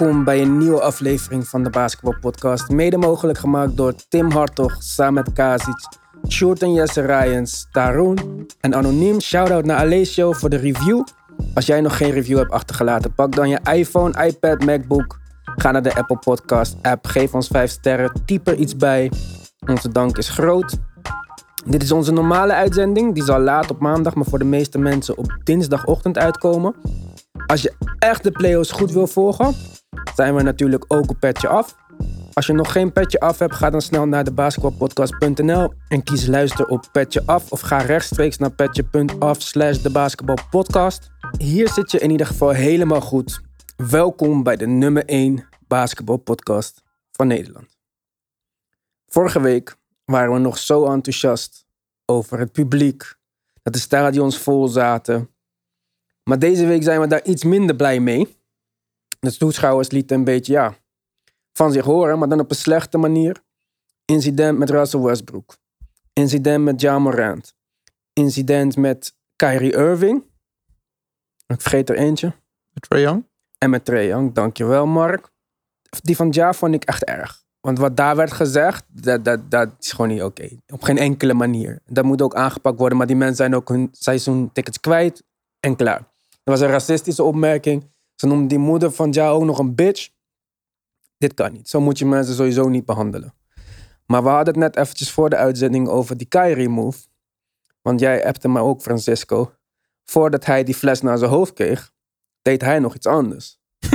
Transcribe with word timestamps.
Welkom 0.00 0.24
bij 0.24 0.42
een 0.42 0.58
nieuwe 0.58 0.80
aflevering 0.80 1.48
van 1.48 1.62
de 1.62 1.70
Basketball 1.70 2.18
Podcast. 2.20 2.68
Mede 2.68 2.96
mogelijk 2.96 3.38
gemaakt 3.38 3.76
door 3.76 3.94
Tim 4.08 4.30
Hartog 4.30 4.82
samen 4.82 5.14
met 5.14 5.32
Kazic, 5.32 5.88
en 6.58 6.72
Jesse 6.72 7.00
Ryans, 7.00 7.66
Taroen 7.70 8.46
en 8.60 8.74
Anoniem. 8.74 9.20
Shoutout 9.20 9.64
naar 9.64 9.76
Alessio 9.76 10.32
voor 10.32 10.50
de 10.50 10.56
review. 10.56 11.04
Als 11.54 11.66
jij 11.66 11.80
nog 11.80 11.96
geen 11.96 12.10
review 12.10 12.38
hebt 12.38 12.50
achtergelaten, 12.50 13.14
pak 13.14 13.34
dan 13.34 13.48
je 13.48 13.60
iPhone, 13.72 14.26
iPad, 14.26 14.64
MacBook. 14.64 15.18
Ga 15.44 15.70
naar 15.70 15.82
de 15.82 15.94
Apple 15.94 16.18
Podcast 16.18 16.76
app, 16.82 17.06
geef 17.06 17.34
ons 17.34 17.48
5 17.48 17.70
sterren, 17.70 18.12
typ 18.24 18.48
er 18.48 18.54
iets 18.54 18.76
bij. 18.76 19.12
Onze 19.66 19.88
dank 19.88 20.18
is 20.18 20.28
groot. 20.28 20.76
Dit 21.66 21.82
is 21.82 21.92
onze 21.92 22.12
normale 22.12 22.52
uitzending. 22.52 23.14
Die 23.14 23.24
zal 23.24 23.40
laat 23.40 23.70
op 23.70 23.80
maandag, 23.80 24.14
maar 24.14 24.26
voor 24.26 24.38
de 24.38 24.44
meeste 24.44 24.78
mensen 24.78 25.16
op 25.16 25.38
dinsdagochtend 25.44 26.18
uitkomen. 26.18 26.74
Als 27.46 27.62
je 27.62 27.74
echt 27.98 28.22
de 28.22 28.30
playoffs 28.30 28.70
goed 28.70 28.92
wil 28.92 29.06
volgen, 29.06 29.54
zijn 30.20 30.34
we 30.34 30.42
natuurlijk 30.42 30.84
ook 30.88 31.10
op 31.10 31.16
Petje 31.20 31.48
Af. 31.48 31.76
Als 32.32 32.46
je 32.46 32.52
nog 32.52 32.72
geen 32.72 32.92
Petje 32.92 33.20
Af 33.20 33.38
hebt, 33.38 33.54
ga 33.54 33.70
dan 33.70 33.80
snel 33.80 34.06
naar 34.06 34.24
de 34.24 34.32
basketbalpodcast.nl 34.32 35.72
en 35.88 36.02
kies 36.02 36.26
luister 36.26 36.66
op 36.66 36.88
Petje 36.92 37.22
Af. 37.26 37.52
Of 37.52 37.60
ga 37.60 37.78
rechtstreeks 37.78 38.36
naar 38.36 38.50
petje.af 38.50 39.42
slash 39.42 39.78
de 39.78 39.90
basketbalpodcast. 39.90 41.10
Hier 41.38 41.68
zit 41.68 41.90
je 41.90 41.98
in 41.98 42.10
ieder 42.10 42.26
geval 42.26 42.50
helemaal 42.50 43.00
goed. 43.00 43.40
Welkom 43.76 44.42
bij 44.42 44.56
de 44.56 44.66
nummer 44.66 45.04
1 45.04 45.48
basketbalpodcast 45.66 46.82
van 47.12 47.26
Nederland. 47.26 47.78
Vorige 49.06 49.40
week 49.40 49.76
waren 50.04 50.32
we 50.32 50.38
nog 50.38 50.58
zo 50.58 50.86
enthousiast 50.86 51.66
over 52.04 52.38
het 52.38 52.52
publiek, 52.52 53.14
dat 53.62 53.72
de 53.72 53.78
stadions 53.78 54.38
vol 54.38 54.68
zaten. 54.68 55.30
Maar 56.24 56.38
deze 56.38 56.66
week 56.66 56.82
zijn 56.82 57.00
we 57.00 57.06
daar 57.06 57.24
iets 57.24 57.44
minder 57.44 57.76
blij 57.76 58.00
mee. 58.00 58.39
De 59.20 59.36
toeschouwers 59.36 59.90
lieten 59.90 60.16
een 60.16 60.24
beetje, 60.24 60.52
ja, 60.52 60.74
van 61.52 61.72
zich 61.72 61.84
horen, 61.84 62.18
maar 62.18 62.28
dan 62.28 62.40
op 62.40 62.50
een 62.50 62.56
slechte 62.56 62.98
manier. 62.98 63.42
Incident 64.04 64.58
met 64.58 64.70
Russell 64.70 65.00
Westbrook. 65.00 65.56
Incident 66.12 66.64
met 66.64 66.80
Ja 66.80 66.98
Morant. 66.98 67.54
Incident 68.12 68.76
met 68.76 69.14
Kyrie 69.36 69.72
Irving. 69.72 70.24
Ik 71.46 71.60
vergeet 71.60 71.88
er 71.88 71.96
eentje. 71.96 72.32
Trae 72.72 73.00
Young? 73.00 73.24
En 73.58 73.70
met 73.70 73.84
Trae 73.84 74.06
Young, 74.06 74.34
dankjewel 74.34 74.86
Mark. 74.86 75.30
Die 76.02 76.16
van 76.16 76.28
Ja 76.30 76.52
vond 76.52 76.74
ik 76.74 76.84
echt 76.84 77.04
erg. 77.04 77.44
Want 77.60 77.78
wat 77.78 77.96
daar 77.96 78.16
werd 78.16 78.32
gezegd, 78.32 78.84
dat, 78.88 79.24
dat, 79.24 79.50
dat 79.50 79.68
is 79.78 79.92
gewoon 79.92 80.10
niet 80.10 80.22
oké. 80.22 80.48
Op 80.72 80.82
geen 80.82 80.98
enkele 80.98 81.34
manier. 81.34 81.80
Dat 81.86 82.04
moet 82.04 82.22
ook 82.22 82.34
aangepakt 82.34 82.78
worden. 82.78 82.98
Maar 82.98 83.06
die 83.06 83.16
mensen 83.16 83.36
zijn 83.36 83.54
ook 83.54 83.68
hun 83.68 83.88
seizoentickets 83.92 84.80
kwijt 84.80 85.22
en 85.60 85.76
klaar. 85.76 86.08
Er 86.30 86.52
was 86.52 86.60
een 86.60 86.68
racistische 86.68 87.22
opmerking. 87.22 87.84
Ze 88.20 88.26
noemden 88.26 88.48
die 88.48 88.58
moeder 88.58 88.92
van 88.92 89.10
Ja 89.12 89.28
ook 89.28 89.44
nog 89.44 89.58
een 89.58 89.74
bitch. 89.74 90.08
Dit 91.18 91.34
kan 91.34 91.52
niet. 91.52 91.68
Zo 91.68 91.80
moet 91.80 91.98
je 91.98 92.06
mensen 92.06 92.34
sowieso 92.34 92.68
niet 92.68 92.84
behandelen. 92.84 93.34
Maar 94.06 94.22
we 94.22 94.28
hadden 94.28 94.54
het 94.54 94.62
net 94.62 94.76
eventjes 94.76 95.10
voor 95.10 95.30
de 95.30 95.36
uitzending 95.36 95.88
over 95.88 96.16
die 96.16 96.26
Kyrie 96.26 96.68
move. 96.68 96.98
Want 97.82 98.00
jij 98.00 98.26
appte 98.26 98.48
me 98.48 98.60
ook, 98.60 98.80
Francisco. 98.82 99.52
Voordat 100.04 100.44
hij 100.44 100.64
die 100.64 100.74
fles 100.74 101.00
naar 101.00 101.18
zijn 101.18 101.30
hoofd 101.30 101.52
kreeg, 101.52 101.92
deed 102.42 102.60
hij 102.60 102.78
nog 102.78 102.94
iets 102.94 103.06
anders. 103.06 103.58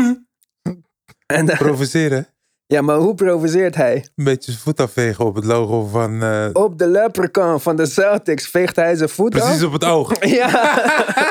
en, 1.26 1.46
uh, 1.50 1.58
Provoceren? 1.58 2.28
ja, 2.66 2.82
maar 2.82 2.98
hoe 2.98 3.16
provoceert 3.16 3.76
hij? 3.76 3.96
Een 4.16 4.24
beetje 4.24 4.52
zijn 4.52 4.64
voet 4.64 4.80
afvegen 4.80 5.26
op 5.26 5.36
het 5.36 5.46
logo 5.46 5.86
van... 5.86 6.24
eh, 6.24 6.50
Op 6.54 6.78
de 6.78 6.88
leprechaun 6.88 7.60
van 7.60 7.76
de 7.76 7.86
Celtics 7.86 8.48
veegt 8.48 8.76
hij 8.76 8.96
zijn 8.96 9.10
voet 9.10 9.36
af. 9.36 9.42
precies 9.42 9.64
op 9.64 9.74
het 9.74 9.84
oog. 9.84 10.26
Ja, 10.40 10.50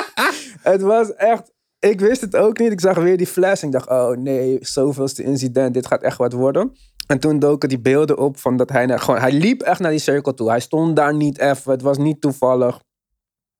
het 0.71 0.81
was 0.81 1.13
echt. 1.13 1.53
Ik 1.85 1.99
wist 1.99 2.21
het 2.21 2.35
ook 2.35 2.59
niet. 2.59 2.71
Ik 2.71 2.79
zag 2.79 2.97
weer 2.97 3.17
die 3.17 3.27
fles. 3.27 3.61
En 3.61 3.67
ik 3.67 3.73
dacht, 3.73 3.89
oh 3.89 4.17
nee, 4.17 4.57
zoveelste 4.61 5.23
incident. 5.23 5.73
Dit 5.73 5.87
gaat 5.87 6.01
echt 6.01 6.17
wat 6.17 6.33
worden. 6.33 6.75
En 7.07 7.19
toen 7.19 7.39
doken 7.39 7.69
die 7.69 7.79
beelden 7.79 8.17
op 8.17 8.37
van 8.37 8.57
dat 8.57 8.69
hij 8.69 8.85
naar, 8.85 8.99
gewoon, 8.99 9.19
hij 9.19 9.31
liep 9.31 9.61
echt 9.61 9.79
naar 9.79 9.91
die 9.91 9.99
cirkel 9.99 10.33
toe. 10.33 10.49
Hij 10.49 10.59
stond 10.59 10.95
daar 10.95 11.15
niet 11.15 11.39
even. 11.39 11.71
Het 11.71 11.81
was 11.81 11.97
niet 11.97 12.21
toevallig. 12.21 12.79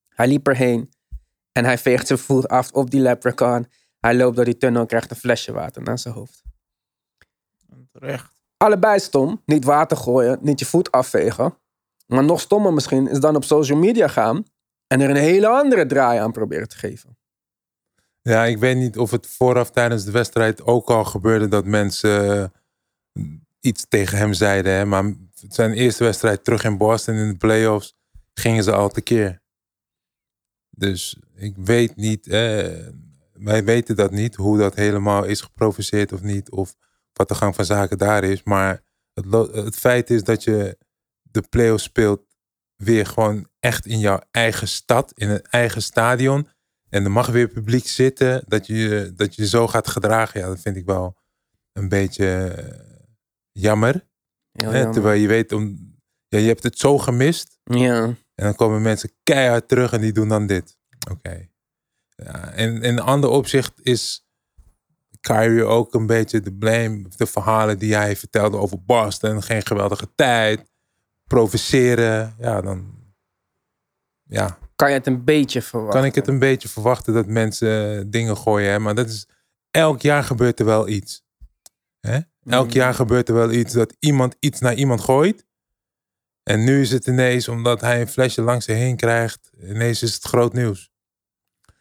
Hij 0.09 0.28
liep 0.28 0.47
erheen. 0.47 0.90
En 1.52 1.66
hij 1.66 1.78
veegt 1.78 2.08
zijn 2.08 2.19
voet 2.19 2.47
af 2.47 2.72
op 2.72 2.91
die 2.91 3.02
leprechaun. 3.02 3.68
Hij 4.00 4.16
loopt 4.16 4.35
door 4.35 4.46
die 4.46 4.58
tunnel 4.58 4.81
en 4.81 4.88
krijgt 4.88 5.12
een 5.12 5.18
flesje 5.18 5.52
water 5.52 5.81
naar 5.81 6.00
zijn 6.00 6.14
hoofd. 6.14 6.44
Terecht. 7.91 8.31
Allebei 8.58 9.00
stom. 9.00 9.41
Niet 9.46 9.66
water 9.66 9.97
gooien, 9.97 10.38
niet 10.41 10.59
je 10.59 10.66
voet 10.66 10.91
afvegen. 10.91 11.58
Maar 12.08 12.24
nog 12.24 12.40
stommer 12.40 12.74
misschien 12.74 13.08
is 13.08 13.19
dan 13.19 13.35
op 13.35 13.44
social 13.44 13.78
media 13.78 14.08
gaan 14.08 14.44
en 14.88 15.02
er 15.02 15.09
een 15.09 15.16
hele 15.16 15.47
andere 15.47 15.85
draai 15.85 16.19
aan 16.19 16.31
proberen 16.31 16.68
te 16.68 16.78
geven. 16.78 17.18
Ja, 18.30 18.46
ik 18.46 18.58
weet 18.58 18.78
niet 18.78 18.97
of 18.97 19.12
het 19.12 19.28
vooraf 19.28 19.72
tijdens 19.72 20.03
de 20.06 20.12
wedstrijd 20.12 20.63
ook 20.63 20.90
al 20.90 21.03
gebeurde 21.03 21.47
dat 21.47 21.66
mensen 21.66 22.41
eh, 22.41 23.24
iets 23.59 23.86
tegen 23.88 24.18
hem 24.18 24.34
zeiden. 24.34 24.74
Hè? 24.74 24.86
Maar 24.86 25.13
zijn 25.34 25.74
eerste 25.74 26.03
wedstrijd 26.03 26.44
terug 26.44 26.64
in 26.64 26.78
Boston 26.78 27.16
in 27.16 27.28
de 27.28 27.38
playoffs 27.38 27.94
gingen 28.34 28.64
ze 28.64 28.72
al 28.72 28.90
tekeer. 28.90 29.41
Dus 30.69 31.19
ik 31.35 31.56
weet 31.58 31.96
niet, 31.96 32.28
eh, 32.28 32.88
wij 33.34 33.64
weten 33.64 33.96
dat 33.96 34.12
niet, 34.12 34.35
hoe 34.35 34.58
dat 34.58 34.75
helemaal 34.75 35.24
is 35.24 35.41
geprovoceerd 35.41 36.14
of 36.14 36.22
niet. 36.22 36.52
Of 36.52 36.75
wat 37.14 37.28
de 37.28 37.35
gang 37.35 37.56
van 37.56 37.66
zaken 37.66 37.97
daar 37.97 38.24
is. 38.24 38.44
Maar 38.44 38.84
het, 39.14 39.25
het 39.52 39.75
feit 39.75 40.09
is 40.09 40.24
dat 40.24 40.44
je 40.44 40.78
de 41.22 41.41
playoffs 41.41 41.84
speelt 41.84 42.25
weer 42.75 43.06
gewoon 43.06 43.47
echt 43.59 43.85
in 43.85 44.00
jouw 44.00 44.19
eigen 44.31 44.68
stad, 44.68 45.12
in 45.16 45.30
een 45.30 45.41
eigen 45.41 45.81
stadion. 45.81 46.47
En 46.96 47.04
er 47.04 47.12
mag 47.12 47.28
weer 47.28 47.48
publiek 47.48 47.88
zitten, 47.88 48.44
dat 48.48 48.68
je 48.68 49.14
dat 49.16 49.36
je 49.36 49.48
zo 49.48 49.68
gaat 49.68 49.88
gedragen. 49.88 50.40
Ja, 50.40 50.48
dat 50.48 50.60
vind 50.60 50.76
ik 50.76 50.86
wel 50.86 51.18
een 51.74 51.90
beetje 51.90 52.48
eh, 52.48 52.80
jammer. 53.52 54.08
Hè? 54.52 54.92
Terwijl 54.92 55.22
je 55.22 55.28
weet, 55.28 55.52
om, 55.52 55.94
ja, 56.28 56.40
je 56.40 56.48
hebt 56.48 56.64
het 56.64 56.80
zo 56.80 56.98
gemist. 56.98 57.60
Ja. 57.64 58.04
En 58.06 58.44
dan 58.44 58.56
komen 58.56 58.82
mensen 58.82 59.12
keihard 59.24 59.68
terug 59.68 59.92
en 59.92 60.02
die 60.02 60.12
doen 60.12 60.30
dan 60.30 60.48
dit. 60.48 60.78
Oké. 61.12 61.50
Ja, 62.16 62.52
en 62.52 62.82
in 62.82 62.84
een 62.84 63.00
ander 63.00 63.30
opzicht 63.30 63.74
is 63.82 64.28
Kyrie 65.20 65.64
ook 65.64 65.94
een 65.94 66.08
beetje 66.08 66.40
de 66.40 66.54
blame. 66.54 67.06
De 67.18 67.26
verhalen 67.26 67.80
die 67.80 67.96
hij 67.96 68.16
vertelde 68.16 68.58
over 68.58 68.84
Boston. 68.84 69.44
Geen 69.44 69.66
geweldige 69.66 70.08
tijd. 70.16 70.72
Provoceren. 71.24 72.36
Ja, 72.40 72.62
dan 72.62 73.04
ja, 74.24 74.58
Kan 74.75 74.90
je 74.90 74.96
het 74.96 75.08
een 75.08 75.24
beetje 75.24 75.62
verwachten? 75.62 76.00
kan 76.00 76.06
ik 76.09 76.16
het 76.16 76.28
een 76.28 76.40
beetje 76.40 76.68
verwachten 76.69 77.13
dat 77.13 77.28
mensen 77.28 78.09
dingen 78.09 78.38
gooien. 78.38 78.72
Hè? 78.72 78.80
Maar 78.80 78.96
dat 78.96 79.09
is, 79.09 79.28
elk 79.72 80.02
jaar 80.02 80.24
gebeurt 80.24 80.59
er 80.59 80.66
wel 80.66 80.88
iets. 80.88 81.24
Hè? 82.00 82.19
Elk 82.46 82.66
Mm. 82.68 82.72
jaar 82.74 82.94
gebeurt 82.94 83.30
er 83.30 83.35
wel 83.35 83.52
iets 83.52 83.74
dat 83.74 83.96
iemand 84.00 84.35
iets 84.40 84.59
naar 84.59 84.74
iemand 84.75 85.02
gooit. 85.02 85.46
En 86.44 86.64
nu 86.64 86.81
is 86.81 86.91
het 86.91 87.08
ineens, 87.08 87.47
omdat 87.47 87.81
hij 87.81 88.02
een 88.02 88.08
flesje 88.08 88.41
langs 88.41 88.66
zich 88.66 88.75
heen 88.75 88.96
krijgt, 88.96 89.50
ineens 89.62 90.03
is 90.03 90.14
het 90.14 90.24
groot 90.24 90.53
nieuws. 90.53 90.91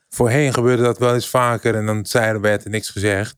Voorheen 0.09 0.53
gebeurde 0.53 0.83
dat 0.83 0.99
wel 0.99 1.15
eens 1.15 1.29
vaker 1.29 1.75
en 1.75 1.87
dan 1.87 2.07
zei 2.07 2.27
er 2.27 2.41
werd 2.41 2.65
er 2.65 2.71
niks 2.71 2.91
gezegd. 2.91 3.37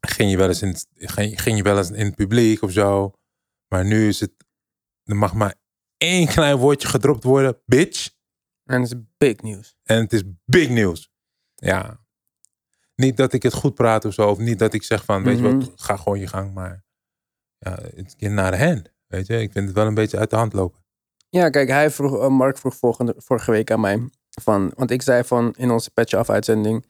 Ging 0.00 0.30
je 0.30 0.36
wel 0.36 0.48
eens 0.48 0.62
in, 0.62 0.68
het- 0.68 0.86
ging, 0.94 1.42
ging 1.42 1.56
je 1.56 1.62
wel 1.62 1.78
eens 1.78 1.90
in 1.90 2.06
het 2.06 2.14
publiek 2.14 2.62
of 2.62 2.72
zo. 2.72 3.12
Maar 3.68 3.84
nu 3.84 4.08
is 4.08 4.20
het, 4.20 4.32
er 5.04 5.16
mag 5.16 5.34
maar 5.34 5.54
één 6.02 6.26
klein 6.26 6.56
woordje 6.56 6.88
gedropt 6.88 7.24
worden, 7.24 7.58
bitch. 7.66 8.10
En 8.64 8.80
het 8.82 8.92
is 8.92 8.98
big 9.18 9.40
nieuws. 9.40 9.76
En 9.82 9.96
het 10.00 10.12
is 10.12 10.22
big 10.44 10.68
nieuws. 10.68 11.10
Ja. 11.54 12.00
Niet 12.94 13.16
dat 13.16 13.32
ik 13.32 13.42
het 13.42 13.52
goed 13.54 13.74
praat 13.74 14.04
of 14.04 14.12
zo. 14.14 14.28
Of 14.30 14.38
niet 14.38 14.58
dat 14.58 14.74
ik 14.74 14.82
zeg 14.82 15.04
van, 15.04 15.22
weet 15.22 15.38
je 15.38 15.42
Mhm. 15.48 15.58
wat, 15.58 15.70
ga 15.76 15.96
gewoon 15.96 16.18
je 16.18 16.26
gang. 16.26 16.54
Maar 16.54 16.84
ja, 17.58 17.78
het 17.94 18.14
is 18.18 18.28
naar 18.28 18.50
de 18.50 18.64
hand. 18.64 18.92
Weet 19.06 19.26
je, 19.26 19.40
ik 19.40 19.52
vind 19.52 19.66
het 19.66 19.74
wel 19.76 19.86
een 19.86 19.94
beetje 19.94 20.18
uit 20.18 20.30
de 20.30 20.36
hand 20.36 20.52
lopen. 20.52 20.80
Ja, 21.28 21.50
kijk, 21.50 21.68
hij 21.68 21.90
vroeg, 21.90 22.18
eh, 22.20 22.28
Mark 22.28 22.58
vroeg 22.58 22.76
volgende, 22.76 23.14
vorige 23.18 23.50
week 23.50 23.70
aan 23.70 23.80
mij. 23.80 24.08
Van, 24.42 24.72
want 24.76 24.90
ik 24.90 25.02
zei 25.02 25.24
van 25.24 25.54
in 25.56 25.70
onze 25.70 25.90
Patch 25.90 26.14
Af 26.14 26.30
uitzending. 26.30 26.86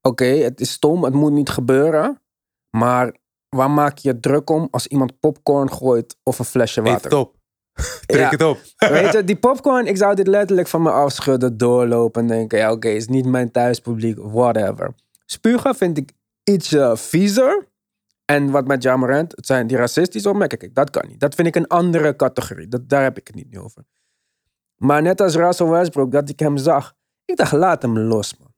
Oké, 0.00 0.24
het 0.24 0.60
is 0.60 0.70
stom, 0.70 1.04
het 1.04 1.14
moet 1.14 1.32
niet 1.32 1.48
gebeuren. 1.48 2.22
Maar 2.70 3.16
waar 3.48 3.70
maak 3.70 3.98
je 3.98 4.08
je 4.08 4.20
druk 4.20 4.50
om 4.50 4.68
als 4.70 4.86
iemand 4.86 5.20
popcorn 5.20 5.72
gooit 5.72 6.16
of 6.22 6.38
een 6.38 6.44
flesje 6.44 6.80
Eet 6.80 6.86
water? 6.86 7.04
het 7.04 7.12
op. 7.12 7.36
Trek 8.06 8.20
Ja. 8.20 8.28
het 8.28 8.42
op. 8.42 8.58
Weet 8.90 9.12
je, 9.12 9.24
die 9.24 9.36
popcorn, 9.36 9.86
ik 9.86 9.96
zou 9.96 10.14
dit 10.14 10.26
letterlijk 10.26 10.68
van 10.68 10.82
me 10.82 10.90
afschudden, 10.90 11.56
doorlopen 11.56 12.22
en 12.22 12.28
denken, 12.28 12.58
ja 12.58 12.72
oké, 12.72 12.88
is 12.88 13.06
niet 13.08 13.26
mijn 13.26 13.50
thuispubliek, 13.50 14.18
whatever. 14.18 14.94
Spugen 15.26 15.74
vind 15.74 15.98
ik 15.98 16.12
iets 16.44 16.72
eh, 16.72 16.96
viezer. 16.96 17.70
En 18.24 18.50
wat 18.50 18.66
met 18.66 18.82
Jamarant, 18.82 19.32
het 19.36 19.46
zijn 19.46 19.66
die 19.66 19.76
racistische 19.76 20.28
opmerkingen, 20.28 20.64
kijk, 20.64 20.74
dat 20.74 20.90
kan 21.00 21.10
niet. 21.10 21.20
Dat 21.20 21.34
vind 21.34 21.48
ik 21.48 21.56
een 21.56 21.66
andere 21.66 22.16
categorie, 22.16 22.68
dat, 22.68 22.88
daar 22.88 23.02
heb 23.02 23.18
ik 23.18 23.26
het 23.26 23.36
niet 23.36 23.56
over. 23.58 23.84
Maar 24.76 25.02
net 25.02 25.20
als 25.20 25.34
Russell 25.34 25.66
Westbrook, 25.66 26.12
dat 26.12 26.28
ik 26.28 26.38
hem 26.38 26.56
zag, 26.56 26.94
ik 27.24 27.36
dacht, 27.36 27.52
laat 27.52 27.82
hem 27.82 27.98
los 27.98 28.36
man. 28.38 28.50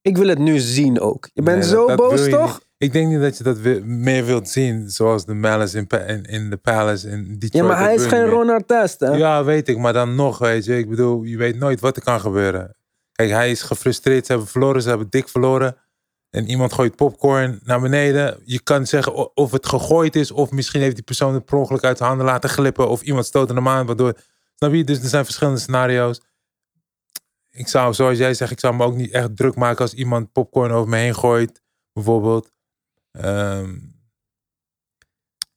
Ik 0.00 0.16
wil 0.16 0.28
het 0.28 0.38
nu 0.38 0.58
zien 0.58 1.00
ook. 1.00 1.28
Je 1.32 1.42
bent 1.42 1.58
Nee, 1.58 1.68
zo 1.68 1.94
boos 1.94 2.28
toch? 2.28 2.60
Ik 2.78 2.92
denk 2.92 3.08
niet 3.08 3.20
dat 3.20 3.36
je 3.38 3.44
dat 3.44 3.58
meer 3.84 4.24
wilt 4.24 4.48
zien. 4.48 4.90
Zoals 4.90 5.24
de 5.24 5.34
Malice 5.34 5.76
in, 5.78 5.86
Pa- 5.86 5.98
in, 5.98 6.22
in 6.22 6.50
de 6.50 6.56
Palace 6.56 7.08
in 7.08 7.24
Detroit. 7.38 7.52
Ja, 7.52 7.62
maar 7.62 7.78
hij 7.78 7.94
is 7.94 8.06
geen. 8.06 8.24
Ron 8.28 8.50
Artest, 8.50 9.00
hè? 9.00 9.08
Ja, 9.10 9.44
weet 9.44 9.68
ik. 9.68 9.78
Maar 9.78 9.92
dan 9.92 10.14
nog, 10.14 10.38
weet 10.38 10.64
je. 10.64 10.78
Ik 10.78 10.88
bedoel, 10.88 11.22
je 11.22 11.36
weet 11.36 11.56
nooit 11.58 11.80
wat 11.80 11.96
er 11.96 12.02
kan 12.02 12.20
gebeuren. 12.20 12.76
Kijk, 13.12 13.30
hij 13.30 13.50
is 13.50 13.62
gefrustreerd. 13.62 14.26
Ze 14.26 14.32
hebben 14.32 14.50
verloren. 14.50 14.82
Ze 14.82 14.88
hebben 14.88 15.06
dik 15.10 15.28
verloren. 15.28 15.76
en 16.30 16.48
iemand 16.50 16.72
gooit 16.72 16.96
popcorn 16.96 17.60
naar 17.64 17.80
beneden. 17.80 18.40
Je 18.44 18.60
kan 18.62 18.86
zeggen 18.86 19.36
of 19.36 19.50
het 19.50 19.66
gegooid 19.66 20.16
is, 20.16 20.30
of 20.30 20.50
misschien 20.50 20.80
heeft 20.80 20.94
die 20.94 21.04
persoon 21.04 21.34
het 21.34 21.44
per 21.44 21.58
ongeluk 21.58 21.84
uit 21.84 21.98
de 21.98 22.04
handen 22.04 22.26
laten 22.26 22.50
glippen, 22.50 22.88
of 22.88 23.02
iemand 23.02 23.26
stoot 23.26 23.48
hem 23.48 23.68
aan, 23.68 23.86
waardoor. 23.86 24.18
Snap 24.54 24.72
je? 24.72 24.84
Dus 24.84 25.02
er 25.02 25.08
zijn 25.08 25.24
verschillende 25.24 25.60
scenario's. 25.60 26.20
Ik 27.50 27.68
zou, 27.68 27.94
zoals 27.94 28.18
jij 28.18 28.34
zegt, 28.34 28.50
ik 28.50 28.60
zou 28.60 28.74
me 28.74 28.84
ook 28.84 28.94
niet 28.96 29.10
echt 29.10 29.36
druk 29.36 29.54
maken 29.54 29.80
als 29.80 29.94
iemand 29.94 30.32
popcorn 30.32 30.70
over 30.72 30.88
me 30.88 30.96
heen 30.96 31.14
gooit, 31.14 31.62
bijvoorbeeld. 31.92 32.50
Ehm, 33.20 33.76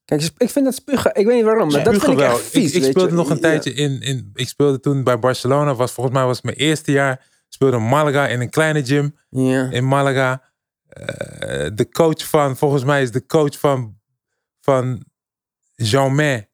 Kijk, 0.06 0.30
ik 0.38 0.50
vind 0.50 0.66
dat 0.66 0.74
spugen, 0.76 1.16
ik 1.16 1.26
weet 1.26 1.36
niet 1.36 1.44
waarom, 1.46 1.72
maar 1.72 1.84
dat 1.84 1.94
vind 2.00 2.12
ik 2.12 2.18
wel. 2.18 2.32
echt 2.38 2.42
vies. 2.42 2.74
Ik, 2.74 2.84
ik 2.84 2.90
speelde 2.92 3.14
nog 3.16 3.30
een 3.30 3.36
Ja. 3.36 3.42
tijdje 3.42 3.74
in, 3.74 4.02
in. 4.02 4.30
Ik 4.34 4.48
speelde 4.48 4.80
toen 4.80 5.04
bij 5.04 5.20
Barcelona. 5.20 5.76
Was, 5.76 5.92
volgens 5.92 6.16
mij 6.16 6.26
was 6.26 6.36
het 6.36 6.46
mijn 6.46 6.58
eerste 6.58 6.92
jaar. 6.92 7.28
Speelde 7.50 7.78
in 7.78 7.88
Malaga 7.88 8.28
in 8.28 8.42
een 8.42 8.50
kleine 8.50 8.86
gym 8.86 9.16
Ja. 9.30 9.70
in 9.72 9.88
Malaga. 9.88 10.44
Eh, 10.88 11.70
de 11.74 11.90
coach 11.92 12.28
van, 12.30 12.58
volgens 12.58 12.84
mij 12.84 13.02
is 13.02 13.12
de 13.12 13.26
coach 13.26 13.60
van, 13.60 14.00
van 14.62 15.06
Jean 15.76 16.46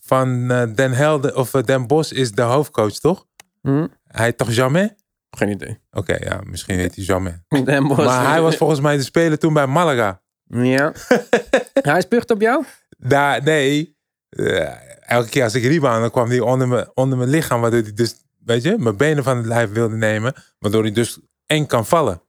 van 0.00 0.50
eh, 0.50 0.74
Den 0.74 0.92
Helder 0.92 1.36
of 1.36 1.54
eh, 1.54 1.62
Den 1.62 1.86
Bosch 1.86 2.12
is 2.12 2.32
de 2.32 2.42
hoofdcoach, 2.42 2.92
toch? 2.98 3.26
Hm? 3.62 3.86
Hij 4.06 4.32
toch 4.32 4.52
Jamais? 4.52 4.94
Geen 5.36 5.48
idee. 5.48 5.78
Oké, 5.90 6.16
ja, 6.20 6.40
misschien 6.44 6.78
heet 6.78 6.94
hij 6.94 7.04
Bosch. 7.82 8.04
Maar 8.04 8.28
hij 8.28 8.40
was 8.40 8.56
volgens 8.56 8.80
mij 8.80 8.96
de 8.96 9.02
speler 9.02 9.38
toen 9.38 9.52
bij 9.52 9.66
Malaga. 9.66 10.22
Ja. 10.44 10.92
hij 11.72 12.00
spuugt 12.00 12.30
op 12.30 12.40
jou? 12.40 12.64
Daar, 12.98 13.42
nee. 13.42 13.96
Eh, 14.28 14.74
elke 15.00 15.28
keer 15.28 15.42
als 15.42 15.54
ik 15.54 15.62
rebound, 15.62 16.00
dan 16.00 16.10
kwam 16.10 16.28
hij 16.28 16.40
onder, 16.40 16.68
me, 16.68 16.90
onder 16.94 17.18
mijn 17.18 17.30
lichaam. 17.30 17.60
Waardoor 17.60 17.82
hij 17.82 17.92
dus, 17.92 18.14
weet 18.44 18.62
je, 18.62 18.78
mijn 18.78 18.96
benen 18.96 19.24
van 19.24 19.36
het 19.36 19.46
lijf 19.46 19.70
wilde 19.72 19.96
nemen. 19.96 20.34
Waardoor 20.58 20.82
hij 20.82 20.92
dus 20.92 21.20
eng 21.46 21.66
kan 21.66 21.86
vallen. 21.86 22.22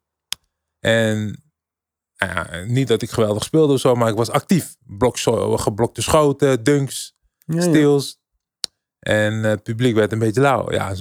En 0.79 1.43
nou 2.17 2.33
ja, 2.33 2.63
niet 2.65 2.87
dat 2.87 3.01
ik 3.01 3.09
geweldig 3.09 3.43
speelde 3.43 3.73
of 3.73 3.79
zo, 3.79 3.95
maar 3.95 4.09
ik 4.09 4.15
was 4.15 4.29
actief. 4.29 4.75
Blok, 4.85 5.17
geblokte 5.59 6.01
schoten, 6.01 6.63
dunks, 6.63 7.17
Ja, 7.45 7.55
ja. 7.55 7.61
steals. 7.61 8.19
En 8.99 9.33
het 9.33 9.63
publiek 9.63 9.95
werd 9.95 10.11
een 10.11 10.19
beetje 10.19 10.41
lauw. 10.41 10.71
Ja, 10.71 10.93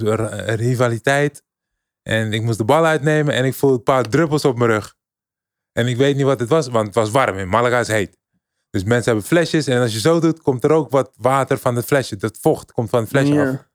rivaliteit. 0.55 1.43
En 2.07 2.33
ik 2.33 2.41
moest 2.41 2.57
de 2.57 2.63
bal 2.63 2.85
uitnemen 2.85 3.33
en 3.33 3.45
ik 3.45 3.53
voelde 3.53 3.75
een 3.75 3.83
paar 3.83 4.09
druppels 4.09 4.45
op 4.45 4.57
mijn 4.57 4.69
rug. 4.69 4.95
En 5.71 5.87
ik 5.87 5.97
weet 5.97 6.15
niet 6.15 6.25
wat 6.25 6.39
het 6.39 6.49
was, 6.49 6.67
want 6.67 6.85
het 6.85 6.95
was 6.95 7.11
warm. 7.11 7.37
In 7.37 7.47
Malaga 7.47 7.79
is 7.79 7.87
heet. 7.87 8.17
Dus 8.69 8.83
mensen 8.83 9.05
hebben 9.05 9.23
flesjes 9.23 9.67
en 9.67 9.81
als 9.81 9.93
je 9.93 9.99
zo 9.99 10.19
doet, 10.19 10.41
komt 10.41 10.63
er 10.63 10.71
ook 10.71 10.89
wat 10.89 11.11
water 11.17 11.57
van 11.57 11.75
het 11.75 11.85
flesje. 11.85 12.15
Dat 12.15 12.37
vocht 12.41 12.71
komt 12.71 12.89
van 12.89 12.99
het 12.99 13.09
flesje 13.09 13.41
af. 13.41 13.67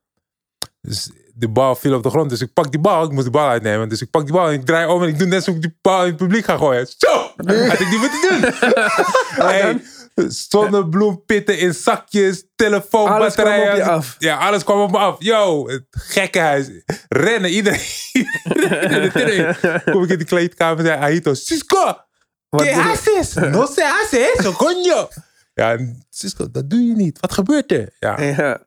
Dus 0.81 1.11
de 1.35 1.49
bal 1.49 1.75
viel 1.75 1.95
op 1.95 2.03
de 2.03 2.11
grond. 2.11 2.31
Dus 2.31 2.41
ik 2.41 2.53
pak 2.53 2.71
die 2.71 2.81
bal. 2.81 3.05
Ik 3.05 3.11
moest 3.11 3.25
de 3.25 3.31
bal 3.31 3.49
uitnemen. 3.49 3.89
Dus 3.89 4.03
ik 4.03 4.11
pak 4.11 4.25
die 4.25 4.33
bal 4.33 4.47
en 4.47 4.53
ik 4.53 4.67
draai 4.67 4.87
om 4.87 5.03
en 5.03 5.09
ik 5.09 5.19
doe 5.19 5.27
net 5.27 5.37
alsof 5.37 5.55
ik 5.55 5.63
die 5.63 5.79
bal 5.81 6.01
in 6.01 6.07
het 6.07 6.17
publiek 6.17 6.45
ga 6.45 6.57
gooien. 6.57 6.87
Zo! 6.97 7.09
Had 7.69 7.81
ik 7.81 7.91
niet 7.91 8.01
moeten 8.01 8.21
doen. 8.29 8.53
hey, 9.47 9.83
zonnebloempitten 10.15 11.59
in 11.59 11.75
zakjes, 11.75 12.45
telefoon, 12.55 13.09
Alles 13.09 13.35
kwam 13.35 13.61
op 13.61 13.77
je 13.77 13.85
af. 13.85 14.17
Ja, 14.19 14.37
alles 14.39 14.65
kwam 14.65 14.81
op 14.81 14.91
me 14.91 14.99
af. 14.99 15.17
Yo, 15.19 15.69
het 15.69 15.85
gekkenhuis. 15.91 16.71
Rennen, 17.09 17.51
iedereen. 17.59 17.81
iedereen. 18.45 19.57
Kom 19.85 20.03
ik 20.03 20.11
in 20.11 20.19
de 20.19 20.25
kleedkamer 20.25 20.79
en 20.79 20.85
zei 20.85 21.01
Ahito, 21.01 21.35
Cisco, 21.35 21.97
Wat 22.49 22.63
¿qué 22.63 22.75
haces? 22.75 23.35
No 23.35 23.67
se 23.67 23.83
hace 23.85 24.33
eso, 24.37 24.53
coño. 24.53 25.09
Ja, 25.55 25.79
Cisco, 26.11 26.51
dat 26.51 26.71
doe 26.71 26.81
je 26.87 26.95
niet. 26.95 27.21
Wat 27.21 27.33
gebeurt 27.33 27.73
er? 27.73 27.97
Ja, 27.99 28.21
Ja. 28.23 28.61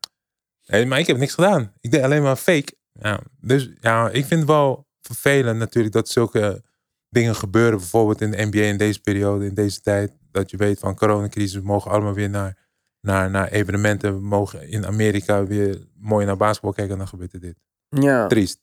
Nee, 0.66 0.86
maar 0.86 1.00
ik 1.00 1.08
heb 1.08 1.18
niks 1.18 1.34
gedaan. 1.34 1.74
Ik 1.82 1.92
deed 1.92 2.02
alleen 2.02 2.22
maar 2.24 2.36
fake. 2.36 2.74
Ja, 2.92 3.20
dus 3.42 3.70
ja, 3.82 4.10
ik 4.10 4.26
vind 4.26 4.40
het 4.40 4.50
wel 4.50 4.88
vervelend 5.02 5.60
natuurlijk 5.60 5.94
dat 5.94 6.10
zulke 6.10 6.64
dingen 7.10 7.36
gebeuren. 7.36 7.78
Bijvoorbeeld 7.78 8.22
in 8.22 8.32
de 8.32 8.46
NBA 8.46 8.62
in 8.62 8.78
deze 8.78 9.00
periode, 9.00 9.46
in 9.46 9.54
deze 9.54 9.82
tijd. 9.82 10.12
Dat 10.36 10.50
je 10.52 10.58
weet 10.58 10.80
van 10.80 10.96
coronacrisis, 10.96 11.54
we 11.54 11.62
mogen 11.66 11.92
allemaal 11.92 12.14
weer 12.14 12.30
naar, 12.30 12.58
naar, 13.02 13.30
naar 13.30 13.48
evenementen. 13.48 14.14
We 14.14 14.22
mogen 14.26 14.70
in 14.70 14.86
Amerika 14.86 15.46
weer 15.46 15.88
mooi 15.98 16.26
naar 16.26 16.38
basketbal 16.38 16.74
kijken 16.74 16.94
en 16.94 16.98
dan 17.00 17.08
gebeurt 17.08 17.34
er 17.34 17.40
dit. 17.40 17.56
Ja. 17.90 18.28
Triest. 18.28 18.60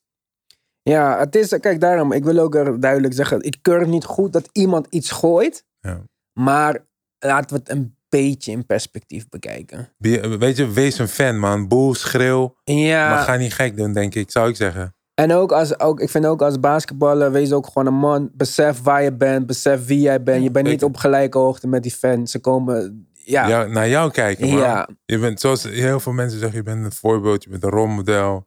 ja, 0.83 1.19
het 1.19 1.35
is, 1.37 1.49
kijk 1.61 1.81
daarom, 1.81 2.13
ik 2.13 2.25
wil 2.25 2.39
ook 2.39 2.55
er 2.55 2.81
duidelijk 2.81 3.15
zeggen, 3.15 3.43
ik 3.43 3.57
keur 3.63 3.79
het 3.81 3.89
niet 3.89 4.05
goed 4.05 4.33
dat 4.33 4.49
iemand 4.53 4.87
iets 4.91 5.11
gooit, 5.11 5.65
Ja. 5.81 6.03
maar 6.33 6.87
laten 7.19 7.57
we 7.57 7.63
het 7.65 7.71
een 7.71 7.97
beetje 8.09 8.53
in 8.53 8.67
perspectief 8.67 9.29
bekijken. 9.29 9.93
Be- 9.99 10.39
Weet 10.39 10.57
je, 10.57 10.69
wees 10.71 10.99
een 10.99 11.09
fan 11.09 11.39
man. 11.39 11.69
Boel, 11.69 11.95
schreeuw. 11.95 12.57
Ja. 12.65 13.09
Maar 13.09 13.25
ga 13.25 13.37
niet 13.37 13.55
gek 13.55 13.77
doen, 13.77 13.93
denk 13.93 14.15
ik. 14.15 14.31
Zou 14.31 14.49
ik 14.49 14.57
zeggen. 14.57 14.95
En 15.15 15.33
ook 15.33 15.53
als, 15.53 15.81
ook, 15.81 16.01
ik 16.01 16.11
vind 16.11 16.27
ook 16.27 16.43
als 16.43 16.61
basketballer, 16.61 17.33
wees 17.33 17.53
ook 17.53 17.67
gewoon 17.67 17.87
een 17.87 17.95
man. 17.99 18.31
Besef 18.33 18.83
waar 18.83 19.03
je 19.03 19.13
bent, 19.13 19.47
besef 19.47 19.87
wie 19.87 20.01
jij 20.01 20.23
bent. 20.23 20.43
Je 20.43 20.51
bent 20.51 20.69
niet 20.69 20.85
op 20.85 20.97
gelijke 20.97 21.39
hoogte 21.39 21.69
met 21.69 21.83
die 21.83 21.93
fans. 21.93 22.31
Ze 22.31 22.39
komen, 22.39 23.07
ja. 23.13 23.49
Ja, 23.49 23.65
naar 23.65 23.89
jou 23.89 24.11
kijken 24.11 24.49
man. 24.49 24.59
Ja. 24.59 24.89
Je 25.05 25.19
bent, 25.19 25.41
zoals 25.41 25.63
heel 25.63 26.01
veel 26.01 26.13
mensen 26.13 26.39
zeggen, 26.39 26.59
je 26.59 26.65
bent 26.65 26.85
een 26.85 26.93
voorbeeld. 26.93 27.45
Je 27.45 27.51
bent 27.51 27.65
een 27.65 27.71
rolmodel. 27.71 28.47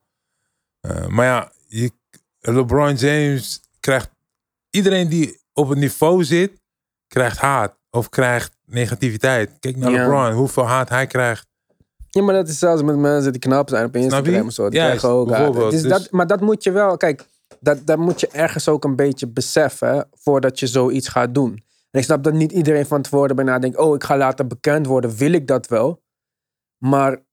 Eh, 0.81 1.07
maar 1.07 1.25
ja, 1.25 1.51
je, 1.67 1.91
LeBron 2.39 2.93
James 2.95 3.61
krijgt... 3.79 4.09
Iedereen 4.69 5.09
die 5.09 5.41
op 5.53 5.69
het 5.69 5.77
niveau 5.77 6.23
zit, 6.23 6.61
krijgt 7.07 7.37
haat. 7.37 7.77
Of 7.89 8.09
krijgt 8.09 8.57
negativiteit. 8.65 9.51
Kijk 9.59 9.75
naar 9.75 9.91
Ja. 9.91 10.01
LeBron, 10.03 10.31
hoeveel 10.31 10.65
haat 10.67 10.89
hij 10.89 11.07
krijgt. 11.07 11.47
Ja, 12.15 12.21
maar 12.21 12.33
dat 12.33 12.47
is 12.47 12.59
zelfs 12.59 12.81
met 12.81 12.97
mensen 12.97 13.31
die 13.31 13.41
knap 13.41 13.69
zijn 13.69 13.85
op 13.85 13.95
Instagram 13.95 14.47
of 14.47 14.53
zo. 14.53 14.69
Die 14.69 14.79
krijgen 14.79 15.09
ook 15.09 15.29
haat. 15.29 15.37
bijvoorbeeld. 15.37 15.71
Dus- 15.71 15.81
dat, 15.81 16.11
maar 16.11 16.27
dat 16.27 16.41
moet 16.41 16.63
je 16.63 16.71
wel, 16.71 16.97
kijk, 16.97 17.25
dat, 17.59 17.85
dat 17.85 17.97
moet 17.97 18.19
je 18.19 18.27
ergens 18.27 18.67
ook 18.67 18.83
een 18.83 18.95
beetje 18.95 19.27
beseffen 19.27 20.07
voordat 20.11 20.59
je 20.59 20.67
zoiets 20.67 21.07
gaat 21.07 21.33
doen. 21.33 21.51
En 21.91 21.99
ik 21.99 22.03
snap 22.03 22.23
dat 22.23 22.33
niet 22.33 22.51
iedereen 22.51 22.85
van 22.85 23.01
tevoren 23.01 23.35
bijna 23.35 23.59
denkt, 23.59 23.77
oh, 23.77 23.95
ik 23.95 24.03
ga 24.03 24.17
later 24.17 24.47
bekend 24.47 24.87
worden, 24.87 25.15
wil 25.15 25.31
ik 25.31 25.47
dat 25.47 25.67
wel. 25.67 26.03
Maar 26.77 27.23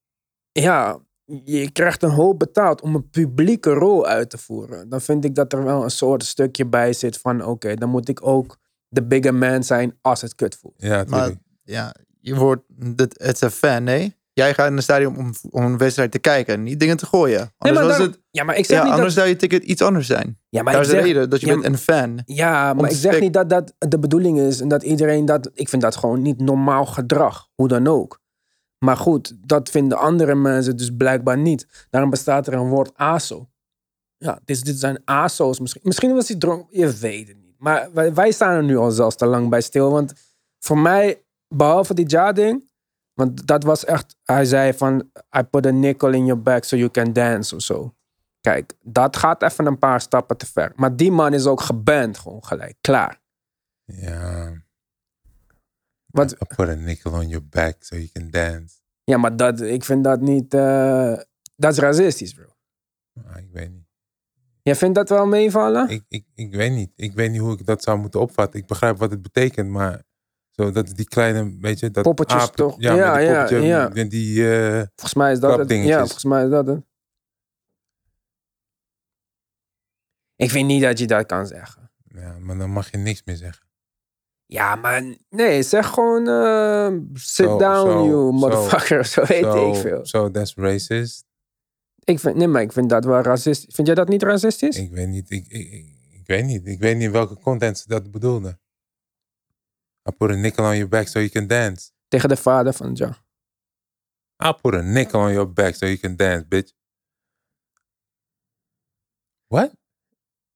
ja, 0.52 0.98
je 1.44 1.70
krijgt 1.70 2.02
een 2.02 2.10
hoop 2.10 2.38
betaald 2.38 2.80
om 2.80 2.94
een 2.94 3.10
publieke 3.10 3.70
rol 3.70 4.06
uit 4.06 4.30
te 4.30 4.38
voeren. 4.38 4.88
Dan 4.88 5.00
vind 5.00 5.24
ik 5.24 5.34
dat 5.34 5.52
er 5.52 5.64
wel 5.64 5.82
een 5.84 5.90
soort 5.90 6.24
stukje 6.24 6.66
bij 6.66 6.92
zit 6.92 7.18
van, 7.18 7.44
oké, 7.44 7.74
dan 7.74 7.88
moet 7.88 8.08
ik 8.08 8.26
ook 8.26 8.56
de 8.88 9.02
bigger 9.02 9.34
man 9.34 9.64
zijn 9.64 9.98
als 10.00 10.20
het 10.20 10.34
kut 10.34 10.56
voelt. 10.56 10.74
Ja, 10.76 11.04
Maar 11.08 11.30
ja, 11.62 11.94
je 12.20 12.34
wordt, 12.34 12.62
het 12.96 13.14
het 13.18 13.34
is 13.34 13.40
een 13.40 13.50
fan, 13.50 13.84
nee? 13.84 14.20
Jij 14.34 14.54
gaat 14.54 14.70
in 14.70 14.76
een 14.76 14.82
stadion 14.82 15.16
om, 15.16 15.32
om 15.50 15.64
een 15.64 15.78
wedstrijd 15.78 16.10
te 16.10 16.18
kijken, 16.18 16.62
niet 16.62 16.80
dingen 16.80 16.96
te 16.96 17.06
gooien. 17.06 17.38
Nee, 17.38 17.48
Anders, 17.58 17.86
maar 17.86 17.98
daar- 17.98 18.06
het, 18.06 18.20
ja, 18.30 18.44
maar 18.44 18.56
ik 18.56 18.64
zeg 18.64 18.76
ja, 18.78 18.82
niet 18.84 18.92
anders 18.92 19.14
dat... 19.14 19.22
zou 19.24 19.28
je 19.34 19.40
ticket 19.40 19.62
iets 19.62 19.82
anders 19.82 20.06
zijn. 20.06 20.38
Ja, 20.48 20.62
maar 20.62 20.72
Daar 20.72 20.82
ik 20.82 20.88
is 20.88 20.94
de 20.94 21.00
reden 21.00 21.30
dat 21.30 21.40
je 21.40 21.46
Ja, 21.46 21.52
bent 21.52 21.64
een 21.64 21.78
fan. 21.78 22.22
Ja, 22.24 22.74
maar 22.74 22.90
ik 22.90 22.96
zeg 22.96 23.20
niet 23.20 23.32
dat 23.32 23.48
dat 23.48 23.74
de 23.78 23.98
bedoeling 23.98 24.38
is 24.38 24.60
en 24.60 24.68
dat 24.68 24.82
iedereen 24.82 25.24
dat. 25.24 25.50
Ik 25.54 25.68
vind 25.68 25.82
dat 25.82 25.96
gewoon 25.96 26.22
niet 26.22 26.40
normaal 26.40 26.86
gedrag, 26.86 27.48
hoe 27.54 27.68
dan 27.68 27.86
ook. 27.86 28.20
Maar 28.78 28.96
goed, 28.96 29.36
dat 29.46 29.70
vinden 29.70 29.98
andere 29.98 30.34
mensen 30.34 30.76
dus 30.76 30.90
blijkbaar 30.96 31.38
niet. 31.38 31.86
Daarom 31.90 32.10
bestaat 32.10 32.46
er 32.46 32.52
een 32.52 32.68
woord 32.68 32.90
ASO. 32.96 33.48
Ja, 34.16 34.40
dit, 34.44 34.64
dit 34.64 34.78
zijn 34.78 35.02
ASO's 35.04 35.60
misschien. 35.60 35.82
Misschien 35.84 36.14
was 36.14 36.28
hij 36.28 36.36
dronken, 36.38 36.78
je 36.78 36.92
weet 36.92 37.28
het 37.28 37.36
niet. 37.36 37.54
Maar 37.58 37.88
wij, 37.92 38.14
wij 38.14 38.30
staan 38.30 38.54
er 38.54 38.64
nu 38.64 38.76
al 38.76 38.90
zelfs 38.90 39.16
te 39.16 39.26
lang 39.26 39.48
bij 39.48 39.60
stil. 39.60 39.90
Want 39.90 40.12
voor 40.58 40.78
mij, 40.78 41.22
behalve 41.48 41.94
die 41.94 42.04
ja-ding, 42.08 42.70
want 43.14 43.46
dat 43.46 43.62
was 43.62 43.84
echt, 43.84 44.16
hij 44.22 44.44
zei 44.44 44.72
van, 44.74 45.10
I 45.36 45.42
put 45.42 45.66
a 45.66 45.70
nickel 45.70 46.12
in 46.12 46.26
your 46.26 46.42
back 46.42 46.64
so 46.64 46.76
you 46.76 46.90
can 46.90 47.12
dance 47.12 47.54
of 47.54 47.62
zo. 47.62 47.94
Kijk, 48.40 48.72
dat 48.82 49.16
gaat 49.16 49.42
even 49.42 49.66
een 49.66 49.78
paar 49.78 50.00
stappen 50.00 50.36
te 50.36 50.46
ver. 50.46 50.72
Maar 50.76 50.96
die 50.96 51.10
man 51.12 51.34
is 51.34 51.46
ook 51.46 51.60
geband 51.60 52.18
gewoon 52.18 52.44
gelijk. 52.44 52.76
Klaar. 52.80 53.20
Ja. 53.84 54.52
Wat, 56.06 56.32
I 56.32 56.36
put 56.56 56.68
a 56.68 56.74
nickel 56.74 57.12
on 57.12 57.28
your 57.28 57.46
back 57.48 57.76
so 57.78 57.96
you 57.96 58.08
can 58.12 58.30
dance. 58.30 58.76
ja, 59.04 59.16
maar 59.16 59.36
dat, 59.36 59.60
ik 59.60 59.84
vind 59.84 60.04
dat 60.04 60.20
niet... 60.20 60.54
eh, 60.54 61.14
dat 61.56 61.72
is 61.72 61.78
racistisch, 61.78 62.34
bro. 62.34 62.46
Ah, 63.26 63.36
ik 63.38 63.48
weet 63.52 63.70
niet. 63.70 63.86
Jij 64.62 64.76
vindt 64.76 64.94
dat 64.94 65.08
wel 65.08 65.26
meevallen? 65.26 65.88
Ik, 65.88 66.04
ik, 66.08 66.26
ik 66.34 66.54
weet 66.54 66.72
niet. 66.72 66.92
Ik 66.96 67.14
weet 67.14 67.30
niet 67.30 67.40
hoe 67.40 67.52
ik 67.52 67.66
dat 67.66 67.82
zou 67.82 67.98
moeten 67.98 68.20
opvatten. 68.20 68.60
Ik 68.60 68.66
begrijp 68.66 68.98
wat 68.98 69.10
het 69.10 69.22
betekent, 69.22 69.68
maar 69.70 70.02
zo 70.52 70.70
dat 70.70 70.96
die 70.96 71.08
kleine, 71.08 71.56
weet 71.60 71.78
je, 71.80 71.90
dat 71.90 72.02
Poppetjes 72.04 72.50
toch? 72.50 72.74
Ja, 72.78 72.94
Ja, 72.94 73.18
ja, 73.18 73.40
poppetje, 73.40 73.66
ja. 73.66 73.88
die, 73.88 74.56
eh, 74.56 74.82
volgens 74.94 75.14
mij 75.14 75.32
is 75.32 75.40
dat 75.40 75.58
het. 75.58 75.70
Ja, 75.70 75.98
volgens 75.98 76.24
mij 76.24 76.44
is 76.44 76.50
dat 76.50 76.66
het. 76.66 76.82
Ik 80.36 80.50
vind 80.50 80.66
niet 80.66 80.82
dat 80.82 80.98
je 80.98 81.06
dat 81.06 81.26
kan 81.26 81.46
zeggen. 81.46 81.90
ja, 82.04 82.38
maar 82.38 82.58
dan 82.58 82.70
mag 82.70 82.90
je 82.90 82.96
niks 82.96 83.22
meer 83.24 83.36
zeggen. 83.36 83.66
Ja, 84.46 84.74
maar 84.74 85.16
nee, 85.30 85.62
zeg 85.62 85.86
gewoon 85.88 86.28
eh, 86.28 86.98
sit 87.14 87.58
down, 87.58 88.08
you 88.08 88.32
motherfucker. 88.32 89.04
Zo 89.14 89.24
weet 89.24 89.42
so, 89.42 89.68
ik 89.68 89.74
veel. 89.74 90.06
So 90.06 90.30
that's 90.30 90.54
racist. 90.54 91.24
Ik 92.04 92.18
vind, 92.20 92.36
nee, 92.36 92.46
maar 92.46 92.62
ik 92.62 92.72
vind 92.72 92.90
dat 92.90 93.04
wel 93.04 93.20
racistisch. 93.20 93.74
Vind 93.74 93.86
jij 93.86 93.96
dat 93.96 94.08
niet 94.08 94.22
racistisch? 94.22 94.76
Ik 94.76 94.90
weet 94.90 95.08
niet. 95.08 95.30
Ik, 95.30 95.46
ik, 95.48 95.72
ik, 95.72 95.86
ik 96.12 96.26
weet 96.26 96.44
niet. 96.44 96.66
Ik 96.66 96.78
weet 96.78 96.94
niet 96.94 97.04
in 97.04 97.12
welke 97.12 97.38
content 97.38 97.78
ze 97.78 97.88
dat 97.88 98.10
bedoelden. 98.10 98.60
I 100.08 100.12
put 100.18 100.30
a 100.30 100.34
nickel 100.34 100.64
on 100.64 100.74
your 100.76 100.88
back 100.88 101.08
so 101.08 101.18
you 101.18 101.30
can 101.30 101.46
dance. 101.46 101.90
Tegen 102.08 102.28
de 102.28 102.36
vader 102.36 102.72
van 102.72 102.90
Ja. 102.94 103.16
I 104.44 104.52
put 104.60 104.74
a 104.74 104.80
nickel 104.82 105.20
on 105.20 105.32
your 105.32 105.52
back 105.52 105.74
so 105.74 105.86
you 105.86 105.98
can 105.98 106.16
dance, 106.16 106.44
bitch. 106.48 106.72
What? 109.46 109.70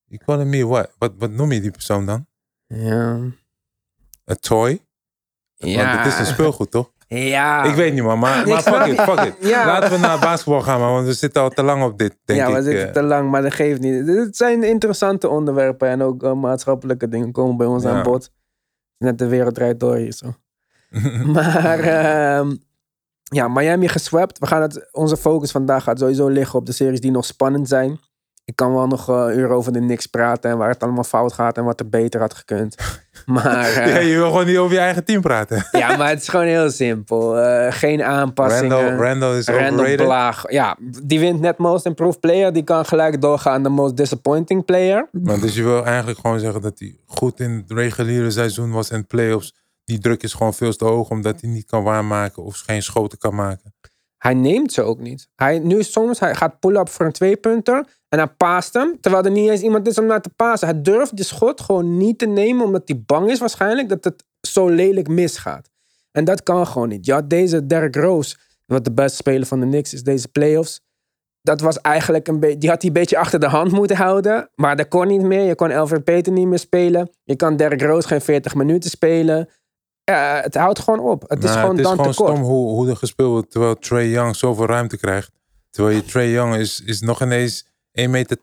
You 0.05 0.19
calling 0.25 0.49
me 0.49 0.65
what? 0.65 0.91
Wat, 0.97 1.13
wat 1.17 1.31
noem 1.31 1.51
je 1.51 1.61
die 1.61 1.71
persoon 1.71 2.05
dan? 2.05 2.27
Ja. 2.65 3.19
A 4.31 4.35
toy? 4.39 4.85
Ja. 5.53 5.85
Want 5.85 6.03
het 6.03 6.13
is 6.13 6.19
een 6.19 6.25
speelgoed, 6.33 6.71
toch? 6.71 6.91
Ja. 7.07 7.63
Ik 7.63 7.75
weet 7.75 7.93
niet, 7.93 8.03
man. 8.03 8.19
Maar, 8.19 8.47
maar 8.47 8.61
fuck 8.61 8.85
it, 8.85 9.01
fuck 9.01 9.19
it. 9.19 9.35
Ja. 9.39 9.65
Laten 9.65 9.89
we 9.91 9.97
naar 9.97 10.19
basketbal 10.19 10.61
gaan, 10.61 10.79
man. 10.79 10.93
Want 10.93 11.05
we 11.05 11.13
zitten 11.13 11.41
al 11.41 11.49
te 11.49 11.63
lang 11.63 11.83
op 11.83 11.97
dit, 11.97 12.17
denk 12.25 12.39
ja, 12.39 12.47
ik. 12.47 12.55
we 12.55 12.61
zitten 12.61 12.87
eh. 12.87 12.93
te 12.93 13.01
lang, 13.03 13.29
maar 13.29 13.41
dat 13.41 13.53
geeft 13.53 13.79
niet. 13.79 14.07
Het 14.07 14.37
zijn 14.37 14.63
interessante 14.63 15.29
onderwerpen 15.29 15.89
en 15.89 16.01
ook 16.01 16.23
eh, 16.23 16.33
maatschappelijke 16.33 17.07
dingen 17.07 17.31
komen 17.31 17.57
bij 17.57 17.67
ons 17.67 17.83
Ja. 17.83 17.89
aan 17.89 18.03
bod. 18.03 18.31
Net 18.97 19.17
de 19.17 19.27
wereld 19.27 19.55
draait 19.55 19.79
door 19.79 19.95
hier 19.95 20.13
zo. 20.13 20.35
maar 21.35 21.79
ehm, 21.79 22.55
ja, 23.23 23.47
Miami 23.47 23.87
geswept. 23.87 24.39
We 24.39 24.47
gaan 24.47 24.61
het, 24.61 24.89
onze 24.91 25.17
focus 25.17 25.51
vandaag 25.51 25.83
gaat 25.83 25.99
sowieso 25.99 26.27
liggen 26.27 26.59
op 26.59 26.65
de 26.65 26.71
series 26.71 27.01
die 27.01 27.11
nog 27.11 27.25
spannend 27.25 27.67
zijn. 27.67 27.99
Ik 28.47 28.55
kan 28.55 28.73
wel 28.73 28.87
nog 28.87 29.09
eh 29.09 29.35
uren 29.35 29.55
over 29.55 29.71
de 29.73 29.79
niks 29.79 30.05
praten 30.05 30.51
en 30.51 30.57
waar 30.57 30.69
het 30.69 30.83
allemaal 30.83 31.03
fout 31.03 31.33
gaat 31.33 31.57
en 31.57 31.63
wat 31.63 31.79
er 31.79 31.89
beter 31.89 32.19
had 32.19 32.33
gekund. 32.33 32.75
Maar 33.25 33.73
eh, 33.73 33.87
Ja, 33.87 33.97
je 33.97 34.15
wil 34.15 34.27
gewoon 34.27 34.45
niet 34.45 34.57
over 34.57 34.73
je 34.73 34.79
eigen 34.79 35.03
team 35.05 35.21
praten. 35.21 35.67
ja, 35.71 35.97
maar 35.97 36.09
het 36.09 36.21
is 36.21 36.27
gewoon 36.27 36.45
heel 36.45 36.71
simpel. 36.71 37.39
Eh, 37.39 37.71
geen 37.71 38.03
aanpassingen. 38.03 38.77
Randall, 38.77 39.07
Randall 39.07 39.37
is 39.37 39.47
Randall. 39.47 39.95
Blaag. 39.95 40.51
Ja, 40.51 40.77
die 41.03 41.19
wint 41.19 41.39
net 41.39 41.57
Most 41.57 41.85
Improved 41.85 42.19
Player. 42.19 42.53
Die 42.53 42.63
kan 42.63 42.85
gelijk 42.85 43.21
doorgaan 43.21 43.61
naar 43.61 43.71
Most 43.71 43.97
Disappointing 43.97 44.65
Player. 44.65 45.09
Maar 45.11 45.39
dus 45.39 45.55
je 45.55 45.63
wil 45.63 45.85
eigenlijk 45.85 46.19
gewoon 46.19 46.39
zeggen 46.39 46.61
dat 46.61 46.79
hij 46.79 46.97
goed 47.05 47.39
in 47.39 47.51
het 47.51 47.71
reguliere 47.77 48.31
seizoen 48.31 48.71
was 48.71 48.89
en 48.89 49.07
playoffs. 49.07 49.55
Die 49.85 49.99
druk 49.99 50.23
is 50.23 50.33
gewoon 50.33 50.53
veel 50.53 50.73
te 50.75 50.85
hoog 50.85 51.09
omdat 51.09 51.41
hij 51.41 51.49
niet 51.49 51.65
kan 51.65 51.83
waarmaken 51.83 52.43
of 52.43 52.57
geen 52.65 52.83
schoten 52.83 53.17
kan 53.17 53.35
maken. 53.35 53.73
Hij 54.17 54.33
neemt 54.33 54.73
ze 54.73 54.81
ook 54.81 54.99
niet. 54.99 55.27
Hij, 55.35 55.59
nu 55.59 55.83
soms, 55.83 56.19
hij 56.19 56.35
gaat 56.35 56.59
pull-up 56.59 56.89
voor 56.89 57.05
een 57.05 57.11
tweepunter. 57.11 57.87
En 58.09 58.17
hij 58.19 58.27
paast 58.27 58.73
hem. 58.73 58.97
Terwijl 59.01 59.23
er 59.23 59.31
niet 59.31 59.49
eens 59.49 59.61
iemand 59.61 59.87
is 59.87 59.97
om 59.97 60.05
naar 60.05 60.21
te 60.21 60.29
pasen. 60.35 60.67
Hij 60.67 60.81
durft 60.81 61.17
de 61.17 61.23
schot 61.23 61.61
gewoon 61.61 61.97
niet 61.97 62.19
te 62.19 62.25
nemen. 62.25 62.65
Omdat 62.65 62.81
hij 62.85 63.03
bang 63.05 63.29
is 63.29 63.39
waarschijnlijk 63.39 63.89
dat 63.89 64.03
het 64.03 64.25
zo 64.41 64.67
lelijk 64.67 65.07
misgaat. 65.07 65.69
En 66.11 66.25
dat 66.25 66.43
kan 66.43 66.67
gewoon 66.67 66.87
niet. 66.87 67.09
Had 67.09 67.29
deze 67.29 67.65
Derrick 67.65 67.95
Rose. 67.95 68.37
Wat 68.65 68.83
de 68.83 68.91
beste 68.91 69.15
speler 69.15 69.47
van 69.47 69.59
de 69.59 69.65
Knicks 69.65 69.93
is 69.93 70.03
deze 70.03 70.27
playoffs. 70.27 70.81
Dat 71.41 71.61
was 71.61 71.81
eigenlijk 71.81 72.27
een 72.27 72.39
beetje... 72.39 72.57
Die 72.57 72.69
had 72.69 72.81
hij 72.81 72.89
een 72.89 72.99
beetje 72.99 73.17
achter 73.17 73.39
de 73.39 73.47
hand 73.47 73.71
moeten 73.71 73.95
houden. 73.97 74.49
Maar 74.55 74.75
dat 74.75 74.87
kon 74.87 75.07
niet 75.07 75.21
meer. 75.21 75.43
Je 75.43 75.55
kon 75.55 75.69
Elfrid 75.69 76.03
Peter 76.03 76.33
niet 76.33 76.47
meer 76.47 76.59
spelen. 76.59 77.09
Je 77.23 77.35
kan 77.35 77.55
Derrick 77.55 77.81
Rose 77.81 78.07
geen 78.07 78.21
40 78.21 78.55
minuten 78.55 78.89
spelen. 78.89 79.49
Ja, 80.11 80.39
het 80.41 80.55
houdt 80.55 80.79
gewoon 80.79 80.99
op. 80.99 81.23
Het 81.27 81.43
is 81.43 81.49
Nou, 81.49 81.55
gewoon 81.59 81.69
het 81.69 81.79
is 81.79 81.85
dan 81.85 81.95
gewoon 81.95 82.11
tekort. 82.11 82.31
stom 82.35 82.43
hoe, 82.45 82.69
hoe 82.69 82.89
er 82.89 82.95
gespeeld 82.97 83.29
wordt 83.31 83.51
terwijl 83.51 83.75
Trey 83.75 84.07
Young 84.09 84.35
zoveel 84.35 84.65
ruimte 84.65 84.97
krijgt. 84.97 85.31
Terwijl 85.69 85.95
je 85.95 86.03
Trey 86.03 86.31
Young 86.31 86.55
is, 86.55 86.81
is 86.85 86.99
nog 87.01 87.21
ineens 87.21 87.65
1,80 87.65 88.09
meter. 88.09 88.37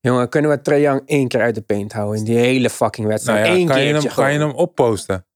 Jongen, 0.00 0.28
kunnen 0.28 0.50
we 0.50 0.60
Trae 0.60 0.80
Young 0.80 1.02
één 1.06 1.28
keer 1.28 1.40
uit 1.40 1.54
de 1.54 1.60
paint 1.60 1.92
houden 1.92 2.18
in 2.18 2.24
die 2.24 2.36
hele 2.36 2.70
fucking 2.70 2.96
Nou 3.06 3.08
wedstrijd? 3.08 3.46
ja, 3.46 3.52
Eén 3.52 3.66
kan, 3.66 3.80
je 3.82 3.92
hem, 3.94 4.06
kan 4.14 4.32
je 4.32 4.38
hem 4.38 4.50
opposten? 4.50 5.26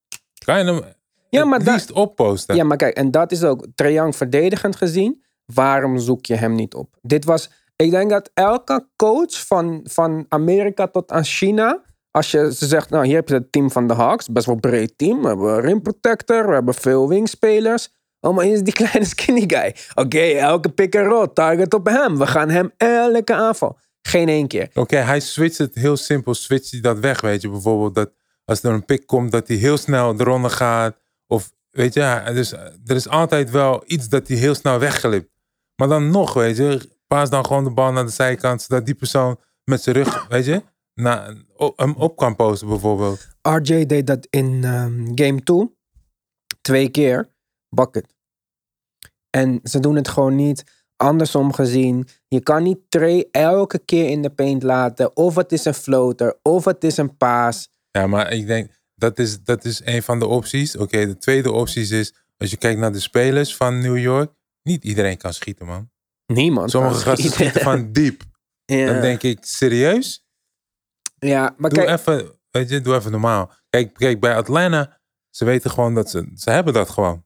Kan 0.45 0.57
je 0.57 0.63
hem 0.65 0.81
Ja, 1.29 1.45
maar 1.45 1.63
da- 1.63 1.71
liefst 1.71 1.91
opposten? 1.91 2.55
Ja, 2.55 2.63
maar 2.63 2.77
kijk, 2.77 2.95
en 2.95 3.11
dat 3.11 3.31
is 3.31 3.43
ook 3.43 3.65
Trae 3.75 3.91
Young 3.93 4.15
verdedigend 4.15 4.75
gezien. 4.75 5.23
Waarom 5.45 5.97
zoek 5.99 6.25
je 6.25 6.35
hem 6.35 6.55
niet 6.55 6.73
op? 6.73 6.95
Dit 7.01 7.25
was, 7.25 7.49
ik 7.75 7.91
denk 7.91 8.09
dat 8.09 8.29
elke 8.33 8.87
coach 8.95 9.45
van, 9.47 9.79
van 9.83 10.25
Amerika 10.29 10.87
tot 10.87 11.11
aan 11.11 11.23
China, 11.23 11.81
als 12.11 12.31
je 12.31 12.53
ze 12.53 12.67
zegt, 12.67 12.89
nou 12.89 13.05
hier 13.05 13.15
heb 13.15 13.27
je 13.27 13.33
het 13.33 13.51
team 13.51 13.71
van 13.71 13.87
de 13.87 13.93
Hawks, 13.93 14.27
best 14.27 14.45
wel 14.45 14.55
breed 14.55 14.97
team. 14.97 15.21
We 15.21 15.27
hebben 15.27 15.61
rim 15.61 15.81
protector, 15.81 16.47
we 16.47 16.53
hebben 16.53 16.73
veel 16.73 17.07
wingspelers. 17.07 17.89
Oh, 18.19 18.35
maar 18.35 18.45
hier 18.45 18.53
is 18.53 18.61
die 18.61 18.73
kleine 18.83 19.05
skinny 19.05 19.43
guy. 19.47 19.75
Oké, 19.95 20.19
elke 20.19 20.69
pick 20.69 20.95
and 20.95 21.07
roll, 21.07 21.27
target 21.33 21.73
op 21.73 21.85
hem. 21.85 22.17
We 22.17 22.27
gaan 22.27 22.49
hem 22.49 22.71
elke 22.77 23.33
aanval. 23.33 23.77
Geen 24.01 24.27
één 24.27 24.47
keer. 24.47 24.69
Oké, 24.73 24.97
hij 24.97 25.19
switcht 25.19 25.57
het 25.57 25.75
heel 25.75 25.97
simpel. 25.97 26.33
Switcht 26.33 26.71
hij 26.71 26.81
dat 26.81 26.99
weg, 26.99 27.21
weet 27.21 27.41
je. 27.41 27.49
Bijvoorbeeld 27.49 27.95
dat 27.95 28.11
als 28.45 28.63
er 28.63 28.71
een 28.71 28.85
pick 28.85 29.07
komt, 29.07 29.31
dat 29.31 29.47
hij 29.47 29.57
heel 29.57 29.77
snel 29.77 30.15
de 30.15 30.23
ronde 30.23 30.49
gaat. 30.49 30.97
Of 31.27 31.51
weet 31.69 31.93
je, 31.93 32.21
dus, 32.33 32.51
er 32.85 32.95
is 32.95 33.07
altijd 33.07 33.51
wel 33.51 33.83
iets 33.85 34.09
dat 34.09 34.27
hij 34.27 34.37
heel 34.37 34.55
snel 34.55 34.79
wegglipt. 34.79 35.29
Maar 35.75 35.87
dan 35.87 36.09
nog, 36.09 36.33
weet 36.33 36.57
je, 36.57 36.89
paas 37.07 37.29
dan 37.29 37.45
gewoon 37.45 37.63
de 37.63 37.71
bal 37.71 37.91
naar 37.91 38.05
de 38.05 38.11
zijkant, 38.11 38.61
zodat 38.61 38.85
die 38.85 38.95
persoon 38.95 39.39
met 39.63 39.81
zijn 39.81 39.95
rug, 39.95 40.27
weet 40.27 40.45
je, 40.45 40.63
na, 40.99 41.33
hem 41.75 41.93
op 41.93 42.15
kan 42.17 42.35
posten 42.35 42.67
bijvoorbeeld. 42.67 43.27
RJ 43.41 43.85
deed 43.85 44.07
dat 44.07 44.27
in 44.29 44.63
ehm, 44.63 45.11
game 45.15 45.43
2. 45.43 45.77
Twee 46.61 46.89
keer. 46.89 47.29
Bucket. 47.69 48.13
En 49.29 49.59
ze 49.63 49.79
doen 49.79 49.95
het 49.95 50.07
gewoon 50.07 50.35
niet 50.35 50.63
andersom 50.95 51.53
gezien. 51.53 52.07
Je 52.27 52.41
kan 52.41 52.63
niet 52.63 52.79
Trey 52.89 53.27
elke 53.31 53.79
keer 53.79 54.09
in 54.09 54.21
de 54.21 54.29
paint 54.29 54.63
laten. 54.63 55.15
Of 55.15 55.35
het 55.35 55.51
is 55.51 55.65
een 55.65 55.73
floater. 55.73 56.39
Of 56.41 56.65
het 56.65 56.83
is 56.83 56.97
een 56.97 57.17
paas. 57.17 57.69
Ja, 57.91 58.07
maar 58.07 58.31
ik 58.31 58.47
denk, 58.47 58.71
dat 58.95 59.19
is, 59.19 59.43
dat 59.43 59.65
is 59.65 59.81
een 59.85 60.03
van 60.03 60.19
de 60.19 60.25
opties. 60.25 60.77
Oké, 60.77 61.05
de 61.05 61.17
tweede 61.17 61.51
optie 61.51 61.97
is, 61.97 62.13
als 62.37 62.49
je 62.49 62.57
kijkt 62.57 62.79
naar 62.79 62.91
de 62.91 62.99
spelers 62.99 63.55
van 63.55 63.79
New 63.79 63.97
York, 63.97 64.31
niet 64.63 64.83
iedereen 64.83 65.17
kan 65.17 65.33
schieten, 65.33 65.65
man. 65.65 65.89
Niemand. 66.25 66.69
Sommige 66.69 66.95
gasten 66.95 67.13
schieten. 67.17 67.39
schieten 67.39 67.61
van 67.61 67.91
diep. 67.91 68.23
ja. 68.65 68.85
Dan 68.85 69.01
denk 69.01 69.23
ik, 69.23 69.37
serieus? 69.41 70.27
Ja, 71.19 71.53
maar 71.57 71.69
Doe 71.69 71.83
kijk. 71.83 71.99
even, 71.99 72.31
weet 72.51 72.69
je, 72.69 72.81
doe 72.81 72.95
even 72.95 73.11
normaal. 73.11 73.51
Kijk, 73.69 73.93
kijk, 73.93 74.19
bij 74.19 74.35
Atlanta, 74.35 74.99
ze 75.29 75.45
weten 75.45 75.71
gewoon 75.71 75.93
dat 75.95 76.09
ze, 76.09 76.31
ze 76.35 76.49
hebben 76.51 76.73
dat 76.73 76.89
gewoon. 76.89 77.23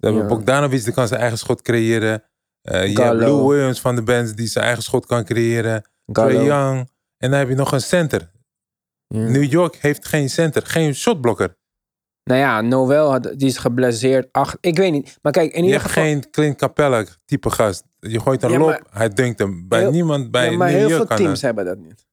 Ze 0.00 0.04
hebben 0.06 0.22
Ja. 0.22 0.28
Bogdanovic, 0.28 0.84
die 0.84 0.92
kan 0.92 1.08
zijn 1.08 1.20
eigen 1.20 1.38
schot 1.38 1.62
creëren. 1.62 2.22
Eh, 2.62 2.86
je 2.92 3.00
hebt. 3.02 3.20
Lou 3.20 3.48
Williams 3.48 3.80
van 3.80 3.94
de 3.96 4.02
Bands, 4.02 4.34
die 4.34 4.46
zijn 4.46 4.64
eigen 4.64 4.82
schot 4.82 5.06
kan 5.06 5.24
creëren. 5.24 5.82
Trae 6.12 6.42
Young. 6.44 6.90
En 7.16 7.30
dan 7.30 7.38
heb 7.38 7.48
je 7.48 7.54
nog 7.54 7.72
een 7.72 7.80
center. 7.80 8.30
Ja. 9.06 9.18
New 9.28 9.44
York 9.44 9.74
heeft 9.76 10.06
geen 10.06 10.30
center, 10.30 10.66
geen 10.66 10.94
shotblokker. 10.94 11.56
Nou 12.24 12.40
ja, 12.40 12.60
Noel 12.60 12.92
had, 12.92 13.22
die 13.22 13.48
is 13.48 13.58
geblesseerd. 13.58 14.28
Ach, 14.32 14.56
ik 14.60 14.76
weet 14.76 14.92
niet. 14.92 15.18
Maar 15.22 15.32
kijk, 15.32 15.52
in 15.52 15.58
Je 15.58 15.64
ieder 15.64 15.80
hebt 15.80 15.92
geval. 15.92 16.08
geen 16.08 16.30
Clint 16.30 16.56
Capella 16.56 17.04
type 17.24 17.50
gast. 17.50 17.84
Je 18.00 18.20
gooit 18.20 18.42
een 18.42 18.50
Ja, 18.50 18.80
hij 18.90 19.08
dunkt 19.08 19.38
hem. 19.38 19.68
Bij 19.68 19.80
Heel- 19.80 19.90
niemand 19.90 20.30
bij 20.30 20.50
ja, 20.50 20.56
maar 20.56 20.68
New 20.70 20.76
heel 20.78 20.88
York 20.88 20.96
veel 20.96 21.06
kan 21.06 21.16
teams 21.16 21.42
hebben 21.42 21.64
dat 21.64 21.78
niet. 21.78 22.06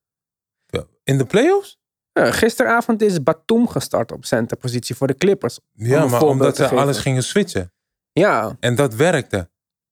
In 1.06 1.18
de 1.18 1.26
playoffs? 1.26 1.78
Ja, 2.12 2.32
gisteravond 2.32 3.02
is 3.02 3.24
Batum 3.24 3.68
gestart 3.68 4.12
op 4.12 4.26
centerpositie 4.26 4.96
voor 4.96 5.08
de 5.08 5.16
Clippers. 5.16 5.60
Ja, 5.74 6.06
maar 6.06 6.22
omdat 6.22 6.56
ze 6.56 6.70
alles 6.70 6.98
gingen 6.98 7.24
switchen. 7.24 7.74
Ja, 8.12 8.56
En 8.60 8.76
dat 8.76 8.94
werkte. 8.96 9.50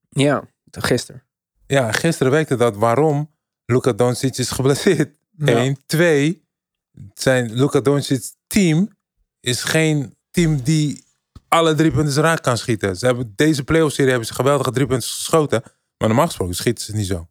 ja, 0.10 0.44
gisteren. 0.72 1.24
Ja, 1.68 1.92
gisteren 1.92 2.32
werkte 2.32 2.56
dat. 2.56 2.76
Waarom? 2.76 3.32
Luka 3.66 3.92
Doncic 3.92 4.38
is 4.38 4.50
geblesseerd. 4.52 5.16
Ja. 5.38 5.58
Eén. 5.58 5.78
Twee. 5.86 6.48
Zijn 7.14 7.54
Luka 7.54 7.80
Doncic 7.80 8.32
team 8.48 8.90
is 9.40 9.64
geen 9.64 10.18
team 10.32 10.62
die 10.62 11.04
alle 11.48 11.74
drie 11.76 11.92
punten 11.92 12.22
raak 12.22 12.44
kan 12.44 12.58
schieten. 12.58 12.96
Ze 12.96 13.06
hebben 13.06 13.34
deze 13.36 13.64
playoff 13.64 13.94
serie 13.94 14.10
hebben 14.10 14.28
ze 14.28 14.34
geweldige 14.34 14.72
drie 14.72 14.88
punten 14.88 15.10
geschoten. 15.10 15.62
Maar 15.98 16.08
normaal 16.08 16.26
gesproken 16.26 16.56
schieten 16.56 16.84
ze 16.84 16.96
niet 16.96 17.08
zo. 17.08 17.28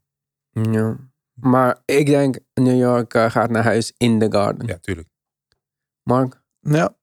Ja. 0.50 0.96
Maar 1.34 1.78
ik 1.84 2.06
denk 2.06 2.38
New 2.54 2.78
York 2.78 3.14
eh, 3.14 3.30
gaat 3.30 3.50
naar 3.50 3.62
huis 3.62 3.92
in 3.96 4.18
the 4.18 4.26
Garden. 4.30 4.66
Ja, 4.66 4.78
tuurlijk. 4.78 5.08
Mark? 6.02 6.42
Ja. 6.60 6.94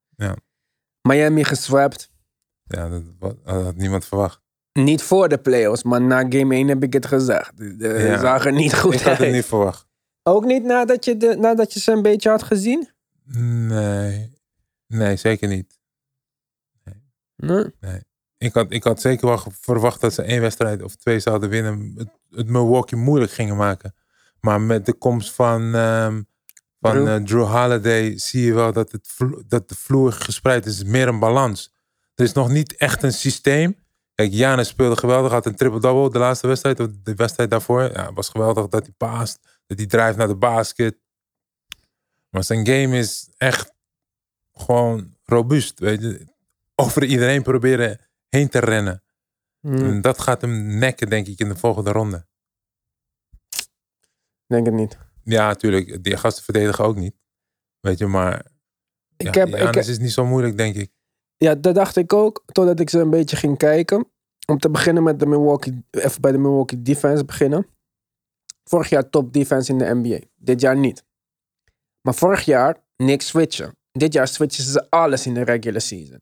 Miami 1.02 1.44
geswapt. 1.44 2.12
Ja, 2.64 2.90
dat, 3.20 3.36
had 3.44 3.76
niemand 3.76 4.06
verwacht. 4.06 4.42
Niet 4.74 5.02
voor 5.02 5.30
de 5.30 5.38
playoffs, 5.38 5.84
maar 5.84 6.02
na 6.02 6.20
game 6.30 6.56
1 6.56 6.68
heb 6.68 6.84
ik 6.84 6.94
het 6.94 7.06
gezegd. 7.06 7.52
Het 7.58 7.82
Ja. 7.82 8.20
zag 8.20 8.46
er 8.46 8.52
niet 8.52 8.76
goed 8.76 8.94
Ik 8.94 9.02
had 9.02 9.18
het 9.18 9.32
niet 9.32 9.46
verwacht. 9.46 9.88
Ook 10.24 10.46
niet 10.46 10.64
nadat 10.64 11.06
je, 11.06 11.18
de, 11.18 11.36
nadat 11.36 11.74
je 11.74 11.80
ze 11.80 11.92
een 11.92 12.02
beetje 12.02 12.30
had 12.30 12.44
gezien? 12.44 12.90
Nee. 13.68 14.38
Nee, 14.88 15.16
zeker 15.16 15.48
niet. 15.48 15.80
Nee. 17.36 17.72
Ik 18.38 18.54
had, 18.54 18.72
ik 18.72 18.84
had 18.84 19.02
zeker 19.02 19.28
wel 19.28 19.40
verwacht 19.52 20.02
dat 20.02 20.14
ze 20.14 20.22
één 20.22 20.42
wedstrijd 20.42 20.82
of 20.82 20.96
twee 20.96 21.20
zouden 21.20 21.50
winnen. 21.50 21.94
Het, 21.98 22.10
het 22.30 22.48
Milwaukee 22.48 23.00
moeilijk 23.00 23.32
gingen 23.32 23.56
maken. 23.56 23.96
Maar 24.42 24.62
met 24.62 24.86
de 24.86 24.94
komst 24.94 25.32
van, 25.34 25.76
ehm, 25.76 26.22
van 26.80 26.92
Drew. 26.92 27.08
eh, 27.08 27.24
Drew 27.24 27.46
Holiday 27.48 28.18
zie 28.18 28.46
je 28.46 28.54
wel 28.54 28.74
dat, 28.74 28.92
het 28.92 29.16
dat 29.48 29.70
de 29.70 29.76
vloer 29.76 30.12
gespreid 30.12 30.66
is. 30.66 30.78
Het 30.78 30.86
is 30.86 30.92
meer 30.92 31.08
een 31.08 31.20
balans. 31.20 31.74
Er 32.16 32.24
is 32.26 32.34
nog 32.34 32.50
niet 32.50 32.76
echt 32.76 33.04
een 33.04 33.14
systeem. 33.14 33.76
Kijk, 34.16 34.34
Giannis 34.34 34.68
speelde 34.68 34.98
geweldig. 34.98 35.32
Had 35.32 35.46
een 35.46 35.56
triple-double 35.56 36.10
de 36.10 36.20
laatste 36.20 36.48
wedstrijd. 36.48 36.80
Of 36.80 36.88
de 37.04 37.14
wedstrijd 37.16 37.50
daarvoor. 37.50 37.82
Ja, 37.84 38.14
was 38.14 38.30
geweldig 38.30 38.68
dat 38.68 38.84
hij 38.86 38.94
paast. 38.98 39.40
Dat 39.68 39.78
hij 39.78 39.88
drijft 39.88 40.18
naar 40.18 40.28
de 40.28 40.36
basket. 40.36 40.98
Maar 42.30 42.44
zijn 42.44 42.68
game 42.68 42.98
is 42.98 43.30
echt 43.38 43.74
gewoon 44.54 45.16
robuust. 45.24 45.80
Weet 45.80 46.02
je. 46.02 46.28
Over 46.76 47.04
iedereen 47.04 47.44
proberen 47.44 48.00
heen 48.30 48.50
te 48.50 48.60
rennen. 48.60 49.04
Hm, 49.62 49.76
En 49.76 50.02
dat 50.02 50.22
gaat 50.22 50.42
hem 50.42 50.78
nekken, 50.78 51.10
denk 51.10 51.28
ik, 51.28 51.40
in 51.40 51.48
de 51.50 51.56
volgende 51.56 51.92
ronde. 51.92 52.28
Denk 54.50 54.66
het 54.66 54.76
niet. 54.76 54.98
Ja, 55.24 55.48
natuurlijk. 55.48 56.04
Die 56.04 56.18
gasten 56.18 56.44
verdedigen 56.44 56.84
ook 56.84 56.96
niet. 56.96 57.16
Weet 57.80 57.98
je, 57.98 58.08
maar... 58.08 58.46
Ik 59.18 59.36
ja, 59.36 59.46
heb, 59.46 59.76
ik, 59.76 59.76
is 59.76 60.00
niet 60.00 60.12
zo 60.12 60.26
moeilijk, 60.26 60.58
denk 60.58 60.76
ik. 60.76 60.92
ja, 61.38 61.56
dat 61.56 61.76
dacht 61.76 61.96
ik 61.96 62.14
ook, 62.14 62.44
totdat 62.46 62.80
ik 62.80 62.90
ze 62.90 63.00
een 63.00 63.10
beetje 63.10 63.36
ging 63.36 63.58
kijken. 63.58 64.12
Om 64.48 64.60
te 64.60 64.70
beginnen 64.70 65.04
met 65.04 65.20
de 65.20 65.26
Milwaukee, 65.26 65.86
even 65.92 66.22
bij 66.22 66.32
de 66.32 66.38
Milwaukee 66.38 66.82
defense 66.82 67.26
beginnen. 67.26 67.68
Vorig 68.64 68.90
jaar 68.90 69.10
top 69.10 69.34
defense 69.34 69.72
in 69.72 69.78
de 69.78 69.94
NBA. 69.94 70.20
Dit 70.36 70.62
jaar 70.62 70.78
niet. 70.78 71.04
Maar 72.02 72.16
vorig 72.16 72.46
jaar 72.46 72.84
niks 72.96 73.28
switchen. 73.28 73.78
Dit 73.92 74.14
jaar 74.14 74.28
switchen 74.28 74.64
ze 74.64 74.90
alles 74.90 75.26
in 75.26 75.34
de 75.34 75.44
regular 75.44 75.82
season. 75.82 76.20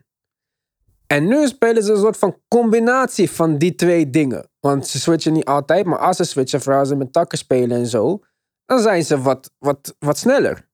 En 1.08 1.28
nu 1.28 1.48
spelen 1.48 1.84
ze 1.84 1.92
een 1.92 2.00
soort 2.00 2.18
van 2.18 2.38
combinatie 2.48 3.32
van 3.32 3.58
die 3.58 3.76
twee 3.76 4.10
dingen. 4.10 4.50
Want 4.60 4.88
ze 4.88 5.00
switchen 5.00 5.34
niet 5.34 5.46
altijd, 5.46 5.86
maar 5.86 6.00
als 6.00 6.18
ze 6.18 6.24
switchen, 6.24 6.62
vooral 6.62 6.80
als 6.80 6.90
ze 6.90 6.96
met 6.96 7.14
takken 7.14 7.38
spelen 7.38 7.78
en 7.78 7.88
zo, 7.88 8.24
dan 8.66 8.80
zijn 8.80 9.04
ze 9.04 9.22
wat, 9.22 9.52
wat, 9.60 9.96
wat 10.00 10.18
sneller. 10.18 10.66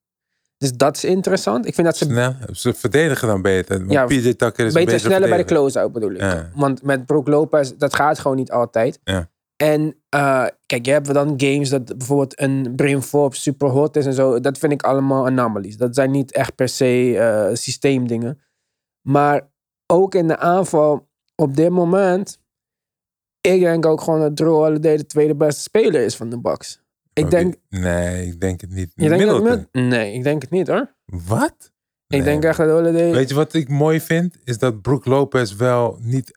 Dus 0.57 0.73
dat 0.73 0.95
is 0.95 1.03
interessant. 1.03 1.65
Ik 1.65 1.73
vind 1.73 1.87
dat 1.87 1.97
ze 1.97 2.05
Snel. 2.05 2.35
Ze 2.51 2.73
verdedigen 2.73 3.27
dan 3.27 3.41
beter. 3.41 3.77
Want 3.77 3.91
Ja, 3.91 4.05
PJ 4.05 4.33
Tucker 4.33 4.65
is 4.65 4.73
beter 4.73 4.85
beter 4.93 4.99
sneller 4.99 5.29
bij 5.29 5.37
de 5.37 5.43
close-out 5.43 5.91
bedoel 5.91 6.11
ik. 6.11 6.19
Ja. 6.19 6.49
Want 6.55 6.83
met 6.83 7.05
Brook 7.05 7.27
Lopez, 7.27 7.71
dat 7.77 7.95
gaat 7.95 8.19
gewoon 8.19 8.37
niet 8.37 8.51
altijd. 8.51 8.99
Ja. 9.03 9.29
En 9.55 9.95
eh, 10.09 10.45
kijk, 10.65 10.85
je 10.85 10.91
hebt 10.91 11.13
dan 11.13 11.33
games 11.37 11.69
dat 11.69 11.97
bijvoorbeeld 11.97 12.39
een 12.39 12.73
Brim 12.75 13.01
Forbes 13.01 13.41
super 13.41 13.69
hot 13.69 13.95
is 13.95 14.05
en 14.05 14.13
zo. 14.13 14.39
Dat 14.39 14.57
vind 14.57 14.71
ik 14.71 14.81
allemaal 14.81 15.25
anomalies. 15.25 15.77
Dat 15.77 15.95
zijn 15.95 16.11
niet 16.11 16.31
echt 16.31 16.55
per 16.55 16.69
se 16.69 17.17
eh, 17.17 17.55
systeemdingen. 17.55 18.41
Maar 19.01 19.51
ook 19.93 20.15
in 20.15 20.27
de 20.27 20.37
aanval 20.37 21.07
op 21.35 21.55
dit 21.55 21.69
moment. 21.69 22.39
Ik 23.41 23.59
denk 23.59 23.85
ook 23.85 24.01
gewoon 24.01 24.19
dat 24.19 24.35
Drew 24.35 24.53
Holiday 24.53 24.97
de 24.97 25.05
tweede 25.05 25.35
beste 25.35 25.61
speler 25.61 26.01
is 26.01 26.15
van 26.15 26.29
de 26.29 26.39
Bucks. 26.39 26.81
Ik 27.13 27.29
denk... 27.29 27.55
Nee, 27.69 28.27
ik 28.27 28.39
denk 28.41 28.61
het 28.61 28.69
niet. 28.69 28.91
Je 28.95 29.09
denkt 29.09 29.25
dat 29.25 29.33
Middleton. 29.41 29.67
Mid- 29.71 29.83
nee, 29.89 30.13
ik 30.13 30.23
denk 30.23 30.41
het 30.41 30.51
niet 30.51 30.67
hoor. 30.67 30.95
Wat? 31.05 31.71
Ik 32.07 32.23
denk 32.23 32.43
echt 32.43 32.57
dat 32.57 32.69
Holiday... 32.69 33.11
Weet 33.11 33.29
je 33.29 33.35
wat 33.35 33.53
ik 33.53 33.69
mooi 33.69 34.01
vind? 34.01 34.37
Is 34.43 34.57
dat 34.57 34.81
Brook 34.81 35.05
Lopez 35.05 35.55
wel 35.55 35.97
niet 36.01 36.27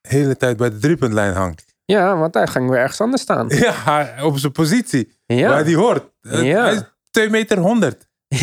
de 0.00 0.08
hele 0.08 0.36
tijd 0.36 0.56
bij 0.56 0.70
de 0.70 0.78
driepuntlijn 0.78 1.32
hangt. 1.34 1.64
Ja, 1.84 2.16
want 2.18 2.34
hij 2.34 2.46
ging 2.46 2.70
weer 2.70 2.78
ergens 2.78 3.00
anders 3.00 3.22
staan. 3.22 3.48
Ja, 3.54 4.14
op 4.24 4.38
zijn 4.38 4.52
positie. 4.52 5.16
Ja. 5.26 5.48
Waar 5.48 5.64
die 5.64 5.76
hoort. 5.76 6.10
Eh, 6.20 6.42
Ja. 6.44 6.64
Hij 6.64 6.74
is 6.74 6.82
2 7.10 7.30
meter 7.30 7.58
100. 7.58 8.08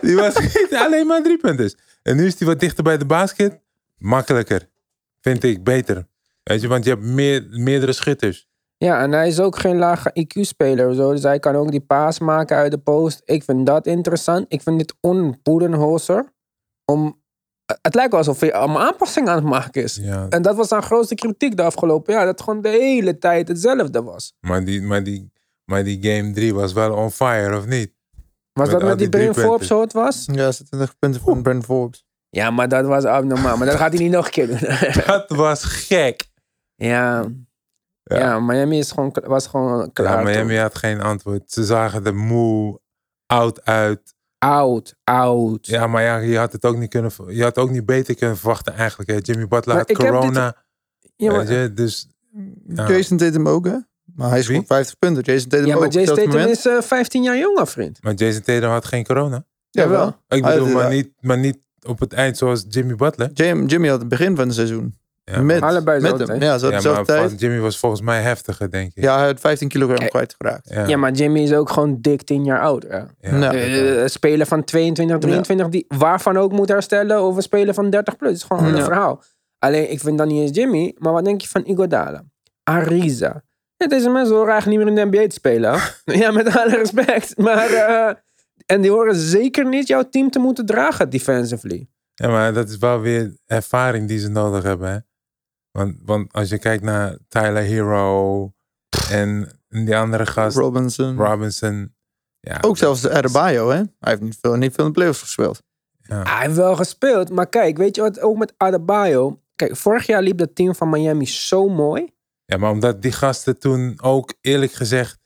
die 0.00 0.16
was 0.16 0.38
niet 0.38 0.68
alleen 0.74 1.06
maar 1.06 1.22
drie 1.22 1.38
punten. 1.38 1.74
En 2.02 2.16
nu 2.16 2.26
is 2.26 2.38
hij 2.38 2.48
wat 2.48 2.60
dichter 2.60 2.84
bij 2.84 2.98
de 2.98 3.06
basket. 3.06 3.60
Makkelijker. 3.98 4.68
Vind 5.20 5.44
ik 5.44 5.64
beter. 5.64 6.08
Weet 6.42 6.60
je, 6.60 6.68
want 6.68 6.84
je 6.84 6.90
hebt 6.90 7.02
meer, 7.02 7.46
meerdere 7.50 7.92
schutters. 7.92 8.48
Ja, 8.76 9.02
en 9.02 9.12
hij 9.12 9.28
is 9.28 9.40
ook 9.40 9.58
geen 9.58 9.76
lage 9.76 10.10
IQ-speler. 10.12 10.96
Dus 10.96 11.22
hij 11.22 11.38
kan 11.38 11.54
ook 11.56 11.70
die 11.70 11.80
paas 11.80 12.18
maken 12.18 12.56
uit 12.56 12.70
de 12.70 12.78
post. 12.78 13.22
Ik 13.24 13.44
vind 13.44 13.66
dat 13.66 13.86
interessant. 13.86 14.44
Ik 14.48 14.62
vind 14.62 14.78
dit 14.78 14.94
onboedenholzer. 15.00 16.32
Om... 16.84 17.18
Het 17.82 17.94
lijkt 17.94 18.10
wel 18.10 18.20
alsof 18.20 18.40
hij 18.40 18.54
allemaal 18.54 18.82
aanpassingen 18.82 19.28
aan 19.30 19.36
het 19.36 19.44
maken 19.44 19.82
is. 19.82 19.98
Ja, 20.02 20.26
En 20.28 20.42
dat 20.42 20.56
was 20.56 20.68
zijn 20.68 20.82
grootste 20.82 21.14
kritiek 21.14 21.56
de 21.56 21.62
afgelopen 21.62 22.12
jaar. 22.12 22.24
Dat 22.24 22.40
gewoon 22.42 22.62
de 22.62 22.68
hele 22.68 23.18
tijd 23.18 23.48
hetzelfde 23.48 24.02
was. 24.02 24.32
maar, 24.40 24.64
die, 24.64 24.82
maar, 24.82 25.02
die, 25.02 25.32
maar 25.64 25.84
die 25.84 26.02
game 26.02 26.32
3 26.32 26.54
was 26.54 26.72
wel 26.72 26.94
on 26.94 27.10
fire, 27.10 27.56
of 27.56 27.66
niet? 27.66 27.92
Was 28.52 28.68
Met 28.70 28.80
dat 28.80 28.88
met 28.88 28.98
die 28.98 29.08
die 29.08 29.34
Forbes 29.34 29.66
zo 29.66 29.80
het 29.80 29.92
was? 29.92 30.24
Ja, 30.26 30.50
26 30.52 30.98
punten 30.98 31.20
van 31.20 31.42
Brent 31.42 31.64
Forbes. 31.64 32.04
Ja, 32.30 32.50
maar 32.50 32.68
dat 32.68 32.84
was 32.86 33.04
abnormaal. 33.04 33.56
Maar 33.56 33.66
dat 33.66 33.76
gaat 33.76 33.92
hij 33.92 34.02
niet 34.02 34.12
nog 34.12 34.24
een 34.24 34.30
keer 34.30 34.46
doen. 34.46 34.58
Dat 35.06 35.28
was 35.28 35.64
gek. 35.64 36.28
ja. 36.74 37.24
Ja. 38.02 38.18
Ja. 38.18 38.40
Miami 38.40 38.78
is 38.78 38.90
gewoon, 38.90 39.16
was 39.24 39.46
gewoon 39.46 39.92
klaar. 39.92 40.18
Ja, 40.18 40.22
Miami 40.24 40.52
toch? 40.54 40.62
had 40.62 40.78
geen 40.78 41.00
antwoord. 41.00 41.50
Ze 41.52 41.64
zagen 41.64 42.04
er 42.06 42.14
moe, 42.14 42.80
oud 43.26 43.64
uit. 43.64 44.14
Oud, 44.38 44.94
oud. 45.04 45.66
Ja, 45.66 45.86
maar 45.86 46.02
ja, 46.02 46.16
je 46.16 46.38
had 46.38 46.52
het 46.52 46.64
ook 46.64 46.76
niet 46.76 46.90
kunnen. 46.90 47.10
Je 47.26 47.42
had 47.42 47.58
ook 47.58 47.70
niet 47.70 47.86
beter 47.86 48.14
kunnen 48.14 48.36
verwachten 48.36 48.74
eigenlijk. 48.74 49.10
Hè. 49.10 49.16
Jimmy 49.20 49.46
Butler 49.48 49.76
Maar 49.76 49.86
had 49.86 49.88
heb 49.88 49.96
dit- 49.98 50.06
corona. 50.08 50.56
Ja, 51.16 51.30
maar- 51.30 51.46
weet 51.46 51.48
je, 51.48 51.72
dus 51.74 52.08
Ja. 52.66 52.88
Jason 52.88 53.16
Tatum 53.16 53.48
ook, 53.48 53.66
hè? 53.66 53.76
Maar 54.14 54.30
hij 54.30 54.42
scoort 54.42 54.66
50 54.66 54.98
punten. 54.98 55.22
Jason 55.22 55.48
Tatum 55.48 55.66
ja, 55.66 55.74
maar 55.76 55.84
ook. 55.84 55.92
Statham 55.92 56.26
moment. 56.28 56.50
is 56.50 56.66
eh, 56.66 56.80
15 56.80 57.22
jaar 57.22 57.38
jonger, 57.38 57.66
vriend. 57.66 57.98
maar 58.02 58.14
Jason 58.14 58.42
Tatum 58.42 58.70
had 58.70 58.84
geen 58.84 59.04
corona. 59.04 59.44
Jawel. 59.70 60.08
Ik 60.08 60.14
Hij 60.28 60.40
bedoel, 60.40 60.66
had- 60.66 60.74
maar 60.74 60.90
niet, 60.90 61.10
maar 61.20 61.38
niet 61.38 61.58
op 61.86 62.00
het 62.00 62.12
eind 62.12 62.36
zoals 62.36 62.64
Jimmy 62.68 62.94
Butler. 62.94 63.30
Jim- 63.34 63.66
Jimmy 63.66 63.88
had 63.88 63.98
het 64.00 64.08
begin 64.08 64.36
van 64.36 64.44
het 64.46 64.54
seizoen. 64.54 64.98
Ja, 65.24 65.40
met, 65.40 65.62
Allebei 65.62 66.00
met 66.00 66.10
zo, 66.10 66.16
hem. 66.26 66.40
hè? 66.40 66.46
Ja, 66.46 66.58
zo 66.58 66.66
ja, 66.70 66.76
dezelfde 66.76 66.90
maar 67.02 67.04
tijd. 67.18 67.28
van 67.30 67.38
Jimmy 67.38 67.58
was 67.60 67.78
volgens 67.78 68.00
mij 68.00 68.20
heftiger, 68.22 68.70
denk 68.70 68.90
ik. 68.94 69.02
Ja, 69.02 69.16
hij 69.18 69.26
had 69.26 69.40
15 69.40 69.68
kilogram 69.68 69.98
Kijk. 69.98 70.10
kwijtgeraakt. 70.10 70.68
ja. 70.70 70.86
Ja, 70.86 70.96
maar 70.96 71.12
Jimmy 71.12 71.40
is 71.40 71.52
ook 71.52 71.70
gewoon 71.70 71.98
dik 72.00 72.22
10 72.22 72.44
jaar 72.44 72.60
ouder. 72.60 72.90
Ja. 72.90 73.06
Ja. 73.20 73.38
Ja. 73.38 73.52
Eh, 73.52 74.02
Een 74.02 74.10
speler 74.10 74.46
van 74.46 74.64
22, 74.64 75.18
23, 75.18 75.68
die 75.68 75.84
waarvan 75.88 76.36
ook 76.36 76.52
moet 76.52 76.68
herstellen, 76.68 77.22
of 77.22 77.36
een 77.36 77.42
speler 77.42 77.74
van 77.74 77.90
30 77.90 78.16
plus. 78.16 78.30
Het 78.30 78.38
is 78.40 78.44
gewoon 78.46 78.74
een 78.74 78.82
verhaal. 78.84 79.22
Alleen, 79.58 79.90
ik 79.90 80.00
vind 80.00 80.18
dan 80.18 80.28
niet 80.28 80.40
eens 80.40 80.56
Jimmy, 80.56 80.94
maar 80.98 81.12
wat 81.12 81.24
denk 81.24 81.40
je 81.40 81.48
van 81.48 81.62
Igodala? 81.66 82.24
Ariza. 82.64 83.42
Deze 83.88 84.08
mensen 84.10 84.34
horen 84.34 84.52
eigenlijk 84.52 84.66
niet 84.66 84.94
meer 84.94 85.04
in 85.04 85.10
de 85.10 85.16
NBA 85.16 85.26
te 85.26 85.34
spelen. 85.34 85.80
ja, 86.20 86.30
met 86.30 86.56
alle 86.56 86.76
respect. 86.76 87.36
Maar, 87.36 87.70
eh, 87.70 88.14
en 88.66 88.80
die 88.80 88.90
horen 88.90 89.14
zeker 89.14 89.66
niet 89.66 89.86
jouw 89.86 90.08
team 90.08 90.30
te 90.30 90.38
moeten 90.38 90.66
dragen 90.66 91.10
defensively. 91.10 91.88
Ja, 92.14 92.28
maar 92.28 92.52
dat 92.52 92.68
is 92.68 92.78
wel 92.78 93.00
weer 93.00 93.36
ervaring 93.46 94.08
die 94.08 94.18
ze 94.18 94.28
nodig 94.28 94.62
hebben. 94.62 94.90
Hè? 94.90 94.98
Want, 95.70 95.96
want 96.04 96.32
als 96.32 96.48
je 96.48 96.58
kijkt 96.58 96.82
naar 96.82 97.16
Tyler 97.28 97.62
Hero 97.62 98.52
en 99.10 99.48
die 99.68 99.96
andere 99.96 100.26
gast, 100.26 100.56
Robinson. 100.56 101.16
Robinson. 101.16 101.94
Ja, 102.40 102.58
Ook 102.60 102.76
zelfs 102.76 103.00
de 103.00 103.10
Adebayo, 103.10 103.68
hè? 103.68 103.76
Hij 103.76 103.86
heeft 104.00 104.20
niet 104.20 104.38
veel, 104.40 104.54
niet 104.54 104.74
veel 104.74 104.84
in 104.84 104.90
de 104.90 104.96
playoffs 104.96 105.20
gespeeld. 105.20 105.62
ja. 106.00 106.22
Hij 106.22 106.44
heeft 106.44 106.56
wel 106.56 106.76
gespeeld, 106.76 107.30
maar 107.30 107.48
kijk, 107.48 107.76
weet 107.76 107.96
je 107.96 108.02
wat 108.02 108.20
ook 108.20 108.36
met 108.36 108.54
Adebayo? 108.56 109.40
Kijk, 109.56 109.76
vorig 109.76 110.06
jaar 110.06 110.22
liep 110.22 110.38
dat 110.38 110.54
team 110.54 110.74
van 110.74 110.90
Miami 110.90 111.26
zo 111.26 111.68
mooi. 111.68 112.12
Ja, 112.50 112.56
maar 112.56 112.70
omdat 112.70 113.02
die 113.02 113.12
gasten 113.12 113.58
toen 113.58 113.98
ook 114.02 114.34
eerlijk 114.40 114.72
gezegd, 114.72 115.18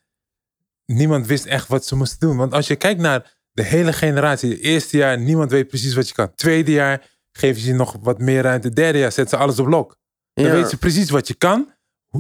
niemand 0.87 1.27
wist 1.27 1.45
echt 1.45 1.69
wat 1.69 1.85
ze 1.87 1.97
moesten 1.97 2.19
doen. 2.29 2.37
Want 2.37 2.53
als 2.53 2.67
je 2.67 2.77
kijkt 2.77 3.01
naar 3.01 3.33
de 3.53 3.63
hele 3.63 3.93
generatie, 3.93 4.51
het 4.51 4.61
eerste 4.61 4.97
jaar, 4.97 5.19
niemand 5.19 5.51
weet 5.51 5.69
precies 5.69 5.95
wat 5.95 6.09
je 6.09 6.15
kan. 6.15 6.35
Tweede 6.35 6.71
jaar 6.73 7.07
geven 7.33 7.61
ze 7.61 7.67
je 7.69 7.75
nog 7.75 7.97
wat 8.01 8.19
meer 8.19 8.43
ruimte. 8.43 8.71
Derde 8.71 8.99
jaar 8.99 9.13
zetten 9.13 9.39
ze 9.39 9.45
alles 9.45 9.59
op 9.59 9.67
lok. 9.67 9.97
Dan 10.35 10.45
Ja. 10.45 10.53
weten 10.53 10.71
ze 10.71 10.77
precies 10.77 11.11
wat 11.11 11.29
je 11.29 11.35
kan. 11.35 11.73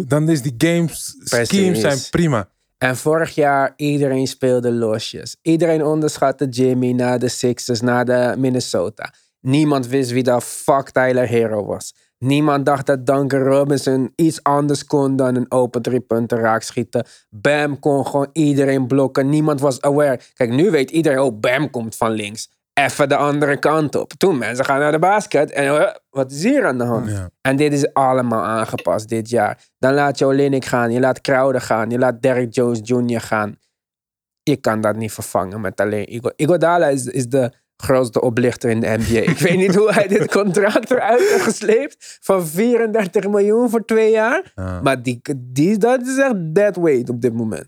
Dan 0.07 0.29
is 0.29 0.43
die 0.43 0.55
games, 0.59 1.05
schemes 1.25 1.49
Precies. 1.49 1.81
zijn 1.81 1.99
prima. 2.11 2.49
En 2.79 2.97
vorig 2.97 3.35
jaar, 3.35 3.73
iedereen 3.77 4.27
speelde 4.27 4.73
losjes. 4.73 5.37
Iedereen 5.43 5.85
onderschatte 5.85 6.49
Jimmy 6.49 6.93
naar 6.93 7.19
de 7.19 7.29
Sixers, 7.29 7.81
naar 7.81 8.05
de 8.05 8.35
Minnesota. 8.39 9.13
Niemand 9.41 9.87
wist 9.87 10.11
wie 10.11 10.23
dat 10.23 10.45
fuck 10.45 10.91
Tyler 10.91 11.29
Hero 11.29 11.65
was. 11.65 11.95
Niemand 12.19 12.67
dacht 12.67 12.87
dat 12.87 13.07
Duncan 13.07 13.41
Robinson 13.41 14.13
iets 14.15 14.43
anders 14.43 14.85
kon 14.85 15.17
dan 15.17 15.35
een 15.35 15.51
open 15.51 15.83
drie 15.83 16.01
punten 16.01 16.39
raakschieten. 16.39 17.07
Bam 17.31 17.79
kon 17.79 18.07
gewoon 18.07 18.31
iedereen 18.33 18.87
blokken. 18.87 19.29
Niemand 19.29 19.61
was 19.61 19.81
aware. 19.81 20.21
Kijk, 20.35 20.51
nu 20.51 20.71
weet 20.71 20.91
iedereen, 20.91 21.21
oh, 21.21 21.41
Bam 21.41 21.71
komt 21.71 21.97
van 21.97 22.11
links. 22.11 22.49
Even 22.75 23.09
de 23.09 23.17
andere 23.17 23.59
kant 23.59 23.95
op. 23.95 24.13
Toen 24.13 24.39
mensen 24.39 24.65
gaan 24.65 24.79
naar 24.79 24.93
de 24.93 24.99
basket 24.99 25.51
en 25.51 25.65
eh, 25.65 25.95
wat 26.11 26.31
is 26.31 26.43
hier 26.43 26.67
aan 26.67 26.79
de 26.79 26.85
hand? 26.85 27.11
Ja. 27.11 27.31
En 27.41 27.57
dit 27.57 27.73
is 27.73 27.93
allemaal 27.93 28.43
aangepast 28.43 29.09
dit 29.09 29.29
jaar. 29.31 29.59
Dan 29.79 29.95
laat 29.95 30.19
je 30.19 30.27
Olynyk 30.27 30.65
gaan, 30.65 30.93
je 30.93 31.01
laat 31.01 31.21
Crowder 31.21 31.61
gaan, 31.61 31.91
je 31.91 31.99
laat 31.99 32.23
Derrick 32.23 32.55
Jones 32.55 32.81
Jr. 32.83 33.21
gaan. 33.21 33.59
Je 34.43 34.57
kan 34.57 34.81
dat 34.81 34.97
niet 34.97 35.13
vervangen 35.13 35.61
met 35.61 35.81
alleen 35.81 36.15
Igor. 36.15 36.33
Iguodala 36.37 36.87
is, 36.87 37.07
is 37.07 37.29
de 37.29 37.53
grootste 37.77 38.21
oplichter 38.21 38.71
in 38.71 38.81
de 38.81 38.87
NBA. 38.99 39.21
Ik 39.31 39.39
weet 39.39 39.57
niet 39.57 39.75
hoe 39.75 39.93
hij 39.93 40.07
dit 40.09 40.31
contract 40.31 40.91
eruit 40.91 41.29
heeft 41.31 41.43
gesleept 41.43 42.19
van 42.21 42.47
34 42.47 43.29
miljoen 43.29 43.71
voor 43.71 43.85
twee 43.85 44.11
jaar. 44.11 44.53
Ja. 44.55 44.81
Maar 44.83 45.03
die, 45.03 45.21
die, 45.37 45.79
dat 45.79 46.07
is 46.07 46.19
echt 46.19 46.35
dead 46.55 46.77
weight 46.77 47.09
op 47.09 47.21
dit 47.21 47.33
moment. 47.35 47.67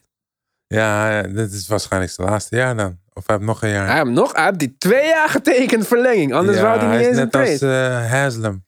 Ja, 0.67 1.23
dit 1.23 1.53
is 1.53 1.67
waarschijnlijk 1.69 2.13
zijn 2.13 2.29
laatste 2.29 2.57
jaar 2.57 2.77
dan. 2.77 2.99
Of 3.13 3.27
hij 3.27 3.37
heeft 3.37 3.49
nog 3.49 3.63
een 3.63 3.69
jaar. 3.69 3.87
Hij 3.87 3.97
heeft 3.97 4.11
nog, 4.11 4.33
hij 4.33 4.45
heeft 4.45 4.59
die 4.59 4.75
twee 4.79 5.07
jaar 5.07 5.29
getekend 5.29 5.87
verlenging. 5.87 6.33
Anders 6.35 6.57
ja, 6.57 6.63
wou 6.63 6.79
hij 6.79 6.91
niet 6.91 7.01
is 7.01 7.07
eens 7.07 7.17
een 7.17 7.23
net 7.25 7.35
als 7.37 7.59
trade. 7.59 8.01
eh, 8.05 8.11
Haslam. 8.11 8.65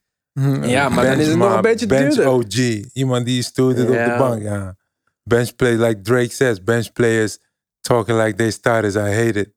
Ja, 0.63 0.89
maar 0.89 1.05
dan 1.05 1.19
is 1.19 1.27
het 1.27 1.37
nog 1.37 1.55
een 1.55 1.61
beetje 1.63 1.87
bench 1.87 2.15
duurder. 2.15 2.33
OG. 2.33 2.55
Iemand 2.93 3.27
die 3.27 3.47
op 3.57 3.77
Ja. 3.77 4.13
de 4.13 4.15
bank. 4.19 4.43
Ja. 4.43 4.77
Bench 5.23 5.55
play, 5.57 5.73
like 5.77 6.01
Drake 6.01 6.33
says. 6.33 6.63
Bench 6.63 6.93
players 6.93 7.39
talking 7.81 8.19
like 8.23 8.37
they 8.37 8.51
starters. 8.51 8.95
I 8.95 8.99
hate 8.99 9.39
it. 9.41 9.51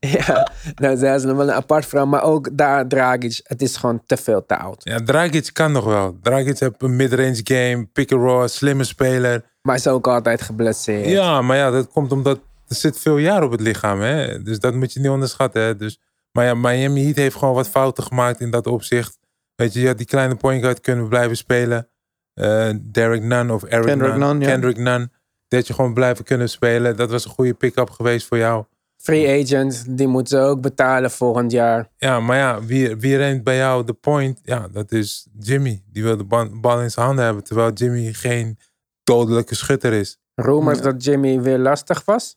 Ja, 0.00 0.50
nou, 0.74 0.96
zij 0.96 1.14
is 1.14 1.22
nog 1.22 1.36
wel 1.36 1.48
een 1.48 1.54
apart 1.54 1.86
verhaal. 1.86 2.06
Maar 2.06 2.22
ook 2.22 2.48
daar, 2.56 2.88
Dragic, 2.88 3.40
het 3.44 3.62
is 3.62 3.76
gewoon 3.76 4.02
te 4.06 4.16
veel 4.16 4.46
te 4.46 4.58
oud. 4.58 4.84
Ja, 4.84 5.02
Dragic 5.04 5.50
kan 5.52 5.72
nog 5.72 5.84
wel. 5.84 6.18
Dragic 6.22 6.58
heeft 6.58 6.82
een 6.82 6.96
midrange 6.96 7.40
game. 7.44 7.88
Pick 7.92 8.12
and 8.12 8.22
roll, 8.22 8.48
slimme 8.48 8.84
speler. 8.84 9.30
Maar 9.62 9.74
hij 9.74 9.84
is 9.84 9.86
ook 9.86 10.06
altijd 10.06 10.42
geblesseerd. 10.42 11.08
Ja, 11.08 11.42
maar 11.42 11.56
ja, 11.56 11.70
dat 11.70 11.88
komt 11.88 12.12
omdat 12.12 12.40
er 12.68 12.74
zit 12.74 12.98
veel 12.98 13.18
jaar 13.18 13.42
op 13.42 13.50
het 13.50 13.60
lichaam. 13.60 14.00
Hè? 14.00 14.42
Dus 14.42 14.58
dat 14.58 14.74
moet 14.74 14.92
je 14.92 15.00
niet 15.00 15.10
onderschatten. 15.10 15.62
Hè? 15.62 15.76
Dus, 15.76 16.00
maar 16.32 16.44
ja, 16.44 16.54
Miami 16.54 17.04
Heat 17.04 17.16
heeft 17.16 17.36
gewoon 17.36 17.54
wat 17.54 17.68
fouten 17.68 18.04
gemaakt 18.04 18.40
in 18.40 18.50
dat 18.50 18.66
opzicht. 18.66 19.18
Weet 19.54 19.72
je, 19.72 19.80
je 19.80 19.86
had 19.86 19.96
die 19.96 20.06
kleine 20.06 20.36
point 20.36 20.62
guard 20.62 20.80
kunnen 20.80 21.08
blijven 21.08 21.36
spelen. 21.36 21.88
Eh, 22.34 22.70
Derek 22.82 23.22
Nunn 23.22 23.50
of 23.50 23.62
Eric 23.62 23.86
Kendrick 23.86 24.16
Nunn. 24.16 24.20
Nunn, 24.20 24.40
ja. 24.40 24.46
Kendrick 24.46 24.76
Nunn. 24.76 25.12
Dat 25.56 25.66
je 25.66 25.74
gewoon 25.74 25.94
blijven 25.94 26.24
kunnen 26.24 26.48
spelen. 26.48 26.96
Dat 26.96 27.10
was 27.10 27.24
een 27.24 27.30
goede 27.30 27.54
pick-up 27.54 27.90
geweest 27.90 28.26
voor 28.26 28.38
jou. 28.38 28.64
Free 28.96 29.42
agent, 29.42 29.98
die 29.98 30.06
moeten 30.06 30.38
ze 30.38 30.44
ook 30.44 30.60
betalen 30.60 31.10
volgend 31.10 31.52
jaar. 31.52 31.88
Ja, 31.96 32.20
maar 32.20 32.36
ja, 32.36 32.62
wie, 32.64 32.96
wie 32.96 33.16
rent 33.16 33.44
bij 33.44 33.56
jou 33.56 33.84
de 33.84 33.92
point? 33.92 34.40
Ja, 34.42 34.68
dat 34.68 34.92
is 34.92 35.26
Jimmy. 35.40 35.82
Die 35.86 36.02
wil 36.02 36.16
de 36.16 36.24
ba- 36.24 36.48
bal 36.60 36.80
in 36.82 36.90
zijn 36.90 37.06
handen 37.06 37.24
hebben. 37.24 37.44
Terwijl 37.44 37.72
Jimmy 37.72 38.12
geen 38.12 38.58
dodelijke 39.02 39.54
schutter 39.54 39.92
is. 39.92 40.18
Rumors 40.34 40.80
dat 40.80 41.04
Jimmy 41.04 41.40
weer 41.40 41.58
lastig 41.58 42.04
was. 42.04 42.36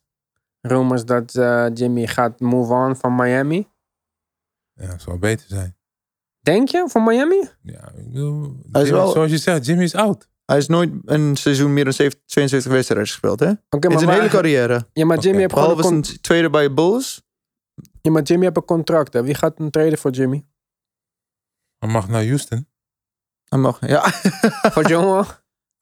rumors 0.62 1.06
dat 1.06 1.36
eh, 1.36 1.66
Jimmy 1.74 2.08
gaat 2.08 2.40
move 2.40 2.74
on 2.74 2.96
van 2.96 3.16
Miami. 3.16 3.68
Ja, 4.74 4.88
dat 4.88 5.02
zou 5.02 5.18
beter 5.20 5.46
zijn. 5.50 5.78
Denk 6.40 6.70
je, 6.70 6.86
van 6.90 7.04
Miami? 7.04 7.50
Ja, 7.62 7.92
ik 7.98 8.06
bedoel, 8.12 8.42
Hij 8.72 8.82
is 8.82 8.88
Jimmy- 8.88 9.04
wel- 9.04 9.12
zoals 9.12 9.32
je 9.32 9.38
zegt, 9.38 9.66
Jimmy 9.66 9.84
is 9.84 9.96
oud. 9.96 10.30
Hij 10.46 10.58
is 10.58 10.68
nooit 10.68 10.92
een 11.06 11.36
seizoen 11.36 11.74
meer 11.74 11.84
dan 11.84 11.94
70 11.94 12.22
72 12.26 12.72
wedstrijden 12.72 13.08
gespeeld, 13.08 13.40
hè? 13.40 13.50
Oké, 13.70 13.88
In 13.88 13.94
maar, 13.94 14.00
zijn 14.00 14.12
hele 14.12 14.30
carrière. 14.30 14.88
ja, 14.94 15.06
maar 15.06 15.18
Jimmy 15.20 15.40
heeft 15.40 15.54
gewoon 15.54 15.70
een, 15.70 15.76
Behalve 15.76 16.06
zijn 16.06 16.22
tweede 16.22 16.50
bij 16.50 16.74
Bulls. 16.74 17.22
ja, 18.02 18.12
maar 18.12 18.22
Jimmy 18.24 18.44
heeft 18.44 18.58
een 18.58 18.66
contract. 18.66 19.14
Hè. 19.14 19.24
Wie 19.24 19.34
gaat 19.36 19.60
een 19.60 19.70
traden 19.72 19.98
voor 19.98 20.12
Jimmy? 20.12 20.46
Hij 21.78 21.90
mag 21.90 22.08
naar 22.08 22.26
Houston. 22.26 22.68
Hij 23.46 23.60
mag, 23.60 23.88
ja. 23.88 24.04
voor 24.74 24.88
John 24.88 25.06
Wall? 25.06 25.26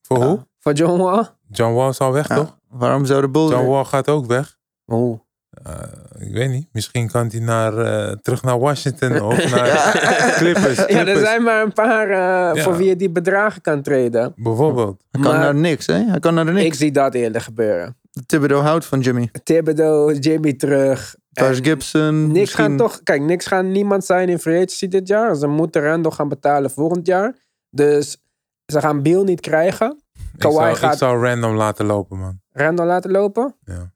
Voor 0.02 0.18
Ja. 0.20 0.26
hoe? 0.28 0.48
Voor 0.60 0.74
John 0.74 1.02
Wall? 1.02 1.28
John 1.50 1.74
Wall 1.74 1.90
is 1.90 2.00
al 2.00 2.12
weg, 2.12 2.28
Ja. 2.28 2.36
toch? 2.36 2.60
Waarom 2.68 3.06
zou 3.06 3.22
de 3.22 3.30
Bulls... 3.30 3.52
John 3.52 3.68
Wall 3.68 3.84
gaat 3.86 4.10
ook 4.10 4.26
weg. 4.26 4.58
Oeh. 4.88 5.20
Eh, 5.64 6.28
ik 6.28 6.34
weet 6.34 6.50
niet. 6.50 6.68
Misschien 6.72 7.12
kan 7.12 7.28
hij 7.28 7.40
naar, 7.40 7.78
eh, 7.78 8.16
terug 8.22 8.44
naar 8.44 8.60
Washington 8.60 9.22
of 9.22 9.52
naar 9.56 10.34
Clippers. 10.38 10.78
Ja, 10.86 11.06
er 11.08 11.18
zijn 11.20 11.44
maar 11.44 11.62
een 11.62 11.74
paar 11.74 12.10
eh, 12.10 12.56
Ja. 12.56 12.64
voor 12.64 12.78
wie 12.78 12.88
je 12.88 12.96
die 12.96 13.10
bedragen 13.12 13.62
kan 13.62 13.82
treden. 13.82 14.34
Bijvoorbeeld. 14.36 15.04
Hij 15.12 15.22
kan 15.22 15.32
Maar- 15.32 15.40
naar 15.42 15.56
niks, 15.56 15.86
hè? 15.86 15.94
Hij 16.04 16.20
kan 16.20 16.34
naar 16.34 16.46
de 16.46 16.52
Ik 16.52 16.58
niks. 16.58 16.78
zie 16.78 16.92
dat 16.92 17.14
eerder 17.14 17.42
gebeuren. 17.42 17.98
Thibodeau 18.26 18.64
houdt 18.64 18.86
van 18.86 19.00
Jimmy. 19.00 19.30
Thibodeau, 19.44 20.14
Jimmy 20.14 20.54
terug. 20.54 21.16
En 21.34 21.56
Gibson. 21.56 22.28
Niks 22.28 22.40
misschien- 22.40 22.64
gaan 22.66 22.78
toch, 22.78 23.04
kijk, 23.04 23.22
niks 23.22 23.46
gaan 23.46 23.72
niemand 23.72 24.06
zijn 24.06 24.30
in 24.30 24.40
free 24.40 24.56
agency 24.56 24.88
dit 24.88 25.08
jaar. 25.08 25.36
Ze 25.36 25.48
moeten 25.48 25.82
Randall 25.82 26.12
gaan 26.12 26.30
betalen 26.30 26.72
volgend 26.72 27.08
jaar. 27.08 27.36
Dus 27.70 28.18
ze 28.66 28.80
gaan 28.80 29.02
Bill 29.02 29.24
niet 29.24 29.40
krijgen. 29.40 30.02
Ik 30.14 30.40
Kawhi 30.40 30.58
zou, 30.58 30.76
gaat- 30.76 30.92
ik 30.94 30.98
zou 30.98 31.26
random 31.26 31.56
laten 31.56 31.86
lopen, 31.86 32.18
man. 32.20 32.40
Randall 32.52 32.86
laten 32.86 33.12
lopen. 33.12 33.56
Ja. 33.66 33.92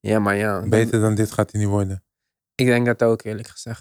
Ja, 0.00 0.18
maar 0.18 0.36
ja. 0.36 0.68
Beter 0.68 1.00
dan 1.00 1.14
dit 1.14 1.32
gaat 1.32 1.52
hij 1.52 1.60
niet 1.60 1.68
worden. 1.70 2.04
Ik 2.54 2.66
denk 2.66 2.86
dat 2.86 3.02
ook 3.02 3.22
eerlijk 3.22 3.48
gezegd. 3.48 3.80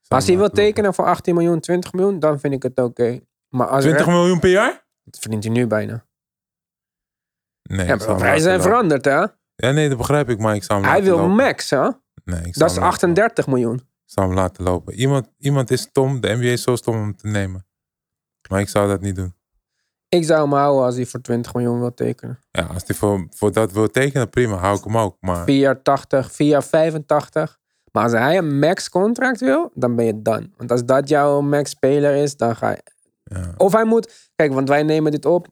Zou 0.00 0.20
als 0.20 0.26
hij 0.26 0.36
wil 0.36 0.50
tekenen 0.50 0.94
voor 0.94 1.04
18 1.04 1.34
miljoen, 1.34 1.60
20 1.60 1.92
miljoen, 1.92 2.18
dan 2.18 2.40
vind 2.40 2.54
ik 2.54 2.62
het 2.62 2.78
oké. 2.78 3.20
Maar 3.48 3.66
als 3.66 3.82
20 3.84 4.04
Rand- 4.06 4.18
miljoen 4.18 4.38
per 4.40 4.50
jaar? 4.50 4.86
dat 5.04 5.18
verdient 5.20 5.44
hij 5.44 5.52
nu 5.52 5.66
bijna. 5.66 6.06
Nee, 7.62 7.86
Ja, 7.86 7.96
maar 7.96 8.16
prijzen 8.16 8.42
zijn 8.42 8.62
veranderd, 8.62 9.04
hè? 9.04 9.18
Ja, 9.54 9.70
nee, 9.70 9.88
dat 9.88 9.98
begrijp 9.98 10.28
ik, 10.28 10.38
maar 10.38 10.54
ik 10.54 10.62
zou 10.64 10.80
hem 10.80 10.90
Hij 10.90 11.02
wil 11.02 11.16
lopen. 11.16 11.34
max, 11.34 11.70
hè? 11.70 11.80
Nee, 11.80 11.90
ik 12.24 12.24
zou 12.24 12.40
Dat 12.42 12.44
is 12.52 12.58
hem 12.58 12.62
laten 12.66 12.82
38 12.82 13.46
miljoen. 13.46 13.74
Ik 13.76 13.84
zou 14.18 14.26
hem 14.26 14.36
laten 14.36 14.64
lopen. 14.64 14.94
Iemand, 14.94 15.28
iemand 15.38 15.70
is 15.70 15.80
stom, 15.80 16.20
de 16.20 16.28
NBA 16.34 16.42
is 16.44 16.62
zo 16.62 16.76
stom 16.76 16.94
om 16.94 17.00
hem 17.02 17.16
te 17.16 17.26
nemen. 17.28 17.66
Maar 18.48 18.60
ik 18.60 18.68
zou 18.68 18.88
dat 18.88 19.00
niet 19.00 19.16
doen. 19.16 19.36
Ik 20.14 20.24
zou 20.24 20.40
hem 20.40 20.52
houden 20.52 20.84
als 20.84 20.94
hij 20.94 21.06
voor 21.06 21.20
20 21.20 21.54
miljoen 21.54 21.78
wil 21.80 21.94
tekenen. 21.94 22.38
Ja, 22.50 22.62
als 22.62 22.82
hij 22.86 22.96
voor, 22.96 23.26
voor 23.30 23.52
dat 23.52 23.72
wil 23.72 23.90
tekenen, 23.90 24.30
prima, 24.30 24.56
hou 24.56 24.78
ik 24.78 24.84
hem 24.84 24.98
ook. 24.98 25.16
Maar 25.20 25.44
4 25.44 25.58
jaar 25.58 25.82
80, 25.82 26.32
4 26.32 26.46
jaar 26.46 26.64
85. 26.64 27.58
Maar 27.92 28.02
als 28.02 28.12
hij 28.12 28.38
een 28.38 28.58
max 28.58 28.88
contract 28.88 29.40
wil, 29.40 29.70
dan 29.74 29.96
ben 29.96 30.04
je 30.04 30.22
done. 30.22 30.50
Want 30.56 30.70
als 30.70 30.84
dat 30.84 31.08
jouw 31.08 31.40
max 31.40 31.70
speler 31.70 32.14
is, 32.14 32.36
dan 32.36 32.56
ga 32.56 32.70
je... 32.70 32.82
ja, 33.24 33.54
Of 33.56 33.72
hij 33.72 33.84
moet... 33.84 34.30
Kijk, 34.36 34.52
want 34.52 34.68
wij 34.68 34.82
nemen 34.82 35.10
dit 35.12 35.26
op. 35.26 35.46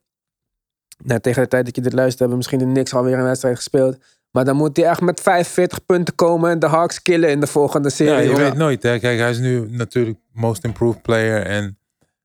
Nou, 1.03 1.19
tegen 1.19 1.41
de 1.41 1.47
tijd 1.47 1.65
dat 1.65 1.75
je 1.75 1.81
dit 1.81 1.93
luistert, 1.93 2.19
hebben 2.19 2.37
we 2.37 2.43
misschien 2.47 2.71
niks 2.71 2.93
alweer 2.93 3.17
een 3.17 3.23
wedstrijd 3.23 3.55
gespeeld. 3.55 3.97
Maar 4.31 4.45
dan 4.45 4.55
moet 4.55 4.77
hij 4.77 4.85
echt 4.85 5.01
met 5.01 5.21
45 5.21 5.85
punten 5.85 6.15
komen 6.15 6.49
en 6.51 6.59
de 6.59 6.67
Hawks 6.67 7.01
killen 7.01 7.29
in 7.29 7.39
de 7.39 7.47
volgende 7.47 7.89
serie. 7.89 8.13
ja, 8.13 8.29
je 8.31 8.35
weet 8.37 8.55
nooit. 8.55 8.83
Hè. 8.83 8.99
Kijk, 8.99 9.19
hij 9.19 9.29
is 9.29 9.39
nu 9.39 9.67
natuurlijk 9.69 10.17
most 10.31 10.63
improved 10.63 11.01
player. 11.01 11.45
En 11.45 11.77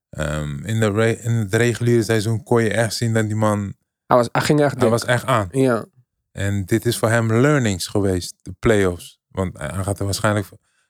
ehm, 0.09 0.63
in, 0.65 0.79
de 0.79 0.91
re- 0.91 1.11
in 1.21 1.31
het 1.31 1.53
reguliere 1.53 2.03
seizoen 2.03 2.43
kon 2.43 2.63
je 2.63 2.69
echt 2.73 2.93
zien 2.95 3.13
dat 3.13 3.25
die 3.25 3.35
man... 3.35 3.73
Hij, 4.05 4.17
was, 4.17 4.29
hij 4.31 4.41
ging 4.41 4.59
echt 4.61 4.71
Hij 4.71 4.79
dik. 4.81 4.89
was 4.89 5.05
echt 5.05 5.25
aan. 5.25 5.47
Ja. 5.51 5.85
En 6.31 6.65
dit 6.65 6.85
is 6.85 6.97
voor 6.97 7.09
hem 7.09 7.33
learnings 7.33 7.87
geweest, 7.87 8.35
de 8.41 8.53
playoffs. 8.59 9.19
Want 9.27 9.57
hij 9.57 9.83
gaat 9.83 9.99
er 9.99 10.05
waarschijnlijk... 10.05 10.47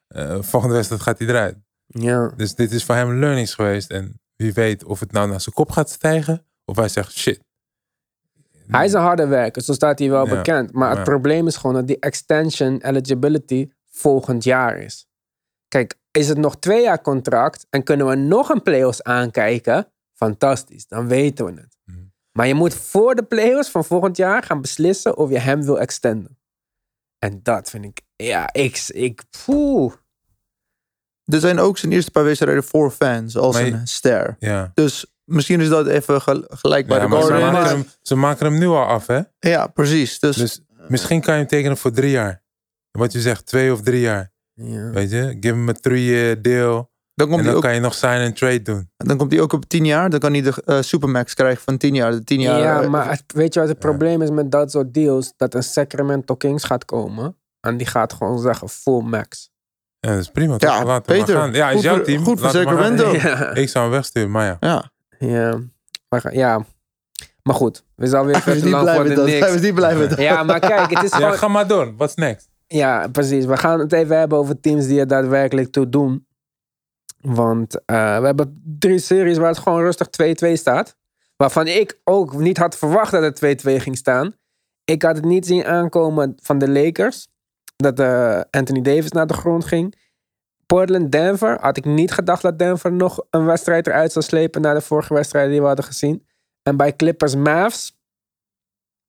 eh, 0.08 0.42
volgende 0.42 0.74
wedstrijd 0.74 1.02
gaat 1.02 1.18
hij 1.18 1.28
eruit. 1.28 1.56
ja. 1.86 2.28
Dus 2.36 2.54
dit 2.54 2.72
is 2.72 2.84
voor 2.84 2.94
hem 2.94 3.18
learnings 3.18 3.54
geweest. 3.54 3.90
En 3.90 4.20
wie 4.36 4.52
weet 4.52 4.84
of 4.84 5.00
het 5.00 5.12
nou 5.12 5.28
naar 5.28 5.40
zijn 5.40 5.54
kop 5.54 5.70
gaat 5.70 5.90
stijgen. 5.90 6.46
Of 6.64 6.76
hij 6.76 6.88
zegt, 6.88 7.12
shit. 7.12 7.40
Hij 8.66 8.84
is 8.84 8.92
een 8.92 9.00
harde 9.00 9.26
werker, 9.26 9.62
zo 9.62 9.72
staat 9.72 9.98
hij 9.98 10.10
wel 10.10 10.26
Ja, 10.28 10.34
bekend. 10.36 10.72
Maar 10.72 10.90
het 10.94 11.04
probleem 11.04 11.46
is 11.46 11.56
gewoon 11.56 11.74
dat 11.74 11.86
die 11.86 11.98
extension 11.98 12.80
eligibility 12.82 13.68
volgend 13.90 14.44
jaar 14.44 14.78
is. 14.78 15.06
Kijk, 15.68 15.94
is 16.18 16.28
het 16.28 16.38
nog 16.38 16.58
twee 16.58 16.82
jaar 16.82 17.00
contract 17.02 17.66
en 17.70 17.82
kunnen 17.82 18.06
we 18.06 18.14
nog 18.14 18.48
een 18.48 18.62
playoffs 18.62 19.02
aankijken? 19.02 19.92
Fantastisch, 20.14 20.86
dan 20.86 21.08
weten 21.08 21.44
we 21.44 21.50
het. 21.60 21.76
Mhm. 21.84 21.98
Maar 22.32 22.46
je 22.46 22.54
moet 22.54 22.74
voor 22.74 23.14
de 23.14 23.22
playoffs 23.22 23.70
van 23.70 23.84
volgend 23.84 24.16
jaar 24.16 24.42
gaan 24.42 24.60
beslissen 24.60 25.16
of 25.16 25.30
je 25.30 25.38
hem 25.38 25.62
wil 25.64 25.80
extenden. 25.80 26.38
En 27.18 27.40
dat 27.42 27.70
vind 27.70 27.84
ik, 27.84 28.00
ja, 28.16 28.52
ik, 28.52 28.84
ik 28.88 29.22
poeh. 29.44 29.92
Er 31.24 31.40
zijn 31.40 31.58
ook 31.58 31.78
zijn 31.78 31.92
eerste 31.92 32.10
paar 32.10 32.24
wedstrijden 32.24 32.64
voor 32.64 32.90
fans 32.90 33.36
als 33.36 33.58
je- 33.58 33.64
een 33.72 33.86
ster. 33.86 34.36
Ja. 34.38 34.70
Dus 34.74 35.06
misschien 35.24 35.60
is 35.60 35.68
dat 35.68 35.86
even 35.86 36.20
gel- 36.22 36.44
gelijk 36.48 36.86
bij 36.86 36.96
Ja, 36.96 37.02
de 37.02 37.08
maar 37.08 37.22
ze, 37.22 37.32
maken 37.32 37.52
maar- 37.52 37.68
hem, 37.68 37.86
ze 38.02 38.14
maken 38.14 38.46
hem 38.46 38.58
nu 38.58 38.66
al 38.66 38.84
af, 38.84 39.06
hè? 39.06 39.20
Ja, 39.38 39.66
precies. 39.66 40.18
Dus, 40.18 40.36
Dus 40.36 40.60
misschien 40.88 41.20
kan 41.20 41.32
je 41.34 41.40
hem 41.40 41.48
tekenen 41.48 41.76
voor 41.76 41.90
drie 41.92 42.10
jaar. 42.10 42.42
Wat 42.90 43.12
je 43.12 43.20
zegt, 43.20 43.46
twee 43.46 43.72
of 43.72 43.80
drie 43.82 44.00
jaar. 44.00 44.32
Ja. 44.60 44.90
Weet 44.90 45.10
je? 45.10 45.36
Give 45.40 45.54
hem 45.54 45.68
een 45.68 45.80
three 45.80 46.40
deal. 46.40 46.90
dan, 47.14 47.26
komt 47.28 47.40
En 47.40 47.46
dan 47.46 47.54
ook, 47.54 47.62
kan 47.62 47.74
je 47.74 47.80
nog 47.80 47.94
sign 47.94 48.20
and 48.20 48.36
trade 48.36 48.62
doen. 48.62 48.90
dan 48.96 49.16
komt 49.16 49.32
hij 49.32 49.40
ook 49.40 49.52
op 49.52 49.64
10 49.64 49.84
jaar. 49.84 50.10
Dan 50.10 50.20
kan 50.20 50.32
hij 50.32 50.42
de 50.42 50.62
eh, 50.64 50.80
Supermax 50.80 51.34
krijgen 51.34 51.62
van 51.64 51.76
10 51.76 51.94
jaar. 51.94 52.10
De 52.10 52.24
10 52.24 52.40
jaar 52.40 52.58
Ja, 52.60 52.82
eh, 52.82 52.88
maar 52.88 53.10
het- 53.10 53.22
weet 53.26 53.54
je 53.54 53.60
wat 53.60 53.68
het 53.68 53.82
Ja. 53.82 53.88
probleem 53.88 54.22
is 54.22 54.30
met 54.30 54.50
dat 54.50 54.70
soort 54.70 54.94
deals? 54.94 55.32
Dat 55.36 55.54
een 55.54 55.62
Sacramento 55.62 56.34
Kings 56.34 56.64
gaat 56.64 56.84
komen 56.84 57.36
en 57.60 57.76
die 57.76 57.86
gaat 57.86 58.12
gewoon 58.12 58.38
zeggen 58.40 58.68
full 58.68 59.00
max. 59.02 59.50
Ja, 60.00 60.10
dat 60.10 60.18
is 60.20 60.30
prima. 60.30 60.56
toch? 60.56 60.70
Ja, 60.70 60.84
Laat 60.84 61.04
Peter. 61.04 61.36
gaan. 61.36 61.52
Ja, 61.52 61.68
is 61.68 61.74
Goed 61.74 61.82
jouw 61.82 61.94
voor- 61.96 62.04
team. 62.04 62.24
goed 62.24 62.40
voor. 62.40 62.50
Sacramento. 62.50 63.12
Ja. 63.16 63.54
Ik 63.54 63.68
zou 63.68 63.84
hem 63.84 63.92
wegsturen, 63.94 64.30
maar 64.30 64.44
ja. 64.46 64.56
ja. 64.60 64.90
Ja. 65.18 65.58
Maar, 66.08 66.34
ja. 66.34 66.64
maar 67.42 67.54
goed, 67.54 67.84
we 67.96 68.06
zijn 68.06 68.24
weer 68.24 68.42
te 68.42 68.50
niet 68.54 68.64
lang 68.64 68.90
voor 68.90 69.04
de 69.04 69.22
niks. 69.22 69.50
was 69.52 69.60
niet 69.60 69.74
blij 69.74 69.96
met 69.96 70.10
dat. 70.10 70.18
Ja, 70.18 70.42
maar 70.42 70.60
kijk, 70.60 70.90
het 70.90 71.02
is 71.02 71.10
Ja, 71.10 71.16
gewoon... 71.16 71.32
ga 71.38 71.48
maar 71.48 71.66
door. 71.66 71.94
What's 71.96 72.14
next? 72.14 72.48
Ja, 72.68 73.08
precies. 73.08 73.44
We 73.44 73.56
gaan 73.56 73.78
het 73.78 73.92
even 73.92 74.18
hebben 74.18 74.38
over 74.38 74.60
teams 74.60 74.86
die 74.86 75.00
er 75.00 75.06
daadwerkelijk 75.06 75.72
toe 75.72 75.88
doen. 75.88 76.26
Want 77.20 77.84
eh, 77.84 78.18
we 78.18 78.26
hebben 78.26 78.62
drie 78.78 78.98
series 78.98 79.38
waar 79.38 79.48
het 79.48 79.58
gewoon 79.58 79.80
rustig 79.80 80.08
2-2 80.50 80.52
staat. 80.52 80.96
Waarvan 81.36 81.66
ik 81.66 82.00
ook 82.04 82.34
niet 82.34 82.58
had 82.58 82.76
verwacht 82.76 83.10
dat 83.10 83.40
het 83.40 83.66
2-2 83.66 83.70
ging 83.76 83.96
staan. 83.96 84.34
Ik 84.84 85.02
had 85.02 85.16
het 85.16 85.24
niet 85.24 85.46
zien 85.46 85.64
aankomen 85.64 86.34
van 86.42 86.58
de 86.58 86.68
Lakers. 86.68 87.28
Dat 87.76 87.98
eh, 87.98 88.40
Anthony 88.50 88.82
Davis 88.82 89.10
naar 89.10 89.26
de 89.26 89.34
grond 89.34 89.64
ging. 89.64 89.94
Portland-Denver 90.66 91.60
had 91.60 91.76
ik 91.76 91.84
niet 91.84 92.12
gedacht 92.12 92.42
dat 92.42 92.58
Denver 92.58 92.92
nog 92.92 93.24
een 93.30 93.44
wedstrijd 93.44 93.86
eruit 93.86 94.12
zou 94.12 94.24
slepen 94.24 94.60
na 94.60 94.74
de 94.74 94.80
vorige 94.80 95.14
wedstrijd 95.14 95.50
die 95.50 95.60
we 95.60 95.66
hadden 95.66 95.84
gezien. 95.84 96.26
En 96.62 96.76
bij 96.76 96.96
Clippers-Mavs, 96.96 97.98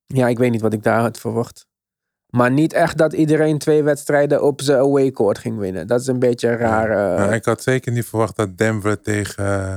ja, 0.06 0.28
ik 0.28 0.38
weet 0.38 0.50
niet 0.50 0.60
wat 0.60 0.72
ik 0.72 0.82
daar 0.82 1.00
had 1.00 1.18
verwacht. 1.18 1.69
Maar 2.30 2.50
niet 2.50 2.72
echt 2.72 2.98
dat 2.98 3.12
iedereen 3.12 3.58
twee 3.58 3.82
wedstrijden 3.82 4.42
op 4.42 4.60
zijn 4.60 4.78
away 4.78 5.10
court 5.10 5.38
ging 5.38 5.58
winnen. 5.58 5.86
Dat 5.86 6.00
is 6.00 6.06
een 6.06 6.18
beetje 6.18 6.48
een 6.48 6.56
rare... 6.56 7.18
Nou, 7.18 7.32
ik 7.32 7.44
had 7.44 7.62
zeker 7.62 7.92
niet 7.92 8.06
verwacht 8.06 8.36
dat 8.36 8.58
Denver 8.58 9.00
tegen 9.00 9.44
eh, 9.44 9.76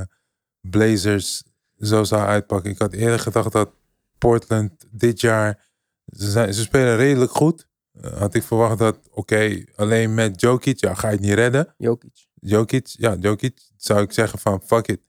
Blazers 0.60 1.42
zo 1.78 2.04
zou 2.04 2.22
uitpakken. 2.22 2.70
Ik 2.70 2.78
had 2.78 2.92
eerder 2.92 3.18
gedacht 3.18 3.52
dat 3.52 3.70
Portland 4.18 4.72
dit 4.90 5.20
jaar... 5.20 5.72
Ze, 6.04 6.30
zijn, 6.30 6.54
ze 6.54 6.62
spelen 6.62 6.96
redelijk 6.96 7.32
goed. 7.32 7.66
Eh, 7.92 8.12
had 8.12 8.34
ik 8.34 8.42
verwacht 8.42 8.78
dat, 8.78 8.98
oké, 9.10 9.64
alleen 9.76 10.14
met 10.14 10.40
Jokic, 10.40 10.80
ja, 10.80 10.94
ga 10.94 11.08
je 11.08 11.14
het 11.14 11.24
niet 11.24 11.34
redden. 11.34 11.74
Jokic. 11.76 12.26
Jokic, 12.34 12.86
ja, 12.86 13.16
Jokic, 13.20 13.60
zou 13.76 14.02
ik 14.02 14.12
zeggen 14.12 14.38
van, 14.38 14.62
fuck 14.64 14.86
it. 14.88 15.00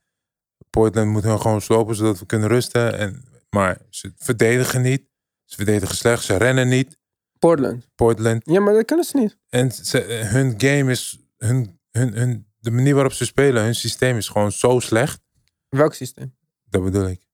Portland 0.70 1.10
moet 1.10 1.22
hun 1.22 1.40
gewoon 1.40 1.60
slopen, 1.60 1.94
zodat 1.94 2.18
we 2.18 2.26
kunnen 2.26 2.48
rusten. 2.48 2.98
En, 2.98 3.24
maar 3.50 3.78
ze 3.90 4.12
verdedigen 4.16 4.82
niet. 4.82 5.02
Ze 5.44 5.56
verdedigen 5.56 5.96
slecht, 5.96 6.24
ze 6.24 6.36
rennen 6.36 6.68
niet. 6.68 6.98
Portland. 7.46 7.88
Portland. 7.94 8.42
Ja, 8.44 8.60
maar 8.60 8.74
dat 8.74 8.84
kunnen 8.84 9.04
ze 9.04 9.16
niet. 9.16 9.38
En 9.48 9.72
ze, 9.72 9.98
hun 10.32 10.54
game 10.56 10.90
is, 10.90 11.26
hun, 11.36 11.80
hun, 11.90 12.14
hun, 12.14 12.46
de 12.58 12.70
manier 12.70 12.94
waarop 12.94 13.12
ze 13.12 13.24
spelen, 13.24 13.62
hun 13.62 13.74
systeem 13.74 14.16
is 14.16 14.28
gewoon 14.28 14.52
zo 14.52 14.80
slecht. 14.80 15.20
Welk 15.68 15.94
systeem? 15.94 16.36
Dat 16.64 16.84
bedoel 16.84 17.08
ik. 17.08 17.26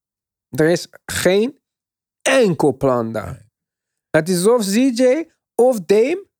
Er 0.49 0.69
is 0.69 0.89
geen 1.05 1.59
enkel 2.23 2.77
plan 2.77 3.13
daar. 3.13 3.51
Het 4.11 4.29
is 4.29 4.47
of 4.47 4.63
ZJ 4.63 5.29
of 5.55 5.81
Dame. 5.81 6.31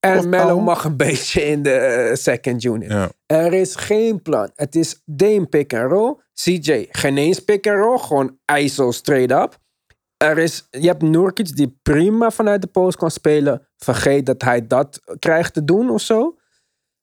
En 0.00 0.30
Powell. 0.30 0.62
mag 0.62 0.84
een 0.84 0.96
beetje 0.96 1.44
in 1.44 1.62
de 1.62 1.70
eh, 1.70 2.14
second 2.14 2.64
unit. 2.64 2.90
Ja. 2.90 3.10
Er 3.26 3.52
is 3.52 3.76
geen 3.76 4.22
plan. 4.22 4.50
Het 4.54 4.74
is 4.74 5.02
Dame 5.04 5.46
pick 5.46 5.74
and 5.74 5.90
roll. 5.90 6.16
CJ 6.34 6.86
geen 6.90 7.16
eens 7.16 7.40
pick 7.44 7.66
and 7.66 7.78
roll. 7.78 7.98
Gewoon 7.98 8.38
ISO 8.58 8.90
straight 8.90 9.30
up. 9.30 9.58
Er 10.24 10.38
is, 10.38 10.66
je 10.70 10.86
hebt 10.86 11.02
Nurkic 11.02 11.56
die 11.56 11.78
prima 11.82 12.30
vanuit 12.30 12.60
de 12.62 12.66
post 12.68 12.96
kan 12.96 13.10
spelen. 13.10 13.68
Vergeet 13.76 14.26
dat 14.26 14.42
hij 14.42 14.66
dat 14.66 15.00
krijgt 15.18 15.54
te 15.54 15.64
doen 15.64 15.90
of 15.90 16.00
zo. 16.00 16.36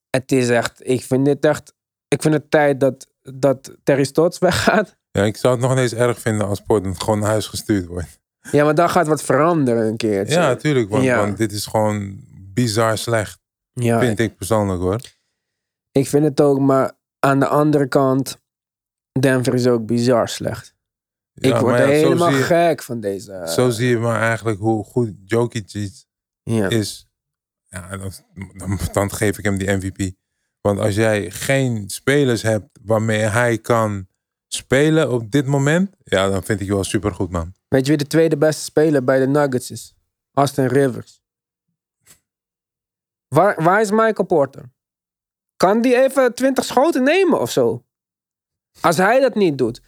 Het 0.09 0.31
is 0.31 0.49
echt, 0.49 0.87
ik 0.87 1.01
vind 1.03 1.25
dit 1.25 1.45
echt, 1.45 1.73
ik 2.07 2.21
vind 2.21 2.33
het 2.33 2.51
tijd 2.51 2.79
dat, 2.79 3.07
dat 3.21 3.77
Terry 3.83 4.03
Stotts 4.03 4.39
weggaat. 4.47 4.95
ja, 5.11 5.23
ik 5.23 5.37
zou 5.37 5.53
het 5.53 5.63
nog 5.67 5.77
eens 5.77 5.93
erg 5.93 6.19
vinden 6.19 6.47
als 6.47 6.59
Portland 6.61 7.03
gewoon 7.03 7.19
naar 7.19 7.29
huis 7.29 7.47
gestuurd 7.47 7.85
wordt. 7.85 8.19
Ja, 8.51 8.63
maar 8.63 8.75
dan 8.75 8.89
gaat 8.89 9.07
wat 9.07 9.23
veranderen 9.23 9.87
een 9.87 9.97
keertje. 9.97 10.33
Ja, 10.35 10.47
natuurlijk. 10.47 10.89
Want, 10.89 11.03
Ja. 11.03 11.17
want 11.17 11.37
dit 11.37 11.51
is 11.51 11.65
gewoon 11.65 12.19
bizar 12.53 12.97
slecht. 12.97 13.39
Ja, 13.73 13.99
Vind 13.99 14.19
ik 14.19 14.35
persoonlijk 14.37 14.81
hoor. 14.81 14.99
ik 15.91 16.07
vind 16.07 16.23
het 16.23 16.41
ook, 16.41 16.59
maar 16.59 16.91
aan 17.19 17.39
de 17.39 17.47
andere 17.47 17.87
kant, 17.87 18.39
Denver 19.19 19.53
is 19.53 19.67
ook 19.67 19.85
bizar 19.85 20.29
slecht. 20.29 20.74
Ja, 21.37 21.55
ik 21.55 21.61
word 21.61 21.77
ja, 21.77 21.85
helemaal 21.85 22.29
je- 22.29 22.41
gek 22.43 22.83
van 22.83 22.99
deze. 22.99 23.51
Zo 23.55 23.69
zie 23.69 23.87
je 23.89 23.97
maar 23.97 24.21
eigenlijk 24.21 24.59
hoe 24.59 24.83
goed 24.83 25.13
Jokic 25.25 25.73
is- 25.73 26.07
ja. 26.43 26.69
is. 26.69 27.09
Ja, 27.67 27.97
dan, 27.97 28.11
dan, 28.57 28.79
dan 28.91 29.11
geef 29.11 29.37
ik 29.37 29.43
hem 29.43 29.57
die 29.57 29.71
MVP. 29.71 30.11
Want 30.61 30.79
als 30.79 30.95
jij 30.95 31.31
geen 31.31 31.89
spelers 31.89 32.41
hebt 32.41 32.79
waarmee 32.83 33.19
hij 33.21 33.57
kan 33.57 34.07
spelen 34.47 35.11
op 35.11 35.31
dit 35.31 35.45
moment, 35.45 35.95
ja, 36.03 36.29
dan 36.29 36.43
vind 36.43 36.59
ik 36.59 36.67
je 36.67 36.73
wel 36.73 36.83
supergoed, 36.83 37.29
man. 37.31 37.53
Weet 37.67 37.83
je 37.85 37.89
wie 37.89 37.97
de 37.97 38.07
tweede 38.07 38.37
beste 38.37 38.63
speler 38.63 39.03
bij 39.03 39.19
de 39.19 39.27
Nuggets 39.27 39.71
is? 39.71 39.93
Austin 40.31 40.65
Rivers. 40.65 41.21
Waar, 43.27 43.63
waar 43.63 43.81
is 43.81 43.91
Michael 43.91 44.25
Porter? 44.27 44.73
Kan 45.57 45.81
die 45.81 45.95
even 46.03 46.33
20 46.35 46.63
schoten 46.65 47.03
nemen 47.03 47.39
of 47.41 47.51
zo? 47.51 47.85
Als 48.81 48.97
hij 48.97 49.19
dat 49.19 49.35
niet 49.35 49.57
doet. 49.57 49.81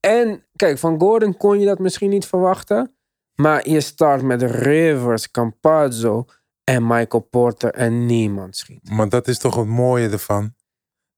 En 0.00 0.44
kijk, 0.56 0.78
van 0.78 1.00
Gordon 1.00 1.36
kon 1.36 1.60
je 1.60 1.66
dat 1.66 1.78
misschien 1.78 2.10
niet 2.10 2.26
verwachten. 2.26 2.94
Maar 3.34 3.68
je 3.68 3.80
start 3.80 4.22
met 4.22 4.42
Rivers, 4.42 5.30
Campazzo 5.30 6.24
en 6.64 6.86
Michael 6.86 7.22
Porter 7.30 7.70
en 7.70 8.06
niemand 8.06 8.56
schiet. 8.56 8.90
Maar 8.90 9.08
dat 9.08 9.28
is 9.28 9.38
toch 9.38 9.56
het 9.56 9.66
mooie 9.66 10.08
ervan. 10.08 10.54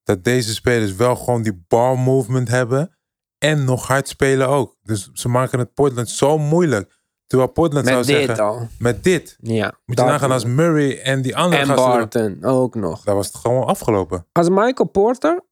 Dat 0.02 0.24
deze 0.24 0.54
spelers 0.54 0.94
wel 0.94 1.16
gewoon 1.16 1.42
die 1.42 1.64
ball 1.68 1.96
movement 1.96 2.48
hebben. 2.48 2.96
En 3.38 3.64
nog 3.64 3.86
hard 3.86 4.08
spelen 4.08 4.48
ook. 4.48 4.76
Dus 4.82 5.10
ze 5.12 5.28
maken 5.28 5.58
het 5.58 5.74
Portland 5.74 6.08
zo 6.08 6.38
moeilijk. 6.38 7.00
Terwijl 7.26 7.50
Portland 7.50 7.84
Met 7.84 7.94
zou 7.94 8.06
dit 8.06 8.26
zeggen, 8.26 8.44
al. 8.44 8.68
met 8.78 9.04
dit. 9.04 9.36
Ja. 9.40 9.64
Moet 9.66 9.98
je 9.98 10.04
dat- 10.04 10.06
nagaan 10.06 10.30
als 10.30 10.44
Murray 10.44 10.98
en 11.00 11.22
die 11.22 11.36
andere 11.36 11.62
en 11.62 11.68
gasten. 11.68 11.90
Barton 11.92 12.44
ook 12.44 12.74
nog. 12.74 13.02
Daar 13.04 13.14
was 13.14 13.26
het 13.26 13.36
gewoon 13.36 13.64
afgelopen. 13.66 14.26
Als 14.32 14.48
Michael 14.48 14.88
Porter 14.88 15.42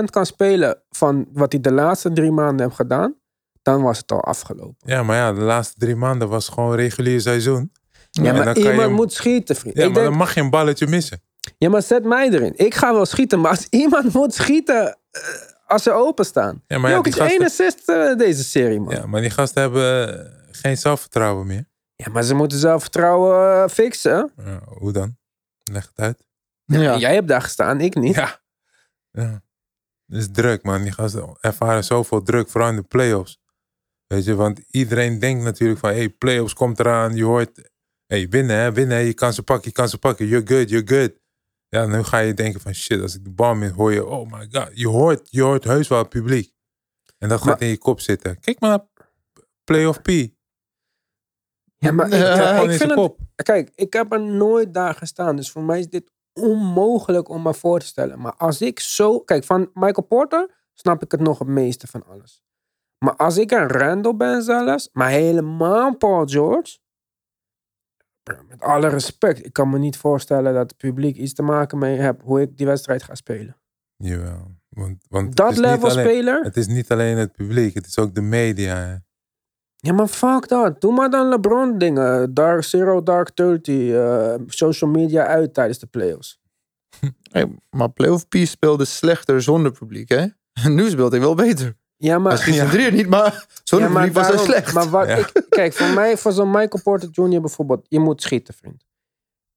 80% 0.00 0.04
kan 0.10 0.26
spelen 0.26 0.82
van 0.90 1.26
wat 1.32 1.52
hij 1.52 1.60
de 1.60 1.72
laatste 1.72 2.12
drie 2.12 2.30
maanden 2.30 2.64
heeft 2.66 2.76
gedaan, 2.78 3.14
dan 3.62 3.82
was 3.82 3.98
het 3.98 4.12
al 4.12 4.20
afgelopen. 4.24 4.76
Ja, 4.78 5.02
maar 5.02 5.16
ja, 5.16 5.32
de 5.32 5.40
laatste 5.40 5.74
drie 5.78 5.96
maanden 5.96 6.28
was 6.28 6.48
gewoon 6.48 6.74
regulier 6.74 7.20
seizoen. 7.20 7.72
Ja, 8.10 8.22
maar 8.32 8.44
dan 8.44 8.54
kan 8.54 8.62
je 8.62 8.70
iemand 8.70 8.92
moet 8.92 9.12
schieten, 9.12 9.56
vriend. 9.56 9.76
Ja, 9.76 9.82
ik 9.82 9.86
maar 9.88 9.98
denk, 9.98 10.08
dan 10.08 10.18
mag 10.18 10.34
je 10.34 10.40
een 10.40 10.50
balletje 10.50 10.86
missen. 10.86 11.20
ja, 11.58 11.68
maar 11.68 11.82
zet 11.82 12.04
mij 12.04 12.30
erin. 12.30 12.52
Ik 12.56 12.74
ga 12.74 12.92
wel 12.92 13.06
schieten, 13.06 13.40
maar 13.40 13.50
als 13.50 13.66
iemand 13.82 14.12
moet 14.12 14.34
schieten 14.34 14.98
eh, 15.10 15.20
als 15.66 15.82
ze 15.82 15.92
openstaan. 15.92 16.62
Ja, 16.66 16.78
maar 16.78 16.90
ja, 16.90 16.96
Jokic 16.96 17.12
die 17.12 17.22
gasten- 17.22 17.38
één 17.38 17.48
assist 17.48 17.88
eh, 17.88 18.16
deze 18.16 18.44
serie, 18.44 18.80
man. 18.80 18.94
Ja. 18.94 19.00
Ja, 19.00 19.06
maar 19.06 19.20
die 19.20 19.30
gasten 19.30 19.62
hebben 19.62 20.08
eh, 20.18 20.32
geen 20.50 20.76
zelfvertrouwen 20.78 21.46
meer. 21.46 21.64
maar 22.12 22.22
ze 22.22 22.34
moeten 22.34 22.58
zelfvertrouwen 22.58 23.70
fixen. 23.70 24.32
Ja, 24.44 24.60
hoe 24.78 24.92
dan? 24.92 25.16
Leg 25.72 25.86
het 25.86 25.98
uit. 26.04 26.26
Ja. 26.64 26.96
Jij 26.96 27.14
hebt 27.14 27.28
daar 27.28 27.42
gestaan, 27.42 27.80
ik 27.80 27.94
niet. 27.94 28.14
Ja. 28.14 28.38
Ja. 29.22 29.42
Het 30.06 30.16
is 30.16 30.28
druk, 30.32 30.62
man. 30.62 30.82
Die 30.82 30.92
gasten 30.92 31.36
ervaren 31.40 31.84
zoveel 31.84 32.22
druk, 32.22 32.48
vooral 32.48 32.70
in 32.70 32.76
de 32.76 32.82
playoffs. 32.82 33.40
Weet 34.06 34.24
je, 34.24 34.34
want 34.34 34.58
iedereen 34.70 35.18
denkt 35.18 35.44
natuurlijk 35.44 35.78
van, 35.80 35.90
hey, 35.90 36.08
playoffs 36.08 36.52
komt 36.54 36.78
eraan. 36.80 37.14
Je 37.14 37.24
hoort, 37.24 37.70
hey, 38.06 38.28
winnen, 38.28 38.56
hè, 38.56 38.72
winnen. 38.72 38.98
Je 39.04 39.14
kan 39.14 39.32
ze 39.32 39.42
pakken, 39.42 39.68
je 39.68 39.72
kan 39.74 39.88
ze 39.88 39.98
pakken. 39.98 40.26
You're 40.26 40.46
good, 40.46 40.68
you're 40.70 40.86
good. 41.00 41.20
Ja, 41.68 41.86
nu 41.86 42.02
ga 42.02 42.18
je 42.18 42.34
denken 42.34 42.60
van, 42.60 42.74
shit, 42.74 43.00
als 43.02 43.14
ik 43.14 43.24
de 43.24 43.30
bal 43.30 43.54
mis, 43.54 43.70
hoor 43.70 43.92
je, 43.92 44.06
oh 44.06 44.30
my 44.32 44.48
god. 44.50 44.70
Je 44.74 44.88
hoort, 44.88 45.28
je 45.30 45.42
hoort 45.42 45.64
heus 45.64 45.88
wel 45.88 45.98
het 45.98 46.08
publiek. 46.08 46.54
En 47.18 47.28
dat 47.28 47.38
gaat 47.38 47.46
Maar- 47.48 47.62
in 47.62 47.68
je 47.68 47.78
kop 47.78 48.00
zitten. 48.00 48.40
Kijk 48.40 48.60
maar 48.60 48.70
naar 48.70 48.86
playoff 49.64 50.02
P. 50.02 50.08
Ja, 51.76 51.92
maar 51.92 52.06
ik, 52.06 52.12
Ja, 52.12 52.60
ik 52.60 52.70
in 52.70 52.78
vind 52.78 52.94
het... 52.94 53.12
Kijk, 53.34 53.70
ik 53.74 53.92
heb 53.92 54.12
er 54.12 54.20
nooit 54.20 54.74
daar 54.74 54.94
gestaan. 54.94 55.36
Dus 55.36 55.50
voor 55.50 55.62
mij 55.62 55.78
is 55.78 55.88
dit 55.88 56.10
onmogelijk 56.40 57.28
om 57.28 57.42
me 57.42 57.54
voor 57.54 57.78
te 57.80 57.86
stellen. 57.86 58.20
Maar 58.20 58.34
als 58.34 58.60
ik 58.60 58.80
zo... 58.80 59.20
Kijk, 59.20 59.44
van 59.44 59.70
Michael 59.74 60.06
Porter 60.06 60.50
snap 60.74 61.02
ik 61.02 61.10
het 61.10 61.20
nog 61.20 61.38
het 61.38 61.48
meeste 61.48 61.86
van 61.86 62.06
alles. 62.06 62.42
Maar 62.98 63.16
als 63.16 63.36
ik 63.36 63.50
een 63.50 63.68
Randall 63.68 64.14
ben 64.16 64.42
zelfs, 64.42 64.88
maar 64.92 65.08
helemaal 65.08 65.96
Paul 65.96 66.26
George... 66.26 66.78
Met 68.48 68.60
alle 68.60 68.88
respect, 68.88 69.44
ik 69.44 69.52
kan 69.52 69.70
me 69.70 69.78
niet 69.78 69.96
voorstellen 69.96 70.54
dat 70.54 70.70
het 70.70 70.76
publiek 70.76 71.16
iets 71.16 71.32
te 71.34 71.42
maken 71.42 71.78
mee 71.78 71.98
heeft 71.98 72.22
hoe 72.22 72.40
ik 72.40 72.56
die 72.56 72.66
wedstrijd 72.66 73.02
ga 73.02 73.14
spelen. 73.14 73.56
Jawel. 73.96 74.54
Want, 74.68 75.04
want 75.08 75.36
Dat 75.36 75.56
level 75.56 75.88
alleen- 75.88 76.04
speler? 76.04 76.42
Het 76.42 76.56
is 76.56 76.66
niet 76.66 76.90
alleen 76.90 77.16
het 77.16 77.32
publiek, 77.32 77.74
het 77.74 77.86
is 77.86 77.98
ook 77.98 78.14
de 78.14 78.20
media. 78.20 79.04
Ja, 79.76 79.92
maar 79.92 80.06
fuck 80.06 80.48
dat. 80.48 80.80
Doe 80.80 80.92
maar 80.92 81.10
dan 81.10 81.28
LeBron 81.28 81.78
dingen. 81.78 82.34
Dark 82.34 82.64
Zero, 82.64 83.02
Dark 83.02 83.36
30. 83.36 83.90
eh, 83.90 84.34
social 84.46 84.90
media 84.90 85.26
uit 85.26 85.54
tijdens 85.54 85.78
de 85.78 85.86
playoffs. 85.86 86.38
Hey, 87.30 87.58
maar 87.70 87.90
Playoff 87.90 88.28
P 88.28 88.34
speelde 88.36 88.84
slechter 88.84 89.42
zonder 89.42 89.72
publiek, 89.72 90.08
hè? 90.08 90.26
Nu 90.78 90.90
speelt 90.90 91.10
hij 91.12 91.20
wel 91.20 91.34
beter. 91.34 91.76
Ja, 91.96 92.18
maar... 92.18 92.44
Hij 92.44 92.68
drieën 92.68 92.94
niet, 92.94 93.08
maar 93.08 93.46
zonder 93.64 93.88
Ja, 93.88 93.94
maar 93.94 94.06
publiek 94.06 94.24
was 94.24 94.34
hij 94.34 94.44
slecht. 94.44 94.74
Maar 94.74 94.90
wat 94.90 95.06
Ja. 95.06 95.16
ik, 95.16 95.46
kijk, 95.48 95.72
voor 95.72 95.94
mij, 95.94 96.16
voor 96.16 96.32
zo'n 96.32 96.50
Michael 96.50 96.82
Porter 96.82 97.08
Jr. 97.12 97.40
bijvoorbeeld, 97.40 97.86
je 97.88 97.98
moet 97.98 98.22
schieten, 98.22 98.54
vriend. 98.54 98.84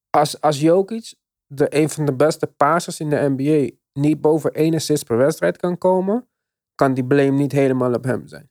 Als, 0.10 0.42
als 0.42 0.60
Jokic, 0.60 1.14
de, 1.46 1.76
een 1.76 1.90
van 1.90 2.06
de 2.06 2.14
beste 2.14 2.48
passers 2.48 3.00
in 3.00 3.10
de 3.10 3.34
NBA, 3.36 3.76
niet 3.94 4.22
boven 4.22 4.52
één 4.54 4.74
assist 4.76 5.06
per 5.06 5.18
wedstrijd 5.18 5.58
kan 5.58 5.78
komen, 5.78 6.28
kan 6.76 6.94
die 6.94 7.06
blame 7.06 7.32
niet 7.32 7.52
helemaal 7.52 7.94
op 7.94 8.04
hem 8.04 8.28
zijn. 8.28 8.50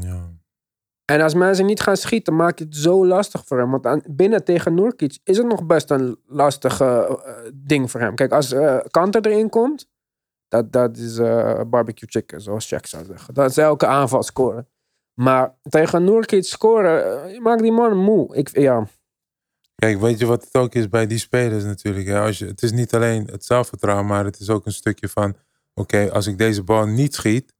Ja. 0.00 0.30
En 1.06 1.20
als 1.20 1.34
mensen 1.34 1.66
niet 1.66 1.80
gaan 1.80 1.96
schieten, 1.96 2.36
maak 2.36 2.58
je 2.58 2.64
het 2.64 2.76
zo 2.76 3.06
lastig 3.06 3.44
voor 3.44 3.58
hem. 3.58 3.70
Want 3.70 3.86
aan, 3.86 4.02
binnen 4.10 4.44
tegen 4.44 4.74
Nurkic 4.74 5.18
is 5.24 5.36
het 5.36 5.46
nog 5.46 5.66
best 5.66 5.90
een 5.90 6.18
lastig 6.26 6.80
eh, 6.80 7.10
ding 7.54 7.90
voor 7.90 8.00
hem. 8.00 8.14
Kijk, 8.14 8.32
als 8.32 8.52
eh 8.52 8.78
Kanter 8.90 9.26
erin 9.26 9.48
komt, 9.48 9.88
dat, 10.48 10.72
dat 10.72 10.96
is 10.96 11.18
eh, 11.18 11.60
barbecue 11.66 12.08
chicken, 12.08 12.40
zoals 12.40 12.74
Shaq 12.74 12.80
zou 12.80 13.04
zeggen. 13.04 13.34
Dat 13.34 13.50
is 13.50 13.56
elke 13.56 13.86
aanval 13.86 14.22
scoren. 14.22 14.68
Maar 15.14 15.54
tegen 15.62 16.04
Nurkic 16.04 16.44
scoren, 16.44 17.42
maakt 17.42 17.62
die 17.62 17.72
man 17.72 17.96
moe. 17.96 18.36
Ik, 18.36 18.58
ja, 18.58 18.86
Kijk, 19.76 20.00
weet 20.00 20.18
je 20.18 20.26
wat 20.26 20.44
het 20.44 20.54
ook 20.54 20.74
is 20.74 20.88
bij 20.88 21.06
die 21.06 21.18
spelers 21.18 21.64
natuurlijk? 21.64 22.06
Hè? 22.06 22.20
Als 22.20 22.38
je, 22.38 22.46
het 22.46 22.62
is 22.62 22.72
niet 22.72 22.94
alleen 22.94 23.26
het 23.26 23.44
zelfvertrouwen, 23.44 24.06
maar 24.06 24.24
het 24.24 24.40
is 24.40 24.50
ook 24.50 24.66
een 24.66 24.72
stukje 24.72 25.08
van... 25.08 25.36
Oké, 25.74 26.10
als 26.12 26.26
ik 26.26 26.38
deze 26.38 26.62
bal 26.62 26.86
niet 26.86 27.14
schiet, 27.14 27.54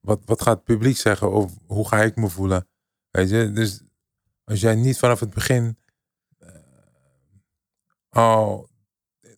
wat, 0.00 0.20
wat 0.24 0.42
gaat 0.42 0.56
het 0.56 0.64
publiek 0.64 0.96
zeggen? 0.96 1.32
Of 1.32 1.52
hoe 1.66 1.88
ga 1.88 2.02
ik 2.02 2.16
me 2.16 2.28
voelen? 2.28 2.66
Weet 3.12 3.30
je, 3.30 3.52
dus 3.52 3.82
als 4.44 4.60
jij 4.60 4.74
niet 4.74 4.98
vanaf 4.98 5.20
het 5.20 5.34
begin 5.34 5.78
eh, 6.38 6.48
al 8.08 8.68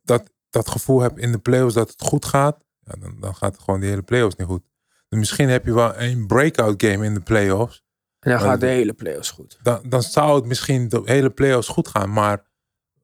dat, 0.02 0.32
dat 0.50 0.68
gevoel 0.68 1.00
hebt 1.00 1.18
in 1.18 1.32
de 1.32 1.38
playoffs 1.38 1.74
dat 1.74 1.90
het 1.90 2.02
goed 2.02 2.24
gaat, 2.24 2.64
ja, 2.80 2.94
dan, 2.98 3.20
dan 3.20 3.34
gaat 3.34 3.58
gewoon 3.58 3.80
die 3.80 3.88
hele 3.88 4.02
playoffs 4.02 4.36
niet 4.36 4.46
goed. 4.46 4.62
Dus 5.08 5.18
misschien 5.18 5.48
heb 5.48 5.64
je 5.64 5.74
wel 5.74 6.00
een 6.00 6.26
breakout 6.26 6.82
game 6.82 7.04
in 7.04 7.14
de 7.14 7.20
playoffs. 7.20 7.84
en 8.18 8.30
dan 8.30 8.40
gaat 8.40 8.60
de 8.60 8.66
hele 8.66 8.92
playoffs 8.92 9.30
goed. 9.30 9.58
dan, 9.62 9.80
dan 9.88 10.02
zou 10.02 10.34
het 10.34 10.44
misschien 10.44 10.88
de 10.88 11.02
hele 11.04 11.30
playoffs 11.30 11.68
goed 11.68 11.88
gaan. 11.88 12.12
Maar 12.12 12.46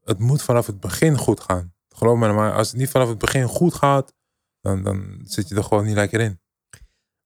het 0.05 0.19
moet 0.19 0.43
vanaf 0.43 0.67
het 0.67 0.81
begin 0.81 1.19
goed 1.19 1.41
gaan. 1.41 1.75
Geloof 1.89 2.19
me, 2.19 2.33
maar 2.33 2.53
als 2.53 2.69
het 2.69 2.77
niet 2.77 2.91
vanaf 2.91 3.09
het 3.09 3.19
begin 3.19 3.47
goed 3.47 3.75
gaat, 3.75 4.15
dan, 4.61 4.83
dan 4.83 5.21
zit 5.25 5.49
je 5.49 5.55
er 5.55 5.65
gewoon 5.65 5.85
niet 5.85 5.95
lekker 5.95 6.21
in. 6.21 6.41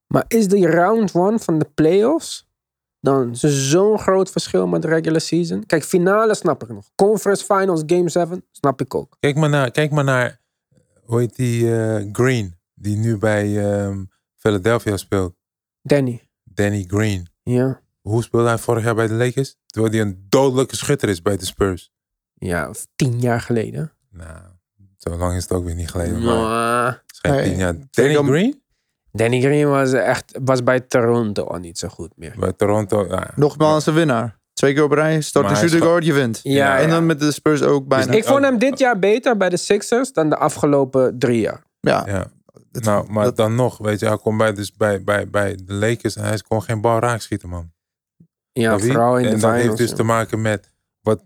Maar 0.07 0.25
is 0.27 0.47
die 0.47 0.67
round 0.67 1.13
one 1.13 1.39
van 1.39 1.59
de 1.59 1.69
playoffs 1.73 2.49
dan 3.05 3.35
zo'n 3.35 3.99
groot 3.99 4.29
verschil 4.31 4.67
met 4.67 4.81
de 4.81 4.87
regular 4.87 5.21
season? 5.21 5.65
Kijk, 5.65 5.83
finale 5.83 6.35
snap 6.35 6.63
ik 6.63 6.69
nog. 6.69 6.89
Conference 6.95 7.43
finals, 7.45 7.83
game 7.85 8.09
7, 8.09 8.45
snap 8.51 8.81
ik 8.81 8.95
ook. 8.95 9.17
Kijk 9.19 9.35
maar 9.35 9.49
naar, 9.49 9.71
kijk 9.71 9.91
maar 9.91 10.03
naar 10.03 10.41
hoe 11.03 11.19
heet 11.19 11.35
die 11.35 11.75
eh, 11.79 12.09
Green, 12.11 12.55
die 12.73 12.97
nu 12.97 13.17
bij 13.17 13.71
ehm, 13.71 14.03
Philadelphia 14.35 14.97
speelt. 14.97 15.35
Danny. 15.81 16.29
Danny 16.43 16.83
Green. 16.87 17.27
Ja. 17.43 17.81
Hoe 18.01 18.23
speelde 18.23 18.47
hij 18.47 18.57
vorig 18.57 18.83
jaar 18.83 18.95
bij 18.95 19.07
de 19.07 19.13
Lakers? 19.13 19.55
Terwijl 19.65 19.93
hij 19.93 20.01
een 20.01 20.25
dodelijke 20.29 20.75
schutter 20.75 21.09
is 21.09 21.21
bij 21.21 21.37
de 21.37 21.45
Spurs. 21.45 21.91
Ja, 22.33 22.69
of 22.69 22.87
tien 22.95 23.19
jaar 23.19 23.41
geleden. 23.41 23.93
Nou, 24.09 24.39
zo 24.97 25.17
lang 25.17 25.35
is 25.35 25.43
het 25.43 25.51
ook 25.51 25.65
weer 25.65 25.75
niet 25.75 25.89
geleden. 25.89 26.23
Maar 26.23 27.03
Maar 27.21 27.43
tien 27.43 27.57
jaar. 27.57 27.75
Danny 27.91 28.13
dan- 28.13 28.25
Green? 28.25 28.63
Danny 29.15 29.41
Green 29.41 29.69
was 29.69 29.93
echt 29.93 30.37
was 30.43 30.63
bij 30.63 30.79
Toronto 30.79 31.43
al 31.43 31.57
niet 31.59 31.77
zo 31.77 31.87
goed 31.87 32.11
meer. 32.15 32.35
Bij 32.39 32.53
Toronto. 32.53 33.05
nou, 33.07 33.23
Nogmaals 33.35 33.85
een 33.85 33.93
winnaar. 33.93 34.37
Twee 34.53 34.73
keer 34.73 34.83
op 34.83 34.91
rij, 34.91 35.21
start 35.21 35.49
de 35.49 35.55
shooting 35.55 35.81
guard, 35.83 36.05
je 36.05 36.13
wint. 36.13 36.39
Ja, 36.43 36.77
en 36.77 36.83
ja. 36.87 36.89
dan 36.93 37.05
met 37.05 37.19
de 37.19 37.31
Spurs 37.31 37.61
ook 37.61 37.87
bijna. 37.87 38.05
Dus 38.05 38.15
Ik 38.15 38.23
vond 38.25 38.43
hem 38.43 38.57
dit 38.57 38.79
jaar 38.79 38.99
beter 38.99 39.37
bij 39.37 39.49
de 39.49 39.57
Sixers 39.57 40.11
dan 40.13 40.29
de 40.29 40.37
afgelopen 40.37 41.19
drie 41.19 41.39
jaar. 41.39 41.63
ja, 41.79 42.03
Ja, 42.07 42.27
het- 42.71 42.83
nou, 42.83 43.11
maar 43.11 43.23
dat- 43.23 43.35
dan 43.37 43.55
nog, 43.55 43.77
weet 43.77 43.99
je, 43.99 44.05
hij 44.07 44.17
komt 44.17 44.37
bij, 44.37 44.53
dus 44.53 44.73
bij, 44.73 45.03
bij, 45.03 45.29
bij 45.29 45.59
de 45.65 45.73
Lakers 45.73 46.15
en 46.15 46.23
hij 46.23 46.39
kon 46.47 46.63
geen 46.63 46.81
bal 46.81 46.99
raakschieten, 46.99 47.49
man. 47.49 47.71
Ja, 48.51 48.73
je? 48.73 48.79
vooral 48.79 49.17
in 49.17 49.23
de 49.23 49.29
en 49.29 49.39
dat 49.39 49.51
heeft 49.53 49.77
dus 49.77 49.89
ja. 49.89 49.95
te 49.95 50.03
maken 50.03 50.41
met 50.41 50.71
wat 51.01 51.23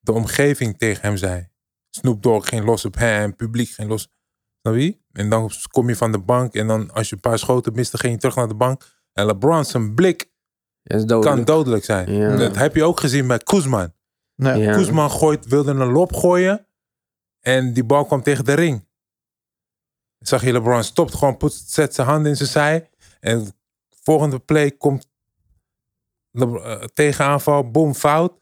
de 0.00 0.12
omgeving 0.12 0.78
tegen 0.78 1.02
hem 1.02 1.16
zei. 1.16 1.48
Snoop 1.90 2.22
Dogg 2.22 2.48
geen 2.48 2.64
los 2.64 2.84
op 2.84 2.94
hem, 2.96 3.36
publiek 3.36 3.68
geen 3.70 3.86
los. 3.86 4.08
En 5.12 5.30
dan 5.30 5.50
kom 5.70 5.88
je 5.88 5.96
van 5.96 6.12
de 6.12 6.18
bank 6.18 6.54
en 6.54 6.66
dan 6.66 6.92
als 6.92 7.08
je 7.08 7.14
een 7.14 7.20
paar 7.20 7.38
schoten 7.38 7.72
mist, 7.72 7.90
dan 7.90 8.00
ging 8.00 8.12
je 8.12 8.18
terug 8.18 8.36
naar 8.36 8.48
de 8.48 8.54
bank. 8.54 8.82
En 9.12 9.26
LeBron 9.26 9.64
zijn 9.64 9.94
blik 9.94 10.30
Dat 10.82 10.98
is 10.98 11.06
dodelijk. 11.06 11.36
kan 11.36 11.44
dodelijk 11.44 11.84
zijn. 11.84 12.12
Ja. 12.12 12.36
Dat 12.36 12.56
heb 12.56 12.74
je 12.74 12.84
ook 12.84 13.00
gezien 13.00 13.26
bij 13.26 13.38
Koesman. 13.38 13.92
Nee. 14.34 14.62
Ja. 14.62 14.74
Koesman 14.74 15.10
gooit, 15.10 15.46
wilde 15.46 15.70
een 15.70 15.92
lob 15.92 16.12
gooien. 16.12 16.66
En 17.40 17.72
die 17.72 17.84
bal 17.84 18.04
kwam 18.04 18.22
tegen 18.22 18.44
de 18.44 18.54
ring. 18.54 18.88
Zag 20.18 20.44
je 20.44 20.52
LeBron 20.52 20.82
stopt 20.82 21.14
gewoon, 21.14 21.36
put, 21.36 21.52
zet 21.52 21.94
zijn 21.94 22.06
hand 22.06 22.26
in 22.26 22.36
zijn 22.36 22.48
zij. 22.48 22.90
En 23.20 23.52
volgende 24.02 24.38
play 24.38 24.70
komt 24.70 25.08
Le, 26.30 26.60
eh, 26.60 26.84
tegenaanval, 26.94 27.70
boom, 27.70 27.94
fout. 27.94 28.40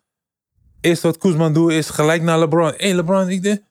Eerst 0.80 1.02
wat 1.02 1.18
Koesman 1.18 1.52
doet 1.52 1.70
is 1.70 1.90
gelijk 1.90 2.22
naar 2.22 2.38
LeBron. 2.38 2.70
Hé 2.70 2.74
hey, 2.76 2.94
LeBron, 2.94 3.28
ik 3.28 3.42
denk... 3.42 3.62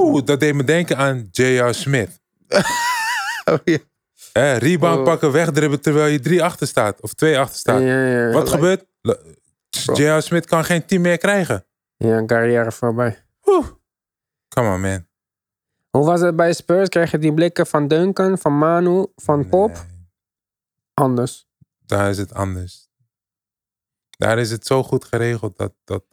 Oeh, 0.00 0.24
dat 0.24 0.40
deed 0.40 0.54
me 0.54 0.64
denken 0.64 0.96
aan 0.96 1.28
J.R. 1.30 1.72
Smith. 1.74 2.20
Oh, 3.44 3.58
ja. 3.64 3.78
Hè, 4.32 4.56
rebound 4.56 4.98
Oh. 4.98 5.04
pakken, 5.04 5.32
wegdribben 5.32 5.80
terwijl 5.80 6.06
je 6.06 6.20
drie 6.20 6.42
achter 6.42 6.66
staat. 6.66 7.00
Of 7.00 7.14
twee 7.14 7.38
achter 7.38 7.58
staat. 7.58 7.80
Ja, 7.80 8.06
ja, 8.06 8.30
Wat 8.32 8.48
gebeurt? 8.48 8.84
J.R. 9.94 10.20
Smith 10.22 10.46
kan 10.46 10.64
geen 10.64 10.86
team 10.86 11.02
meer 11.02 11.18
krijgen. 11.18 11.64
ja, 11.96 12.16
een 12.16 12.26
carrière 12.26 12.72
voorbij. 12.72 13.24
Oeh. 13.46 13.66
Come 14.48 14.74
on, 14.74 14.80
man. 14.80 15.06
Hoe 15.90 16.04
was 16.04 16.20
het 16.20 16.36
bij 16.36 16.52
Spurs? 16.52 16.88
Kreeg 16.88 17.10
je 17.10 17.18
die 17.18 17.34
blikken 17.34 17.66
van 17.66 17.88
Duncan, 17.88 18.38
van 18.38 18.58
Manu, 18.58 19.06
van 19.16 19.48
Pop? 19.48 19.70
Nee, 19.72 20.08
Anders. 20.94 21.46
daar 21.86 22.10
is 22.10 22.18
het 22.18 22.34
anders. 22.34 22.88
Daar 24.10 24.38
is 24.38 24.50
het 24.50 24.66
zo 24.66 24.82
goed 24.82 25.04
geregeld 25.04 25.56
dat, 25.58 25.72
dat 25.84 26.04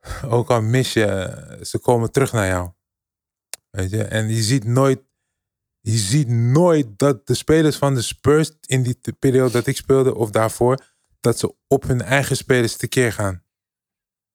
ook 0.36 0.50
al 0.50 0.62
mis 0.62 0.92
je, 0.92 1.58
ze 1.62 1.78
komen 1.78 2.12
terug 2.12 2.32
naar 2.32 2.46
jou. 2.46 2.70
Weet 3.70 3.90
je, 3.90 4.04
en 4.04 4.28
je 4.28 4.42
ziet 4.42 4.64
nooit, 4.64 5.00
je 5.80 5.96
ziet 5.96 6.28
nooit 6.28 6.98
dat 6.98 7.26
de 7.26 7.34
spelers 7.34 7.76
van 7.76 7.94
de 7.94 8.02
Spurs 8.02 8.50
in 8.60 8.82
die 8.82 8.98
periode 9.18 9.52
dat 9.52 9.66
ik 9.66 9.76
speelde 9.76 10.14
of 10.14 10.30
daarvoor, 10.30 10.84
dat 11.20 11.38
ze 11.38 11.54
op 11.66 11.82
hun 11.82 12.02
eigen 12.02 12.36
spelers 12.36 12.76
tekeer 12.76 13.12
gaan. 13.12 13.42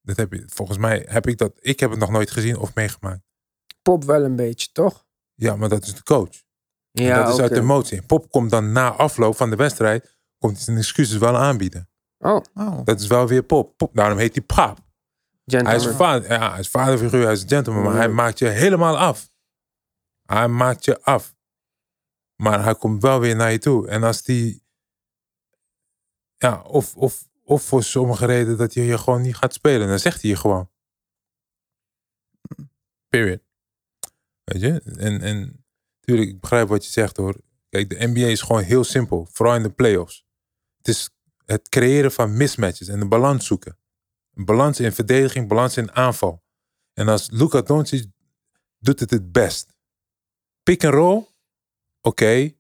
Dat 0.02 0.18
heb 0.18 0.34
je, 0.34 0.44
volgens 0.48 0.78
mij 0.78 1.06
heb 1.10 1.28
ik 1.28 1.38
dat, 1.38 1.52
ik 1.60 1.80
heb 1.80 1.90
het 1.90 2.00
nog 2.00 2.10
nooit 2.10 2.32
gezien 2.32 2.58
of 2.58 2.76
meegemaakt. 2.76 3.22
Pop 3.82 4.04
wel 4.04 4.24
een 4.24 4.36
beetje, 4.36 4.72
toch? 4.72 5.06
Ja, 5.34 5.56
maar 5.56 5.70
dat 5.70 5.84
is 5.84 5.96
de 5.96 6.04
coach. 6.04 6.44
En 6.92 7.04
Ja, 7.04 7.24
dat 7.24 7.34
is 7.34 7.40
uit 7.40 7.52
oké. 7.52 7.60
emotie. 7.60 8.02
Pop 8.02 8.30
komt 8.32 8.50
dan 8.50 8.72
na 8.72 8.92
afloop 8.92 9.36
van 9.36 9.50
de 9.50 9.56
wedstrijd, 9.56 10.18
komt 10.38 10.56
hij 10.56 10.64
zijn 10.64 10.78
excuses 10.78 11.18
wel 11.18 11.38
aanbieden. 11.38 11.90
Oh, 12.18 12.42
Oh. 12.54 12.86
Dat 12.86 13.00
is 13.00 13.08
wel 13.08 13.28
weer 13.28 13.44
Pop. 13.44 13.78
Pop 13.78 13.96
daarom 13.96 14.18
heet 14.18 14.36
hij 14.36 14.44
Hij 15.46 15.76
is, 15.76 15.88
vader, 15.88 16.32
ja, 16.32 16.52
hij 16.52 16.60
is 16.60 16.70
vaderfiguur, 16.70 17.24
hij 17.24 17.32
is 17.32 17.42
een 17.42 17.48
gentleman, 17.48 17.84
maar 17.84 17.96
hij 17.96 18.10
maakt 18.10 18.40
je 18.40 18.48
helemaal 18.48 18.98
af. 18.98 19.32
Hij 20.26 20.48
maakt 20.48 20.86
je 20.86 21.02
af. 21.02 21.36
Maar 22.36 22.64
hij 22.64 22.76
komt 22.76 23.02
wel 23.02 23.20
weer 23.20 23.36
naar 23.36 23.52
je 23.52 23.58
toe. 23.58 23.88
En 23.88 24.04
als 24.04 24.24
die, 24.24 24.64
ja, 26.36 26.62
of, 26.62 26.96
of, 26.96 27.28
of 27.44 27.64
voor 27.64 27.84
sommige 27.84 28.26
redenen 28.26 28.58
dat 28.58 28.74
je 28.74 28.82
je 28.82 28.98
gewoon 28.98 29.22
niet 29.22 29.36
gaat 29.36 29.54
spelen, 29.54 29.88
dan 29.88 30.00
zegt 30.00 30.22
hij 30.22 30.30
je 30.30 30.38
gewoon. 30.38 30.70
Period. 33.08 33.42
Weet 34.44 34.62
je? 34.62 34.82
En, 34.98 35.22
en 35.22 35.66
natuurlijk, 36.00 36.30
ik 36.30 36.40
begrijp 36.40 36.68
wat 36.68 36.86
je 36.86 36.92
zegt 36.92 37.18
hoor. 37.18 37.36
Kijk, 37.70 37.90
de 37.90 38.08
NBA 38.08 38.26
is 38.26 38.42
gewoon 38.42 38.62
heel 38.62 38.84
simpel, 38.84 39.28
vooral 39.32 39.56
in 39.56 39.64
de 39.64 39.72
playoffs. 39.72 40.26
Het 40.78 40.88
is 40.88 41.10
het 41.46 41.70
creëren 41.70 42.12
van 42.12 42.38
mismatches 42.38 42.88
en 42.88 43.00
de 43.00 43.08
balans 43.08 43.46
zoeken. 43.46 43.78
Balans 44.34 44.80
in 44.80 44.92
verdediging, 44.92 45.48
balans 45.48 45.78
in 45.78 45.92
aanval. 45.92 46.42
En 46.94 47.08
als 47.08 47.30
Luka 47.32 47.62
Doncic 47.62 48.06
doet 48.80 49.00
het 49.00 49.10
het 49.12 49.32
best. 49.32 49.74
Pick 50.64 50.84
and 50.86 50.94
roll, 50.94 51.26
oké. 52.02 52.52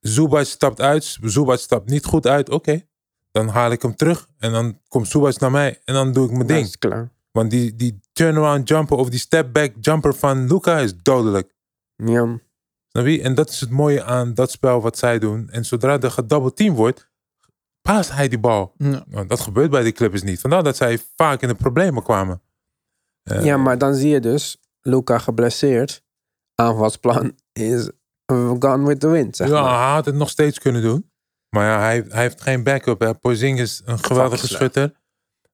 Zubac 0.00 0.44
stapt 0.46 0.80
uit, 0.80 1.18
Zubac 1.22 1.58
stapt 1.58 1.88
niet 1.90 2.04
goed 2.04 2.26
uit, 2.26 2.50
oké. 2.50 2.88
Dan 3.30 3.48
haal 3.48 3.70
ik 3.70 3.82
hem 3.82 3.96
terug 3.96 4.28
en 4.38 4.52
dan 4.52 4.80
komt 4.88 5.08
Zubac 5.08 5.38
naar 5.38 5.50
mij 5.50 5.80
en 5.84 5.94
dan 5.94 6.12
doe 6.12 6.24
ik 6.24 6.30
mijn 6.30 6.46
Dat 6.46 6.56
ding. 6.56 6.66
is 6.66 6.78
klaar. 6.78 7.10
Want 7.30 7.50
die, 7.50 7.76
die 7.76 8.00
turnaround 8.12 8.68
jumper 8.68 8.96
of 8.96 9.08
die 9.08 9.18
step 9.18 9.52
back 9.52 9.72
jumper 9.80 10.14
van 10.14 10.46
Luca 10.46 10.78
is 10.78 10.96
dodelijk. 10.96 11.54
Ja. 11.96 12.38
En 12.92 13.34
dat 13.34 13.50
is 13.50 13.60
het 13.60 13.70
mooie 13.70 14.04
aan 14.04 14.34
dat 14.34 14.50
spel 14.50 14.80
wat 14.80 14.98
zij 14.98 15.18
doen. 15.18 15.50
En 15.50 15.64
zodra 15.64 16.00
er 16.00 16.10
gedouble 16.10 16.52
team 16.52 16.74
wordt, 16.74 17.09
paast 17.90 18.12
hij 18.12 18.28
die 18.28 18.38
bal. 18.38 18.72
Ja. 18.76 19.04
Nou, 19.06 19.26
dat 19.26 19.40
gebeurt 19.40 19.70
bij 19.70 19.82
die 19.82 19.92
Clippers 19.92 20.22
niet. 20.22 20.40
Vandaar 20.40 20.62
dat 20.62 20.76
zij 20.76 20.98
vaak 21.16 21.42
in 21.42 21.48
de 21.48 21.54
problemen 21.54 22.02
kwamen. 22.02 22.42
Eh, 23.22 23.44
ja, 23.44 23.56
maar 23.56 23.78
dan 23.78 23.94
zie 23.94 24.08
je 24.08 24.20
dus 24.20 24.56
Luca 24.80 25.18
geblesseerd. 25.18 26.02
Aanvalsplan 26.54 27.32
is 27.52 27.90
gone 28.58 28.86
with 28.86 29.00
the 29.00 29.08
wind, 29.08 29.36
zeg 29.36 29.48
ja, 29.48 29.62
maar. 29.62 29.84
hij 29.84 29.94
had 29.94 30.04
het 30.04 30.14
nog 30.14 30.30
steeds 30.30 30.58
kunnen 30.58 30.82
doen. 30.82 31.10
Maar 31.48 31.64
ja, 31.64 31.78
hij, 31.78 32.04
hij 32.08 32.22
heeft 32.22 32.40
geen 32.40 32.62
backup. 32.62 33.00
Hè. 33.00 33.14
Porzingis, 33.14 33.82
een 33.84 34.04
geweldige 34.04 34.46
schutter. 34.46 34.92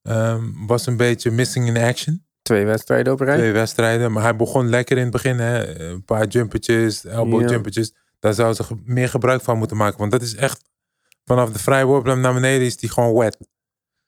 Ehm, 0.03 0.67
was 0.67 0.87
een 0.87 0.97
beetje 0.97 1.31
missing 1.31 1.67
in 1.67 1.77
action. 1.77 2.27
Twee 2.43 2.65
wedstrijden 2.65 3.13
op 3.13 3.21
rij. 3.21 3.37
Twee 3.37 3.53
wedstrijden. 3.53 4.13
Maar 4.13 4.23
hij 4.23 4.37
begon 4.37 4.69
lekker 4.69 4.97
in 4.97 5.03
het 5.03 5.13
begin. 5.13 5.39
Hè. 5.39 5.79
Een 5.81 6.05
paar 6.05 6.27
jumpertjes, 6.27 7.05
elbow 7.05 7.41
Ja. 7.41 7.49
jumpertjes. 7.49 7.95
Daar 8.19 8.35
zou 8.35 8.55
ze 8.55 8.65
meer 8.85 9.09
gebruik 9.09 9.43
van 9.43 9.59
moeten 9.59 9.77
maken. 9.77 9.99
Want 9.99 10.13
dat 10.13 10.23
is 10.23 10.35
echt... 10.35 10.63
Vanaf 11.29 11.53
de 11.53 11.59
vrijworp 11.59 12.05
naar 12.05 12.35
beneden 12.35 12.67
is 12.67 12.77
die 12.77 12.91
gewoon 12.91 13.15
wet. 13.15 13.49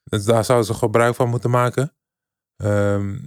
Dus 0.04 0.24
daar 0.24 0.44
zouden 0.44 0.66
ze 0.66 0.74
gebruik 0.74 1.14
van 1.14 1.28
moeten 1.28 1.50
maken. 1.50 1.96
Ehm, 2.56 3.18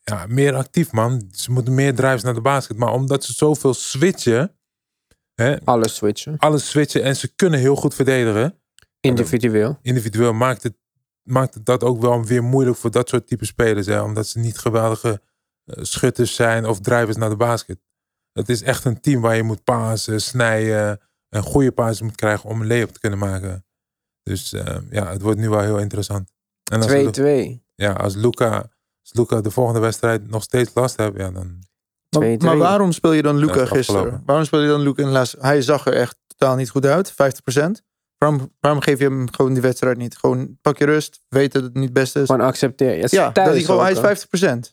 ja, 0.00 0.26
meer 0.28 0.54
actief 0.54 0.92
man. 0.92 1.28
Ze 1.30 1.52
moeten 1.52 1.74
meer 1.74 1.94
drives 1.94 2.22
naar 2.22 2.34
de 2.34 2.40
basket. 2.40 2.76
Maar 2.76 2.92
omdat 2.92 3.24
ze 3.24 3.32
zoveel 3.32 3.74
switchen... 3.74 4.56
Hè, 5.34 5.64
Alles 5.64 5.94
switchen. 5.94 6.38
alles 6.38 6.68
switchen 6.70 7.02
en 7.02 7.16
ze 7.16 7.34
kunnen 7.34 7.60
heel 7.60 7.76
goed 7.76 7.94
verdedigen. 7.94 8.58
Individueel. 9.00 9.78
Individueel 9.82 10.32
maakt 10.32 10.62
het, 10.62 10.74
maakt 11.22 11.54
het 11.54 11.66
dat 11.66 11.82
ook 11.84 12.00
wel 12.00 12.24
weer 12.24 12.42
moeilijk 12.42 12.76
voor 12.76 12.90
dat 12.90 13.08
soort 13.08 13.26
type 13.26 13.44
spelers. 13.44 13.86
Hè? 13.86 14.02
Omdat 14.02 14.26
ze 14.26 14.38
niet 14.38 14.58
geweldige 14.58 15.22
eh, 15.64 15.84
schutters 15.84 16.34
zijn 16.34 16.66
of 16.66 16.80
drivers 16.80 17.16
naar 17.16 17.28
de 17.28 17.36
basket. 17.36 17.78
Het 18.32 18.48
is 18.48 18.62
echt 18.62 18.84
een 18.84 19.00
team 19.00 19.20
waar 19.20 19.36
je 19.36 19.42
moet 19.42 19.64
pasen, 19.64 20.20
snijden 20.20 21.00
en 21.34 21.42
goede 21.42 21.72
passes 21.72 22.00
moet 22.00 22.14
krijgen 22.14 22.48
om 22.50 22.60
een 22.60 22.66
lay-up 22.66 22.90
te 22.90 23.00
kunnen 23.00 23.18
maken. 23.18 23.64
Dus 24.22 24.52
eh, 24.52 24.76
ja, 24.90 25.10
het 25.10 25.22
wordt 25.22 25.38
nu 25.38 25.48
wel 25.48 25.60
heel 25.60 25.78
interessant. 25.78 26.30
En 26.72 26.82
als, 26.82 27.16
Lu- 27.16 27.58
2-2. 27.58 27.62
ja, 27.74 27.92
als 27.92 28.14
Luca, 28.14 28.50
als 29.02 29.12
Luca 29.12 29.40
de 29.40 29.50
volgende 29.50 29.80
wedstrijd 29.80 30.30
nog 30.30 30.42
steeds 30.42 30.70
last 30.74 30.96
heeft, 30.96 31.16
ja, 31.16 31.30
dan 31.30 31.58
Maar, 32.18 32.22
2-2. 32.22 32.36
maar 32.38 32.56
waarom 32.56 32.92
speel 32.92 33.12
je 33.12 33.22
dan 33.22 33.36
Luca 33.36 33.60
is 33.62 33.68
gisteren? 33.68 34.00
afgelopen. 34.00 34.22
Waarom 34.26 34.44
speel 34.44 34.60
je 34.60 34.68
dan 34.68 34.80
Luca 34.80 35.02
in 35.02 35.08
de 35.08 35.14
laatste... 35.14 35.36
Hij 35.40 35.62
zag 35.62 35.86
er 35.86 35.92
echt 35.94 36.16
totaal 36.26 36.56
niet 36.56 36.70
goed 36.70 36.86
uit, 36.86 37.12
50%. 37.12 37.14
Waarom, 38.18 38.52
waarom 38.60 38.80
geef 38.80 38.98
je 38.98 39.04
hem 39.04 39.32
gewoon 39.32 39.52
die 39.52 39.62
wedstrijd 39.62 39.96
niet? 39.96 40.16
Gewoon 40.16 40.58
pak 40.60 40.78
je 40.78 40.84
rust, 40.84 41.20
weet 41.28 41.52
dat 41.52 41.62
het 41.62 41.74
niet 41.74 41.84
het 41.84 41.92
beste 41.92 42.20
is. 42.20 42.26
Gewoon 42.26 42.46
accepteer. 42.46 42.96
Ja, 42.96 43.06
ja, 43.10 43.30
dat 43.30 43.46
hij, 43.46 43.62
gewoon, 43.62 43.82
hij 43.82 43.92
is 43.92 44.24
50%. 44.24 44.28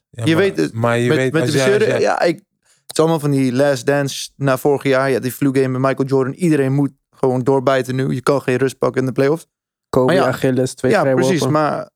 ja, 0.09 0.23
je 0.25 0.31
maar, 0.33 0.35
weet 0.35 0.57
het. 0.57 0.73
maar 0.73 0.97
je 0.97 1.07
met 1.07 1.17
weet 1.17 1.31
met 1.33 1.41
als 1.41 1.51
de 1.51 1.57
jij- 1.57 1.65
als 1.67 1.75
blessure, 1.77 1.99
jij- 2.01 2.09
ja, 2.11 2.21
ik, 2.21 2.43
het 2.91 2.99
is 2.99 3.05
allemaal 3.05 3.19
van 3.19 3.31
die 3.31 3.53
last 3.53 3.85
dance 3.85 4.29
na 4.35 4.57
vorig 4.57 4.83
jaar. 4.83 5.09
Ja, 5.11 5.19
die 5.19 5.31
flu 5.31 5.49
game 5.53 5.67
met 5.67 5.81
Michael 5.81 6.07
Jordan. 6.07 6.33
Iedereen 6.33 6.73
moet 6.73 6.91
gewoon 7.15 7.41
doorbijten 7.43 7.95
nu. 7.95 8.13
Je 8.13 8.21
kan 8.21 8.41
geen 8.41 8.57
rust 8.57 8.77
pakken 8.77 9.01
in 9.01 9.07
de 9.07 9.13
playoffs. 9.13 9.47
Kobe, 9.89 10.13
ja. 10.13 10.25
Achilles, 10.27 10.73
twee 10.73 10.91
Ja, 10.91 11.13
precies. 11.13 11.47
Maar 11.47 11.89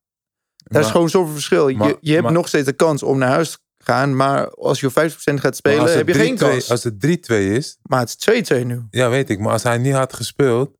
daar 0.56 0.82
is 0.82 0.90
gewoon 0.90 1.10
zoveel 1.10 1.34
verschil. 1.34 1.72
maar- 1.74 1.88
je 1.88 1.98
je 2.02 2.12
hebt 2.12 2.24
maar- 2.24 2.32
nog 2.32 2.48
steeds 2.48 2.66
de 2.66 2.74
kans 2.74 3.04
om 3.04 3.18
naar 3.18 3.30
huis 3.30 3.52
te 3.52 3.84
gaan. 3.84 4.16
Maar 4.16 4.50
als 4.50 4.80
je 4.80 4.88
op 4.88 4.92
50% 4.94 5.40
gaat 5.40 5.56
spelen, 5.56 5.98
heb 5.98 6.08
je 6.08 6.14
geen 6.14 6.36
3-2 6.38 6.50
kans. 6.50 6.72
Als 6.72 6.84
het 6.84 7.00
3-2 7.00 7.52
is, 7.56 7.78
Maar 7.84 8.00
het 8.00 8.10
is 8.10 8.16
2-2 8.16 8.64
nu. 8.66 8.82
Ja, 8.90 9.10
weet 9.10 9.30
ik. 9.30 9.40
Maar 9.40 9.52
als 9.52 9.64
hij 9.64 9.78
niet 9.78 9.94
had 9.94 10.14
gespeeld, 10.14 10.78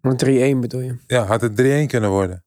3-1 0.00 0.60
bedoel 0.60 0.80
je. 0.80 0.96
ja, 1.06 1.24
had 1.24 1.40
het 1.40 1.56
3-1 1.56 1.86
kunnen 1.86 2.10
worden. 2.10 2.44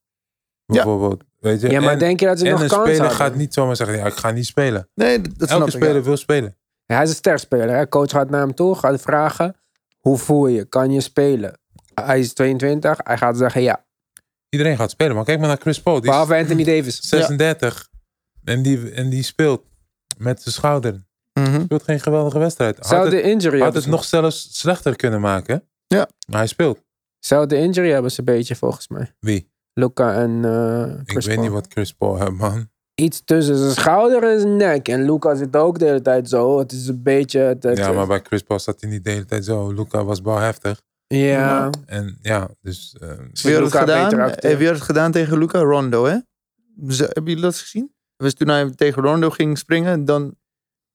Bijvoorbeeld. 0.66 1.24
Weet 1.40 1.62
je? 1.62 1.70
Ja, 1.70 1.82
maar 1.82 1.94
en, 1.94 2.00
denk 2.00 2.20
je 2.20 2.26
dat 2.26 2.40
ze 2.40 2.46
en 2.46 2.52
nog 2.52 2.62
een 2.62 2.68
kans 2.68 2.82
speler 2.82 3.00
hadden? 3.00 3.18
gaat 3.18 3.36
niet 3.36 3.54
zomaar 3.54 3.76
zeggen, 3.76 3.98
ja, 3.98 4.06
ik 4.06 4.14
ga 4.14 4.32
niet 4.32 4.46
spelen. 4.46 4.90
Nee, 4.96 5.22
dat, 5.22 5.34
snap 5.36 5.50
Elke 5.50 5.66
ik. 5.66 5.72
speler 5.72 5.96
ja. 5.96 6.02
wil 6.02 6.18
spelen. 6.18 6.58
Ja, 6.86 6.96
hij 6.96 7.04
is 7.04 7.10
een 7.10 7.16
sterspeler. 7.16 7.76
Hè? 7.76 7.88
Coach 7.88 8.10
gaat 8.10 8.30
naar 8.30 8.42
hem 8.42 8.54
toe, 8.54 8.76
gaat 8.76 9.02
vragen: 9.02 9.56
hoe 9.98 10.18
voel 10.18 10.48
je? 10.48 10.66
Kan 10.66 10.92
je 10.92 11.02
spelen? 11.02 11.60
Hij 11.94 12.20
is 12.20 12.34
22, 12.34 12.98
hij 13.04 13.18
gaat 13.18 13.38
zeggen 13.38 13.62
ja. 13.62 13.86
Iedereen 14.50 14.78
gaat 14.78 14.92
spelen. 14.92 15.16
Maar 15.16 15.26
kijk 15.26 15.40
maar 15.40 15.48
naar 15.48 15.58
Chris 15.58 15.82
Paul. 15.82 15.96
Die 15.96 16.04
is 16.04 16.10
Behalve 16.10 16.36
Anthony 16.36 16.64
Davis. 16.64 17.00
36. 17.10 17.90
En, 18.44 18.62
die, 18.62 18.92
en 18.92 19.10
die 19.10 19.24
speelt 19.24 19.64
met 20.18 20.42
zijn 20.42 20.54
schouder. 20.54 21.04
Mhm. 21.34 21.62
Speelt 21.62 21.84
geen 21.84 22.00
geweldige 22.00 22.40
wedstrijd. 22.40 22.78
Had 22.78 22.88
Zou 22.88 23.02
het, 23.02 23.12
de 23.12 23.22
injury 23.22 23.60
had 23.60 23.74
het 23.74 23.86
nog 23.86 24.04
zelfs 24.04 24.48
slechter 24.52 24.96
kunnen 24.96 25.22
maken. 25.22 25.70
Ja. 25.88 26.10
Maar 26.28 26.38
hij 26.38 26.48
speelt. 26.48 26.84
Zou 27.20 27.46
de 27.46 27.58
injury 27.58 27.92
hebben 27.92 28.12
ze 28.12 28.20
een 28.20 28.26
beetje 28.26 28.56
volgens 28.56 28.88
mij. 28.88 29.16
Wie? 29.20 29.52
Luca 29.80 30.14
en 30.14 30.46
eh 30.46 31.16
Ik 31.16 31.22
weet 31.26 31.40
niet 31.40 31.52
wat 31.52 31.66
Chris 31.70 31.94
Paul 31.94 32.18
heeft, 32.20 32.32
man. 32.32 32.70
Iets 32.96 33.22
tussen 33.26 33.56
zijn 33.58 33.72
schouder 33.72 34.24
en 34.24 34.40
zijn 34.40 34.56
nek. 34.58 34.88
En 34.88 35.04
Luca 35.12 35.36
zit 35.36 35.56
ook 35.56 35.80
de 35.80 35.86
hele 35.86 36.02
tijd 36.02 36.30
zo. 36.30 36.60
Het 36.60 36.72
is 36.72 36.88
een 36.88 37.04
beetje... 37.04 37.40
Het, 37.40 37.64
het- 37.64 37.78
Ja, 37.78 37.92
maar 37.92 38.08
bij 38.08 38.20
Chris 38.24 38.42
Paul 38.42 38.60
zat 38.60 38.82
hij 38.82 38.90
niet 38.90 39.04
de 39.04 39.10
hele 39.12 39.26
tijd 39.26 39.46
zo. 39.46 39.72
Luca 39.72 40.04
was 40.04 40.22
balheftig. 40.22 40.82
ja. 41.08 41.70
En 41.86 42.18
ja, 42.22 42.48
dus... 42.62 42.96
eh, 43.00 43.08
Wie 43.08 43.16
had 43.16 43.34
het 43.34 43.74
Luca 43.74 43.80
gedaan? 43.80 44.10
Wie 44.58 44.66
had 44.68 44.76
het 44.76 44.82
gedaan 44.86 45.12
tegen 45.12 45.38
Luca? 45.38 45.60
Rondo, 45.60 46.06
hè? 46.06 46.18
Hebben 46.88 47.24
jullie 47.24 47.42
dat 47.42 47.58
gezien? 47.58 47.94
Dus 48.18 48.34
toen 48.34 48.48
hij 48.48 48.70
tegen 48.76 49.02
Rondo 49.04 49.30
ging 49.30 49.58
springen, 49.58 50.06
dan 50.06 50.36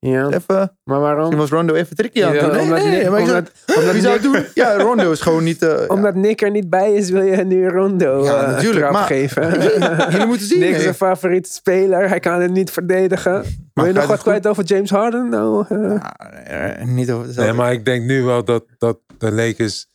Ja, 0.07 0.26
Even, 0.26 0.42
maar 0.48 0.68
misschien 0.84 1.00
waarom? 1.00 1.36
was 1.36 1.50
Rondo 1.50 1.74
even 1.74 1.96
tricky 1.96 2.24
aan 2.24 2.32
het 2.32 2.40
Ja, 2.40 2.46
doen. 2.46 2.52
Nee, 2.57 2.62
omdat 2.64 2.78
nee, 2.78 2.88
Nick- 2.98 3.11
maar 3.11 3.20
ik 3.20 3.26
omdat- 3.26 3.50
zou- 3.66 3.78
omdat 3.78 3.92
wie 3.92 4.02
zou 4.02 4.14
het 4.14 4.22
doen? 4.22 4.44
Ja, 4.55 4.76
Rondo 4.76 5.11
is 5.12 5.20
gewoon 5.20 5.44
niet... 5.44 5.62
eh, 5.62 5.84
Omdat 5.88 6.14
Nick 6.14 6.42
er 6.42 6.50
niet 6.50 6.70
bij 6.70 6.92
is, 6.94 7.11
wil 7.11 7.22
je 7.22 7.36
nu 7.44 7.68
Rondo 7.68 8.24
Ja, 8.24 8.42
eh, 8.42 8.50
natuurlijk, 8.50 8.78
trap 8.78 8.92
maar- 8.92 9.05
geven. 9.07 9.61
Jullie 10.11 10.26
moeten 10.26 10.46
zien. 10.46 10.59
Nick 10.59 10.74
is 10.74 10.82
zijn 10.82 10.94
favoriete 10.94 11.52
speler. 11.52 12.09
Hij 12.09 12.20
kan 12.20 12.40
het 12.40 12.50
niet 12.50 12.70
verdedigen. 12.70 13.44
Wil 13.74 13.84
je 13.86 13.92
nog 13.92 14.07
wat 14.07 14.22
kwijt 14.22 14.46
over 14.46 14.64
James 14.64 14.90
Harden? 14.90 15.28
Nou, 15.28 15.64
eh, 15.68 16.84
niet 16.84 17.11
over 17.11 17.26
Nee, 17.26 17.26
dezelfde. 17.26 17.52
maar 17.52 17.72
ik 17.72 17.84
denk 17.84 18.05
nu 18.05 18.22
wel 18.22 18.44
dat, 18.44 18.64
dat 18.78 18.98
de 19.18 19.32
Lakers 19.32 19.86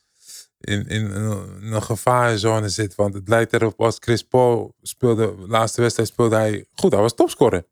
in, 0.60 0.88
in, 0.88 1.06
een- 1.12 1.74
een 1.74 1.84
gevaarzone 1.84 2.70
zit. 2.70 2.96
Want 2.96 3.14
het 3.14 3.28
lijkt 3.28 3.54
erop 3.54 3.82
als 3.82 3.98
Chris 4.00 4.24
Paul 4.24 4.74
speelde, 4.82 5.36
de 5.40 5.48
laatste 5.48 5.82
wedstrijd 5.82 6.10
speelde 6.10 6.36
hij 6.36 6.66
goed. 6.76 6.92
Hij 6.92 7.02
was 7.02 7.16
topscorer. 7.16 7.64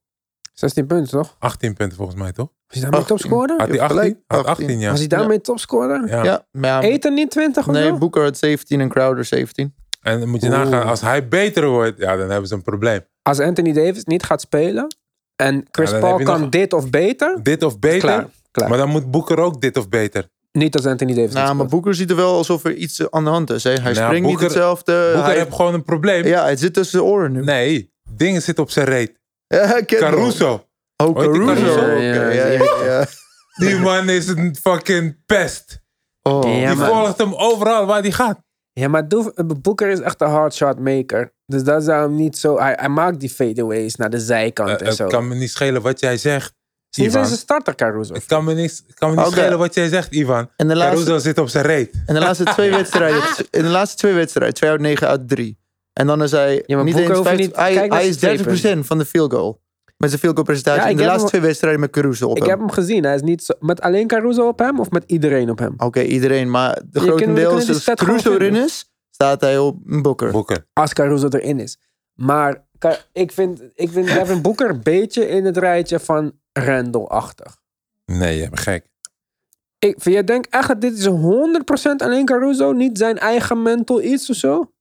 16 0.60 0.86
punten, 0.86 1.10
toch? 1.12 1.36
18 1.40 1.74
punten 1.74 1.98
volgens 1.98 2.18
mij, 2.18 2.32
toch? 2.32 2.48
Was 2.48 2.56
hij 2.68 2.82
daarmee 2.82 3.00
18. 3.00 3.18
topscorer? 3.18 3.58
Had 3.58 3.68
hij 3.68 3.76
Je 3.76 3.82
hebt 3.82 3.92
18? 3.94 3.98
gelijk, 4.00 4.24
Had 4.28 4.46
18. 4.46 4.66
18, 4.66 4.80
ja. 4.80 4.90
Was 4.90 5.00
hij 5.00 5.08
daarmee 5.08 5.42
topscorer? 5.42 6.08
ja. 6.08 6.24
Ja, 6.24 6.46
maar 6.52 6.70
ja, 6.70 6.82
Eten 6.82 7.14
niet 7.14 7.32
20 7.32 7.68
of 7.68 7.74
nee, 7.74 7.84
zo? 7.88 7.98
Booker 7.98 8.24
had 8.24 8.38
17 8.38 8.80
en 8.82 8.90
Crowder 8.90 9.26
17. 9.26 9.74
En 10.02 10.20
dan 10.20 10.30
moet 10.30 10.42
je 10.42 10.48
Oeh. 10.48 10.58
nagaan, 10.58 10.88
als 10.88 11.02
hij 11.02 11.28
beter 11.28 11.68
wordt, 11.70 11.98
ja, 11.98 12.16
dan 12.16 12.30
hebben 12.30 12.48
ze 12.48 12.54
een 12.56 12.62
probleem. 12.62 13.00
Als 13.22 13.40
Anthony 13.40 13.74
Davis 13.74 14.04
niet 14.04 14.24
gaat 14.24 14.42
spelen 14.42 14.88
en 15.36 15.66
Chris 15.72 15.92
Paul 16.00 16.24
kan 16.24 16.42
nog- 16.42 16.50
dit 16.50 16.74
of 16.74 16.90
beter, 16.90 17.40
Dit 17.44 17.64
of 17.64 17.80
beter, 17.80 18.00
klaar. 18.00 18.28
klaar. 18.52 18.70
maar 18.70 18.78
dan 18.78 18.90
moet 18.90 19.12
Boeker 19.12 19.38
ook 19.40 19.62
dit 19.62 19.78
of 19.78 19.90
beter. 19.90 20.28
Niet 20.52 20.76
als 20.76 20.86
Anthony 20.86 21.14
Davis 21.14 21.34
Nou, 21.34 21.48
niet 21.48 21.58
maar. 21.58 21.66
Booker 21.68 21.96
ziet 21.96 22.10
er 22.10 22.16
wel 22.16 22.34
alsof 22.36 22.64
er 22.64 22.74
iets 22.74 23.12
aan 23.12 23.24
de 23.24 23.30
hand 23.30 23.50
is. 23.50 23.64
Hè? 23.64 23.70
Hij 23.72 23.80
Nou, 23.82 23.96
springt 23.96 24.12
Booker- 24.28 24.30
niet 24.30 24.40
hetzelfde. 24.40 25.10
Boeker 25.14 25.24
hij, 25.30 25.38
heeft 25.38 25.56
gewoon 25.56 25.74
een 25.74 25.84
probleem. 25.84 26.26
ja, 26.26 26.42
hij 26.44 26.56
zit 26.58 26.74
tussen 26.74 26.98
de 27.00 27.04
oren 27.06 27.32
nu. 27.32 27.44
Nee, 27.44 27.92
dingen 28.10 28.42
zitten 28.42 28.64
op 28.64 28.70
zijn 28.72 28.86
reet. 28.86 29.17
Ja, 29.48 29.76
ik 29.78 29.88
ken 29.88 30.00
hem 30.04 30.12
wel. 30.12 30.20
Caruso. 30.20 30.68
Oh, 31.04 31.08
Hoort 31.16 31.34
die 31.34 31.46
Caruso. 31.46 31.64
Caruso? 31.64 31.80
Oké, 31.82 32.02
Ja, 32.02 32.30
ja, 32.30 32.46
ja, 32.46 32.64
ja, 32.64 32.84
ja. 33.00 33.06
Die 33.56 33.80
man 33.80 34.10
is 34.10 34.28
een 34.28 34.56
fucking 34.62 35.26
pest. 35.26 35.80
Oh. 36.22 36.60
Ja, 36.60 36.68
Die 36.70 36.78
maar- 36.78 36.88
volgt 36.90 37.18
hem 37.18 37.34
overal 37.36 37.86
waar 37.86 38.02
hij 38.02 38.12
gaat. 38.12 38.40
Ja, 38.74 38.88
maar 38.88 39.08
Doef- 39.08 39.34
Booker 39.62 39.88
is 39.90 40.00
echt 40.00 40.22
een 40.22 40.30
hard 40.30 40.54
shot 40.54 40.80
maker. 40.80 41.34
Dus 41.46 41.64
dat 41.64 41.84
zou 41.84 42.02
hem 42.02 42.16
niet 42.16 42.38
zo... 42.38 42.58
Hij, 42.60 42.74
hij 42.80 42.90
maakt 42.90 43.20
die 43.20 43.30
fadeaways 43.30 43.96
naar 43.96 44.10
de 44.10 44.20
zijkant 44.20 44.70
Eh, 44.70 44.80
en 44.80 44.86
het 44.86 44.96
zo. 44.96 45.08
kan 45.08 45.28
me 45.28 45.36
niet 45.36 45.50
schelen 45.52 45.82
wat 45.82 46.00
jij 46.00 46.18
zegt. 46.18 46.56
Ivan. 46.98 47.26
zijn 47.26 47.40
starter, 47.40 47.76
Caruso. 47.76 48.14
Het 48.14 48.26
kan 48.26 48.44
me 48.44 48.54
niet, 48.54 48.84
het 48.88 48.96
kan 48.96 49.10
me 49.10 49.16
niet 49.16 49.26
Oké. 49.26 49.36
schelen 49.36 49.58
wat 49.58 49.74
jij 49.74 49.88
zegt, 49.88 50.12
Ivan. 50.12 50.50
En 50.56 50.68
de 50.68 50.76
laatste, 50.76 50.96
Caruso 51.06 51.18
zit 51.24 51.38
op 51.38 51.48
zijn 51.50 51.66
reet. 51.66 51.92
en 52.06 52.14
de 52.14 52.20
laatste 52.20 52.44
twee 52.44 52.70
wedstrijden. 52.80 53.22
In 53.52 53.62
de 53.64 53.70
laatste 53.70 53.98
twee 53.98 54.14
wedstrijden. 54.14 54.56
2 54.56 54.70
uit 54.70 54.80
9 54.82 55.08
uit 55.08 55.28
3. 55.30 55.58
En 55.98 56.08
dan 56.08 56.24
is 56.24 56.32
hij 56.32 56.64
Ja, 56.66 56.76
maar 56.76 56.86
niet 56.86 56.94
Booker 56.94 57.10
eens 57.16 57.20
hoef 57.20 57.30
je 57.32 57.36
50, 57.38 57.48
niet- 57.48 57.56
hij, 57.56 57.88
hij 57.98 58.08
is 58.08 58.20
zijn 58.20 58.80
30% 58.84 58.86
van 58.88 58.98
de 58.98 59.06
field 59.06 59.34
goal. 59.34 59.62
Met 59.98 60.10
zijn 60.10 60.22
field 60.22 60.34
goal 60.34 60.46
presentatie. 60.46 60.80
Ja, 60.82 60.86
ik 60.86 60.92
in 60.92 60.98
de 60.98 61.04
heb 61.04 61.12
laatste 61.12 61.30
hem- 61.30 61.38
twee 61.40 61.50
wedstrijden 61.50 61.80
met 61.80 61.90
Caruso 61.90 62.26
op 62.28 62.36
Ik 62.36 62.42
hem. 62.42 62.50
heb 62.52 62.60
hem 62.60 62.72
gezien. 62.72 63.04
Hij 63.04 63.16
is 63.16 63.22
niet 63.22 63.44
zo, 63.44 63.54
met 63.60 63.82
alleen 63.82 64.08
Caruso 64.08 64.48
op 64.48 64.60
hem 64.60 64.80
of 64.80 64.90
met 64.90 65.04
iedereen 65.08 65.50
op 65.50 65.60
hem? 65.60 65.74
Oké, 65.78 66.02
iedereen. 66.02 66.50
Maar 66.52 66.82
de 66.90 67.00
grotendeels, 67.00 67.70
als 67.70 67.84
Caruso 67.84 68.34
erin 68.34 68.56
is, 68.56 68.92
staat 69.10 69.42
hij 69.42 69.58
op 69.58 69.78
een 69.86 70.02
Booker. 70.02 70.32
Boeker. 70.32 70.66
Als 70.74 70.94
Caruso 70.94 71.28
erin 71.30 71.60
is. 71.60 71.78
Maar 72.14 72.66
ik 73.14 73.32
vind, 73.32 73.62
ik 73.74 73.90
vind 73.90 74.08
Devin 74.08 74.42
Booker 74.42 74.70
een 74.70 74.84
beetje 74.84 75.28
in 75.28 75.46
het 75.46 75.58
rijtje 75.58 76.00
van 76.00 76.32
Randall-achtig. 76.54 77.58
Nee, 78.06 78.38
je 78.38 78.44
bent 78.50 78.60
gek. 78.60 78.86
Ik, 79.80 79.96
vind 80.00 80.16
jij 80.16 80.24
denkt 80.24 80.48
echt 80.50 80.68
dat 80.68 80.82
dit 80.82 80.98
is 80.98 81.06
100% 81.06 82.02
alleen 82.02 82.26
Caruso? 82.26 82.72
Niet 82.72 82.98
zijn 82.98 83.18
eigen 83.18 83.62
mental 83.62 84.02
iets 84.02 84.30
of 84.30 84.36
zo? 84.36 84.72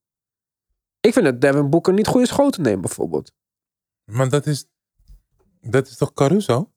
Ik 1.07 1.13
vind 1.13 1.25
dat 1.25 1.41
Devin 1.41 1.71
Booker 1.71 1.93
niet 1.93 2.07
goede 2.07 2.27
schoten 2.27 2.63
neemt 2.63 2.81
bijvoorbeeld. 2.81 3.33
Maar 4.13 4.29
dat 4.29 4.47
is, 4.47 4.67
dat 5.61 5.87
is 5.87 5.97
toch 5.97 6.13
Caruso? 6.13 6.71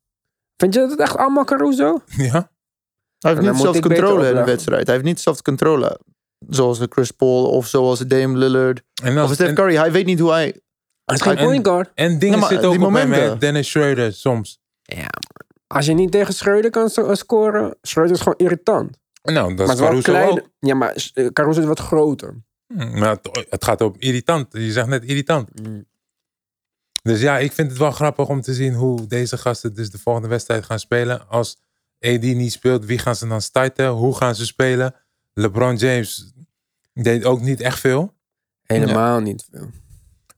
Vind 0.57 0.73
je 0.73 0.80
dat 0.80 0.89
het 0.91 0.99
echt 0.99 1.15
allemaal 1.17 1.43
Caruso? 1.43 2.01
Ja. 2.17 2.51
Hij 3.19 3.32
heeft 3.34 3.41
niet 3.53 3.63
beter 3.63 3.82
controle 3.82 4.30
in 4.30 4.36
de 4.36 4.43
wedstrijd. 4.43 4.86
Hij 4.86 4.95
heeft 4.95 5.07
niet 5.07 5.19
zelfs 5.19 5.41
controle. 5.41 5.99
Zoals 6.49 6.80
de 6.80 6.86
Chris 6.89 7.11
Paul 7.11 7.45
of 7.49 7.67
zoals 7.67 7.99
de 7.99 8.07
Dame 8.07 8.38
Lillard. 8.38 8.82
En, 9.03 9.21
Of 9.21 9.34
Steph 9.34 9.53
Curry. 9.53 9.75
Hij 9.75 9.91
weet 9.91 10.05
niet 10.05 10.19
hoe 10.19 10.32
hij... 10.32 10.61
Hij 11.05 11.15
is 11.15 11.21
geen 11.21 11.38
En- 11.38 11.45
point 11.45 11.67
guard. 11.67 11.91
en 11.95 12.19
dingen 12.19 12.36
Ja, 12.36 12.39
maar 12.41 12.49
zitten 12.49 12.67
ook 12.67 12.73
hè. 12.75 12.80
momenten. 12.80 13.39
Dennis 13.39 13.69
Schroeder 13.69 14.13
soms. 14.13 14.59
Ja, 14.82 15.07
als 15.67 15.86
je 15.86 15.93
niet 15.93 16.11
tegen 16.11 16.34
Schreuder 16.34 16.71
kan 16.71 16.89
scoren, 17.15 17.77
Schreuder 17.82 18.15
is 18.15 18.21
gewoon 18.21 18.38
irritant. 18.38 18.97
Nou, 19.23 19.55
dat 19.55 19.67
maar 19.67 19.75
is 19.75 19.82
Caruso 19.82 20.11
klein. 20.11 20.30
ook. 20.30 20.49
Ja, 20.59 20.75
maar 20.75 21.09
eh, 21.13 21.27
Caruso 21.27 21.59
is 21.59 21.65
wat 21.65 21.80
groter. 21.80 22.43
Hm, 22.74 22.99
Maar 22.99 23.09
het, 23.09 23.45
het 23.49 23.63
gaat 23.63 23.82
op 23.82 23.97
irritant. 23.97 24.47
Je 24.53 24.72
zegt 24.72 24.88
net 24.88 25.03
irritant. 25.03 25.49
Dus 27.01 27.22
ja, 27.22 27.38
ik 27.38 27.51
vind 27.51 27.70
het 27.70 27.80
wel 27.80 27.91
grappig 27.91 28.28
om 28.28 28.41
te 28.41 28.53
zien 28.53 28.74
hoe 28.74 29.07
deze 29.07 29.38
gasten 29.38 29.74
dus 29.74 29.91
de 29.91 29.97
volgende 29.97 30.28
wedstrijd 30.28 30.65
gaan 30.65 30.80
spelen. 30.80 31.28
Als 31.30 31.57
AD 31.99 32.22
niet 32.22 32.51
speelt, 32.51 32.86
wie 32.86 32.97
gaan 32.97 33.15
ze 33.15 33.28
dan 33.28 33.41
starten? 33.41 33.88
Hoe 33.88 34.15
gaan 34.15 34.36
ze 34.36 34.45
spelen? 34.45 34.95
LeBron 35.34 35.76
James 35.76 36.34
deed 36.93 37.26
ook 37.26 37.41
niet 37.41 37.61
echt 37.61 37.80
veel. 37.80 38.13
Helemaal 38.63 39.20
niet 39.20 39.47
veel. 39.51 39.70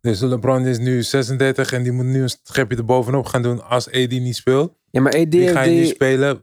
Dus 0.01 0.19
LeBron 0.19 0.65
is 0.65 0.77
nu 0.77 1.03
36 1.03 1.71
en 1.71 1.83
die 1.83 1.91
moet 1.91 2.05
nu 2.05 2.21
een 2.21 2.29
schepje 2.43 2.77
erbovenop 2.77 3.25
gaan 3.25 3.41
doen 3.41 3.63
als 3.63 3.87
AD 3.87 4.09
niet 4.09 4.35
speelt. 4.35 4.77
Ja, 4.89 5.01
maar 5.01 5.13
AD 5.13 5.27
Wie 5.29 5.41
heeft 5.41 5.53
ga 5.53 5.61
je 5.61 5.71
nu 5.71 5.81
die 5.81 5.93
spelen? 5.93 6.41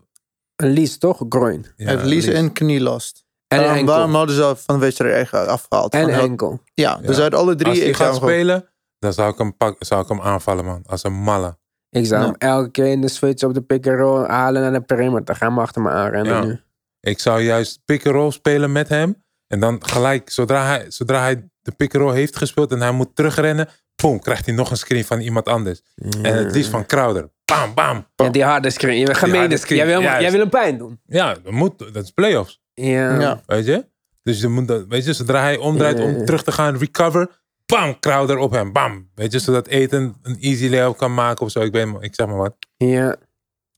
een 0.57 0.73
lease, 0.73 0.99
toch? 0.99 1.25
Groin. 1.29 1.67
Ja, 1.77 1.85
hij 1.85 1.95
heeft 1.95 2.07
Lies 2.07 2.27
en 2.27 2.53
knielast. 2.53 3.27
En 3.49 3.59
Waarom, 3.59 3.77
enkel. 3.77 3.95
waarom 3.95 4.15
hadden 4.15 4.35
ze 4.37 4.55
van 4.57 4.75
de 4.75 4.81
wedstrijd 4.81 5.15
echt 5.15 5.33
afgehaald? 5.35 5.93
en 5.95 6.03
Van, 6.03 6.13
enkel. 6.13 6.61
Ja, 6.75 6.97
dus 6.97 7.19
uit 7.19 7.35
alle 7.35 7.55
drie... 7.55 7.69
Als 7.71 7.79
hij 7.79 7.89
ik 7.89 7.97
gaat 7.97 8.07
hem 8.07 8.15
gewoon- 8.15 8.31
spelen, 8.31 8.69
dan 8.99 9.13
zou 9.13 9.33
ik, 9.33 9.39
hem 9.39 9.57
pak, 9.57 9.77
zou 9.79 10.03
ik 10.03 10.09
hem 10.09 10.21
aanvallen, 10.21 10.65
man. 10.65 10.83
Als 10.87 11.05
een 11.05 11.13
malle. 11.13 11.59
Ik 11.91 12.07
zou 12.07 12.21
Ja. 12.21 12.27
hem 12.27 12.35
elke 12.39 12.71
keer 12.71 12.87
in 12.87 13.01
de 13.01 13.09
switch 13.09 13.43
op 13.45 13.55
de 13.55 13.61
pick 13.63 13.87
and 13.87 13.99
roll 13.99 14.27
halen 14.27 14.63
naar 14.63 14.73
de 14.73 14.81
perimeter. 14.81 15.37
Ga 15.37 15.51
maar 15.51 15.65
achter 15.65 15.83
me 15.83 15.91
aanrennen 15.91 16.33
Ja. 16.35 16.45
nu. 16.45 16.61
Ik 17.01 17.19
zou 17.21 17.41
juist 17.43 17.81
pick-and-roll 17.85 18.31
spelen 18.31 18.73
met 18.73 18.89
hem. 18.89 19.25
En 19.47 19.61
dan 19.61 19.85
gelijk, 19.87 20.31
zodra 20.31 20.67
hij, 20.67 20.85
zodra 20.89 21.21
hij 21.21 21.49
de 21.63 21.73
pick-and-roll 21.73 22.15
heeft 22.15 22.37
gespeeld 22.37 22.73
en 22.73 22.81
hij 22.81 22.91
moet 22.93 23.15
terugrennen, 23.17 23.69
boom, 24.03 24.21
krijgt 24.21 24.47
hij 24.47 24.55
nog 24.55 24.71
een 24.71 24.77
screen 24.77 25.05
van 25.05 25.21
iemand 25.21 25.47
anders. 25.49 25.83
En 26.23 26.37
het 26.37 26.55
liefst 26.55 26.71
van 26.71 26.87
Crowder. 26.87 27.31
Bam, 27.45 27.75
bam. 27.75 28.07
Ja, 28.17 28.29
die 28.29 28.45
harde 28.45 28.71
screen. 28.71 28.99
Je 28.99 29.15
gemene 29.15 29.57
screen. 29.57 29.79
Jij 29.79 29.87
wil, 29.87 30.01
jij 30.01 30.31
wil 30.31 30.41
hem 30.41 30.49
pijn 30.51 30.79
doen. 30.79 31.01
Ja, 31.07 31.35
dat 31.43 31.53
moet. 31.53 31.79
Dat 31.79 32.05
is 32.05 32.11
playoffs. 32.11 32.61
Ja. 32.81 33.21
Ja. 33.21 33.43
Weet 33.47 33.67
je? 33.67 33.87
Dus 34.23 34.41
je 34.41 34.49
moet 34.49 34.69
dat, 34.69 34.87
weet 34.89 35.05
je, 35.05 35.13
zodra 35.13 35.41
hij 35.41 35.57
omdraait 35.57 35.99
Ja. 35.99 36.05
om 36.05 36.25
terug 36.25 36.43
te 36.43 36.53
gaan, 36.53 36.77
recover, 36.77 37.41
bam, 37.67 37.99
Crowder 38.01 38.37
op 38.39 38.51
hem, 38.51 38.73
bam. 38.73 39.11
Weet 39.15 39.33
je, 39.33 39.39
zodat 39.39 39.67
Eten 39.67 40.17
een 40.23 40.37
easy 40.41 40.69
layup 40.69 40.97
kan 40.97 41.15
maken 41.15 41.45
of 41.47 41.51
zo. 41.51 41.61
Ik, 41.61 41.73
weet, 41.73 41.87
ik 42.01 42.15
zeg 42.15 42.27
maar 42.27 42.37
wat. 42.37 42.55
ja. 42.77 43.17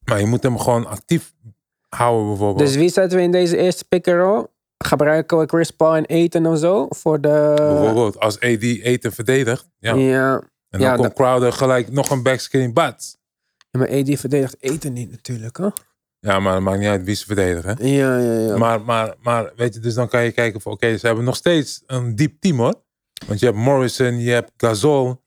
Maar 0.04 0.20
je 0.20 0.26
moet 0.26 0.42
hem 0.42 0.58
gewoon 0.58 0.86
actief 0.86 1.32
houden 1.88 2.26
bijvoorbeeld. 2.28 2.66
Dus 2.68 2.76
wie 2.76 2.88
zetten 2.88 3.18
we 3.18 3.24
in 3.24 3.32
deze 3.32 3.56
eerste 3.56 3.84
pick 3.84 4.08
and 4.08 4.16
roll? 4.16 4.46
Gebruiken 4.84 5.38
we 5.38 5.46
Chris 5.46 5.70
Paul 5.70 5.94
en 5.96 6.04
Eten 6.04 6.46
of 6.46 6.58
zo? 6.58 6.86
Voor 6.88 7.20
de... 7.20 7.52
bijvoorbeeld 7.56 8.18
als 8.20 8.34
AD 8.40 8.62
Eten 8.62 9.12
verdedigt. 9.12 9.68
Ja. 9.78 9.94
Ja. 9.94 10.34
En 10.34 10.48
dan 10.68 10.80
Ja, 10.80 10.90
komt 10.94 11.02
dat- 11.02 11.12
Crowder 11.16 11.52
gelijk 11.52 11.90
nog 11.92 12.10
een 12.10 12.22
backscreen 12.22 12.72
bats. 12.72 13.16
Ja, 13.70 13.78
maar 13.78 13.88
AD 13.90 14.18
verdedigt 14.20 14.56
Eten 14.60 14.92
niet 14.92 15.10
natuurlijk, 15.10 15.56
hè? 15.56 15.68
Ja, 16.20 16.40
maar 16.40 16.54
het 16.54 16.62
maakt 16.62 16.78
niet 16.78 16.88
uit 16.88 17.04
wie 17.04 17.14
ze 17.14 17.24
verdedigen. 17.26 17.86
Ja, 17.88 18.18
ja, 18.18 18.32
ja. 18.32 18.56
Maar, 18.56 18.80
maar, 18.82 19.14
maar 19.22 19.52
weet 19.56 19.74
je, 19.74 19.80
dus 19.80 19.94
dan 19.94 20.08
kan 20.08 20.22
je 20.24 20.32
kijken 20.32 20.60
van 20.60 20.72
oké, 20.72 20.96
ze 20.96 21.06
hebben 21.06 21.24
nog 21.24 21.36
steeds 21.36 21.82
een 21.86 22.16
diep 22.16 22.40
team 22.40 22.58
hoor. 22.58 22.74
Want 23.26 23.40
je 23.40 23.46
hebt 23.46 23.58
Morrison, 23.58 24.18
je 24.18 24.30
hebt 24.30 24.52
Gasol 24.56 25.22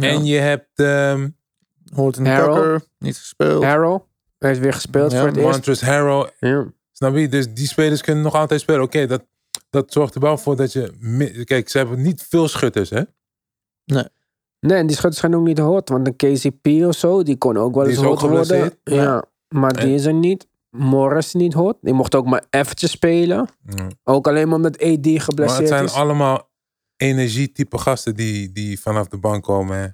Ja. 0.00 0.08
en 0.08 0.24
je 0.24 0.38
hebt 0.38 0.68
ehm 0.74 1.28
Horton 1.94 2.26
Harold. 2.26 2.56
Tucker, 2.56 2.82
niet 2.98 3.16
gespeeld. 3.16 3.64
Harold 3.64 4.06
heeft 4.38 4.60
weer 4.60 4.72
gespeeld 4.72 5.12
Ja, 5.12 5.18
voor 5.18 5.26
het 5.28 5.36
eerst. 5.36 5.50
Montrezl 5.50 5.84
Harrell. 5.84 6.30
Ja. 6.38 6.66
Snap 6.92 7.16
je? 7.16 7.28
Dus 7.28 7.54
die 7.54 7.66
spelers 7.66 8.02
kunnen 8.02 8.22
nog 8.22 8.34
altijd 8.34 8.60
spelen. 8.60 8.82
Oké, 8.82 9.06
dat, 9.06 9.24
dat 9.70 9.92
zorgt 9.92 10.14
er 10.14 10.20
wel 10.20 10.38
voor 10.38 10.56
dat 10.56 10.72
je... 10.72 11.44
Kijk, 11.44 11.68
ze 11.68 11.78
hebben 11.78 12.02
niet 12.02 12.26
veel 12.28 12.48
schutters 12.48 12.90
hè. 12.90 13.02
Nee, 14.60 14.78
en 14.78 14.86
die 14.86 14.96
schutters 14.96 15.20
gaan 15.22 15.34
ook 15.34 15.46
niet 15.46 15.58
hot. 15.58 15.88
Want 15.88 16.06
een 16.06 16.16
KCP 16.16 16.66
of 16.86 16.94
zo, 16.94 17.22
die 17.22 17.36
kon 17.36 17.56
ook 17.56 17.74
wel 17.74 17.86
eens 17.86 17.96
hot 17.96 18.20
worden. 18.20 18.72
Ja. 18.84 19.24
Maar 19.48 19.72
die 19.72 19.82
En- 19.82 19.90
is 19.94 20.04
er 20.04 20.14
niet. 20.14 20.46
Morris 20.70 21.26
is 21.26 21.32
niet 21.34 21.52
hot. 21.52 21.76
Die 21.80 21.92
mocht 21.94 22.14
ook 22.14 22.26
maar 22.26 22.44
eventjes 22.50 22.90
spelen. 22.90 23.48
Mm. 23.62 23.90
Ook 24.04 24.26
alleen 24.28 24.46
maar 24.48 24.56
omdat 24.56 24.74
AD 24.82 24.86
Maar 25.04 25.12
het 25.12 25.22
geblesseerd 25.22 25.68
zijn 25.68 25.84
is. 25.84 25.92
allemaal 25.92 26.50
energietype 26.96 27.78
gasten 27.78 28.14
die, 28.16 28.52
die 28.52 28.80
vanaf 28.80 29.08
de 29.08 29.18
bank 29.18 29.44
komen. 29.44 29.78
Hè. 29.78 29.86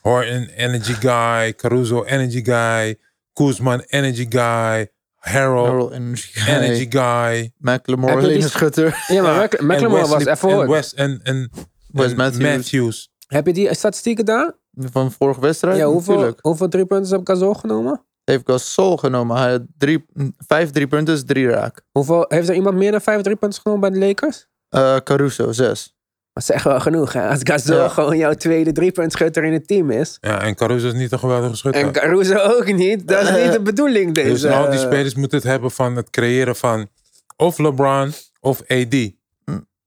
Horton, 0.00 0.46
energy 0.46 0.92
guy. 0.92 1.54
Caruso, 1.54 2.04
energy 2.04 2.44
guy. 2.44 2.98
Koesman, 3.32 3.80
energy 3.80 4.26
guy. 4.28 4.88
Harold 5.18 5.92
Energy 5.92 6.38
Guy. 6.38 6.54
energy 6.54 6.86
guy. 6.90 7.52
McLemore, 7.58 8.12
Heb 8.12 8.20
je 8.20 8.24
alleen 8.26 8.34
die- 8.36 8.44
een 8.44 8.50
schutter. 8.50 9.04
Ja, 9.08 9.22
maar 9.22 9.34
Ja, 9.34 9.64
McLemore 9.64 10.06
was 10.06 10.24
even 10.24 10.48
en 10.48 10.54
hot. 10.56 10.66
Wes 10.68 10.94
en, 10.94 11.20
en, 11.22 11.50
Wes 11.92 12.10
en 12.10 12.16
Matthews. 12.16 12.42
Matthews. 12.56 13.10
Heb 13.26 13.46
je 13.46 13.52
die 13.52 13.74
statistieken 13.74 14.24
daar? 14.24 14.56
Van 14.72 15.12
vorige 15.12 15.40
wedstrijd? 15.40 15.76
Ja, 15.76 15.86
hoeveel, 15.86 16.12
Natuurlijk. 16.14 16.44
hoeveel 16.46 16.68
drie 16.68 16.86
punten 16.86 17.16
heb 17.16 17.26
Gasol 17.26 17.54
genomen? 17.54 18.04
Heeft 18.28 18.50
Gasol 18.50 18.96
genomen. 18.96 19.36
Hij 19.36 19.50
had 19.50 19.62
drie, 19.78 20.04
vijf 20.46 20.70
drie 20.70 20.86
punten, 20.86 21.14
is 21.14 21.24
drie 21.24 21.48
raak. 21.48 21.82
Hoeveel, 21.92 22.24
heeft 22.28 22.48
er 22.48 22.54
iemand 22.54 22.76
meer 22.76 22.90
dan 22.90 23.00
vijf 23.00 23.22
drie 23.22 23.36
punten 23.36 23.60
genomen 23.62 23.90
bij 23.90 24.00
de 24.00 24.06
Lakers? 24.06 24.46
Eh, 24.68 24.96
Caruso, 25.04 25.52
zes. 25.52 25.96
Dat 26.32 26.42
is 26.42 26.50
echt 26.50 26.64
wel 26.64 26.80
genoeg. 26.80 27.12
Hè? 27.12 27.28
Als 27.28 27.40
Gasol 27.42 27.76
Ja. 27.76 27.88
gewoon 27.88 28.16
jouw 28.16 28.32
tweede 28.34 28.72
driepuntschutter 28.72 29.44
in 29.44 29.52
het 29.52 29.66
team 29.68 29.90
is. 29.90 30.18
Ja, 30.20 30.40
en 30.42 30.54
Caruso 30.54 30.86
is 30.86 30.92
niet 30.92 31.12
een 31.12 31.18
geweldige 31.18 31.56
schutter. 31.56 31.82
En 31.82 31.92
Caruso 31.92 32.36
ook 32.38 32.72
niet. 32.72 33.08
Dat 33.08 33.22
is 33.22 33.42
niet 33.42 33.52
de 33.52 33.60
bedoeling. 33.60 34.14
Deze, 34.14 34.28
dus 34.30 34.44
al 34.44 34.70
die 34.70 34.78
eh, 34.78 34.84
spelers 34.86 35.14
moeten 35.14 35.38
het 35.38 35.46
hebben 35.46 35.70
van 35.70 35.96
het 35.96 36.10
creëren 36.10 36.56
van 36.56 36.88
of 37.36 37.58
LeBron 37.58 38.12
of 38.40 38.60
AD. 38.60 38.94
Ja. 38.94 39.12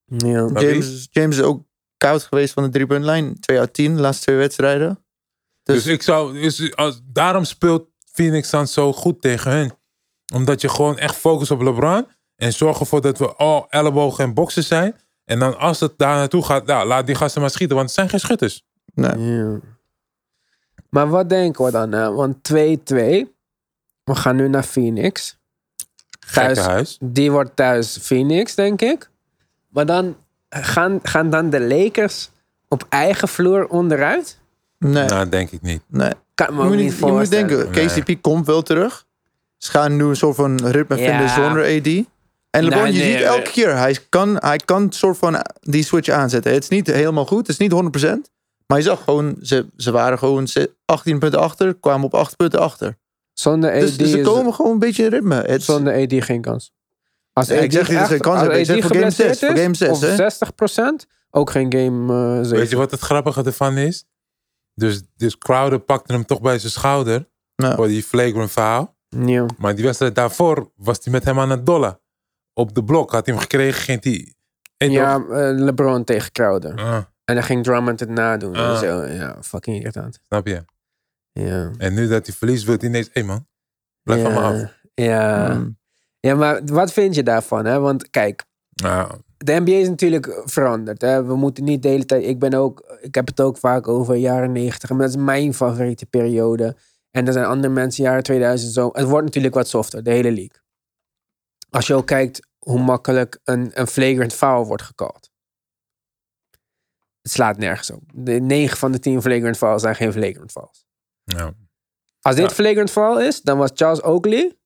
Je? 0.06 0.50
James, 0.54 1.08
James 1.12 1.38
is 1.38 1.44
ook 1.44 1.64
koud 1.98 2.24
geweest 2.24 2.54
van 2.54 2.64
de 2.64 2.70
driepuntlijn. 2.70 3.40
2 3.40 3.60
uit 3.60 3.74
10, 3.74 3.96
de 3.96 4.02
laatste 4.02 4.24
twee 4.24 4.36
wedstrijden. 4.38 5.04
Dus, 5.64 5.84
Dus, 5.84 5.94
ik 5.94 6.02
zou, 6.02 6.42
dus 6.42 6.76
als, 6.76 7.02
daarom 7.06 7.44
speelt 7.44 7.90
Phoenix 8.12 8.50
dan 8.50 8.68
zo 8.68 8.94
goed 8.94 9.22
tegen 9.22 9.52
hun. 9.52 9.72
Omdat 10.34 10.62
je 10.62 10.70
gewoon 10.70 10.98
echt 10.98 11.16
focust 11.16 11.52
op 11.52 11.62
LeBron. 11.62 12.08
En 12.36 12.54
zorg 12.54 12.80
ervoor 12.80 13.02
dat 13.02 13.18
we 13.18 13.34
al 13.36 13.68
ellebogen 13.70 14.24
en 14.24 14.34
boksen 14.34 14.64
zijn. 14.64 14.96
En 15.26 15.40
dan 15.40 15.58
als 15.58 15.80
het 15.80 15.94
daar 15.98 16.16
naartoe 16.16 16.44
gaat, 16.46 16.66
nou, 16.66 16.88
laat 16.88 17.06
die 17.06 17.16
gasten 17.16 17.42
maar 17.42 17.50
schieten. 17.50 17.76
Want 17.76 17.88
het 17.88 17.98
zijn 17.98 18.10
geen 18.10 18.20
schutters. 18.20 18.64
nee. 18.94 19.20
Ja. 19.20 19.60
Maar 20.90 21.10
wat 21.10 21.30
denken 21.30 21.66
we 21.66 21.72
dan? 21.72 21.92
Hè? 21.92 22.12
Want 22.12 22.36
2-2. 22.54 22.56
We 24.04 24.16
gaan 24.16 24.36
nu 24.36 24.48
naar 24.50 24.64
Phoenix. 24.64 25.38
Thuis, 26.34 26.58
Gekke 26.58 26.72
huis. 26.72 26.98
die 27.02 27.32
wordt 27.32 27.56
thuis 27.56 27.98
Phoenix, 28.02 28.56
denk 28.56 28.82
ik. 28.82 29.10
Maar 29.70 29.86
dan 29.86 30.18
gaan, 30.50 31.00
gaan 31.04 31.30
dan 31.30 31.50
de 31.50 31.60
Lakers 31.62 32.30
op 32.68 32.86
eigen 32.90 33.28
vloer 33.28 33.68
onderuit? 33.68 34.40
Nee, 34.90 35.06
Nou, 35.06 35.30
denk 35.30 35.52
ik 35.52 35.62
niet. 35.62 35.82
nee. 35.88 36.12
Kan 36.36 36.54
me 36.56 36.62
Je 36.62 36.68
ook 36.68 36.74
niet 36.76 36.84
niet, 36.84 36.94
je 36.98 37.00
moet 37.06 37.10
voorstellen. 37.10 37.48
denken, 37.48 37.72
Nee. 37.72 37.86
KCP 37.88 38.22
komt 38.22 38.46
wel 38.46 38.62
terug. 38.62 39.06
Ze 39.58 39.72
gaan 39.72 39.96
nu 39.96 40.04
een 40.04 40.16
soort 40.16 40.36
van 40.36 40.66
ritme 40.68 40.98
Ja. 40.98 41.10
vinden 41.10 41.30
zonder 41.30 41.64
AD. 41.64 41.88
En 42.50 42.64
LeBron, 42.64 42.84
Nee, 42.84 42.94
je 42.94 43.00
nee, 43.00 43.08
ziet 43.10 43.18
nee. 43.20 43.24
elke 43.26 43.52
keer, 43.52 43.78
hij 43.78 43.98
kan, 44.10 44.36
hij 44.40 44.58
kan 44.58 44.82
een 44.82 44.92
soort 44.92 45.18
van 45.18 45.46
die 45.62 45.84
switch 45.84 46.10
aanzetten. 46.10 46.54
Het 46.54 46.64
is 46.64 46.70
niet 46.70 46.88
helemaal 46.88 47.26
goed, 47.26 47.38
het 47.38 47.50
is 47.50 47.58
niet 47.58 47.72
100%. 47.72 48.32
Maar 48.68 48.78
je 48.78 48.84
zag 48.84 49.04
gewoon, 49.04 49.36
ze, 49.42 49.66
ze 49.78 49.92
waren 49.92 50.18
gewoon 50.18 50.48
ze- 50.48 50.72
18 50.86 51.20
punten 51.20 51.40
achter, 51.40 51.74
kwamen 51.76 52.06
op 52.06 52.14
8 52.14 52.36
punten 52.38 52.60
achter. 52.60 52.98
Zonder 53.34 53.74
AD, 53.74 53.80
Dus, 53.80 53.98
dus 53.98 54.10
ze 54.12 54.18
is- 54.20 54.26
komen 54.26 54.54
gewoon 54.54 54.72
een 54.72 54.80
beetje 54.80 55.04
in 55.04 55.10
ritme. 55.10 55.36
Het 55.36 55.50
is- 55.60 55.66
zonder 55.66 55.94
AD 56.04 56.14
geen 56.24 56.42
kans. 56.42 56.72
Als 57.34 57.48
Ja, 57.48 57.56
ik 57.56 57.72
zeg 57.72 57.90
niet 57.90 57.98
dat 57.98 58.08
ze 58.08 58.12
geen 58.14 58.22
kans 58.22 58.34
als 58.36 58.42
hebben. 58.42 58.60
Ik 58.60 58.66
zeg 58.66 58.76
AD 58.76 58.82
voor 58.82 58.92
game 58.92 59.00
geblesseerd 59.12 59.38
zes, 59.38 59.48
voor 59.50 59.58
is, 59.58 59.64
game 59.64 59.76
zes, 59.76 59.90
Of 59.90 60.02
hè? 60.02 60.16
60%, 60.16 61.08
ook 61.32 61.50
geen 61.50 61.74
game 61.74 62.14
eh 62.44 62.50
Weet 62.50 62.70
je 62.70 62.76
wat 62.76 62.92
het 62.92 63.00
grappige 63.00 63.44
ervan 63.44 63.78
is? 63.78 64.06
Dus, 64.82 65.02
dus 65.16 65.38
Crowder 65.38 65.80
pakte 65.80 66.14
hem 66.14 66.26
toch 66.26 66.42
bij 66.42 66.60
zijn 66.60 66.72
schouder. 66.72 67.30
Ja. 67.56 67.76
Voor 67.76 67.88
die 67.88 68.04
flagrant 68.04 68.52
foul. 68.52 68.96
Ja. 69.10 69.46
Maar 69.58 69.76
die 69.76 69.84
wedstrijd 69.86 70.16
daarvoor 70.16 70.72
was 70.76 71.00
hij 71.04 71.14
met 71.14 71.24
hem 71.26 71.40
aan 71.40 71.50
het 71.50 71.66
dollen. 71.66 72.00
Op 72.54 72.76
de 72.76 72.84
blok 72.84 73.12
had 73.12 73.26
hij 73.26 73.34
hem 73.36 73.44
gekregen, 73.44 73.82
ging 73.82 74.04
hij... 74.04 74.36
Hey, 74.78 74.90
Ja, 74.90 75.16
eh, 75.16 75.52
LeBron 75.60 76.04
tegen 76.04 76.32
Crowder. 76.32 76.76
Ah, 76.76 76.98
En 77.26 77.36
dan 77.36 77.44
ging 77.44 77.64
Drummond 77.64 78.00
het 78.00 78.10
nadoen. 78.10 78.56
en 78.56 78.62
Ah. 78.62 78.80
Zo. 78.80 79.04
Ja, 79.04 79.38
fucking 79.42 79.78
irritant. 79.78 80.20
snap 80.28 80.48
je? 80.48 80.66
Ja. 81.32 81.72
En 81.78 81.94
nu 81.94 82.08
dat 82.08 82.26
hij 82.26 82.36
verliest, 82.36 82.64
wil 82.66 82.76
hij 82.80 82.88
ineens... 82.88 83.10
Hé 83.14 83.24
man, 83.24 83.48
blijf 84.04 84.22
van 84.24 84.34
me 84.34 84.40
af. 84.40 84.56
ja. 84.56 84.72
Ja. 85.48 85.54
Mm. 85.54 85.78
ja, 86.20 86.36
maar 86.36 86.62
wat 86.66 86.94
vind 86.94 87.16
je 87.16 87.24
daarvan? 87.24 87.66
Hè? 87.66 87.80
Want 87.80 88.10
kijk, 88.10 88.44
Nou, 88.82 89.12
de 89.38 89.60
NBA 89.60 89.72
is 89.72 89.88
natuurlijk 89.90 90.42
veranderd. 90.46 91.02
Hè? 91.02 91.24
We 91.26 91.36
moeten 91.36 91.64
niet 91.64 91.82
de 91.84 91.88
hele 91.90 92.06
tijd. 92.06 92.24
Ik 92.24 92.40
ben 92.40 92.54
ook. 92.54 92.98
Ik 93.02 93.16
heb 93.16 93.28
het 93.28 93.42
ook 93.42 93.58
vaak 93.58 93.88
over 93.88 94.16
jaren 94.16 94.52
90. 94.52 94.90
Maar 94.90 95.00
dat 95.00 95.10
is 95.10 95.16
mijn 95.16 95.54
favoriete 95.54 96.06
periode. 96.06 96.76
En 97.12 97.28
er 97.28 97.34
zijn 97.34 97.46
andere 97.46 97.74
mensen 97.74 98.04
jaren 98.04 98.24
2000 98.24 98.74
zo. 98.74 98.90
Het 98.94 99.08
wordt 99.08 99.26
natuurlijk 99.26 99.54
wat 99.54 99.68
softer, 99.68 100.04
de 100.04 100.12
hele 100.12 100.32
league. 100.32 100.60
Als 101.70 101.88
je 101.88 101.94
ook 101.94 102.08
kijkt 102.08 102.48
hoe 102.60 102.80
makkelijk 102.80 103.40
een, 103.44 103.72
een 103.74 103.88
flagrant 103.88 104.34
foul 104.34 104.66
wordt 104.66 104.84
gecalled. 104.84 105.30
Het 107.22 107.32
slaat 107.32 107.58
nergens 107.58 107.92
op. 107.92 108.02
De 108.14 108.32
9 108.32 108.78
van 108.78 108.92
de 108.92 109.00
10 109.00 109.22
flagrant 109.22 109.58
fouls 109.58 109.82
zijn 109.82 109.96
geen 109.96 110.12
flagrant 110.12 110.52
fouls. 110.52 110.86
ja. 111.24 111.54
Als 112.22 112.36
dit 112.36 112.50
Ja. 112.50 112.56
flagrant 112.56 112.92
foul 112.92 113.22
is, 113.22 113.42
dan 113.42 113.58
was 113.58 113.70
Charles 113.74 114.02
Oakley 114.02 114.58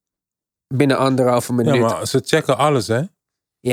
binnen 0.68 0.97
anderhalve 0.97 1.53
minuut. 1.53 1.76
Ja, 1.76 1.82
maar 1.82 2.07
ze 2.07 2.22
checken 2.26 2.57
alles, 2.57 2.88
hè? 2.88 3.01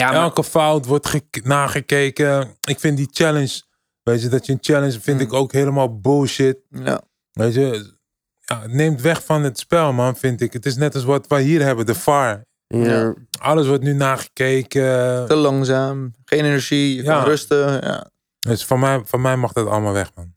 Maar, 0.01 0.15
Elke 0.15 0.45
fout 0.45 0.87
wordt 0.87 1.07
ge- 1.09 1.41
nagekeken. 1.43 2.57
Ik 2.69 2.81
vind 2.81 2.97
die 2.97 3.09
challenge... 3.11 3.63
Weet 4.03 4.23
je, 4.23 4.29
dat 4.29 4.47
je 4.47 4.53
een 4.53 4.59
challenge 4.61 5.01
vind 5.01 5.19
Hmm. 5.21 5.27
ik 5.27 5.33
ook 5.33 5.53
helemaal 5.53 6.01
bullshit. 6.01 6.59
Ja. 6.69 7.01
Weet 7.33 7.55
je, 7.55 7.97
ja, 8.39 8.61
het 8.61 8.73
neemt 8.73 9.01
weg 9.01 9.25
van 9.25 9.43
het 9.43 9.59
spel, 9.59 9.93
man, 9.93 10.17
vind 10.17 10.41
ik. 10.41 10.53
Het 10.53 10.67
is 10.67 10.77
net 10.77 10.95
als 10.95 11.05
wat 11.05 11.27
wij 11.27 11.43
hier 11.43 11.63
hebben, 11.63 11.87
de 11.87 11.95
VAR. 11.95 12.45
ja. 12.67 12.79
Ja. 12.85 13.15
Alles 13.41 13.67
wordt 13.67 13.83
nu 13.83 13.93
nagekeken. 13.93 15.27
Te 15.27 15.35
langzaam, 15.35 16.13
geen 16.25 16.45
energie, 16.45 16.97
je 16.97 17.03
Ja. 17.03 17.17
kan 17.19 17.25
rusten. 17.29 17.73
Ja. 17.83 18.11
Dus 18.39 18.65
van 18.65 18.81
mij, 18.81 19.03
van 19.05 19.21
mij 19.21 19.37
mag 19.37 19.53
dat 19.53 19.67
allemaal 19.67 19.93
weg, 19.93 20.15
man. 20.15 20.35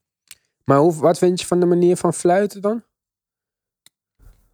Maar 0.63 0.77
hoe, 0.77 0.95
wat 0.95 1.17
vind 1.17 1.39
je 1.39 1.45
van 1.45 1.59
de 1.59 1.65
manier 1.65 1.97
van 1.97 2.13
fluiten 2.13 2.61
dan? 2.61 2.83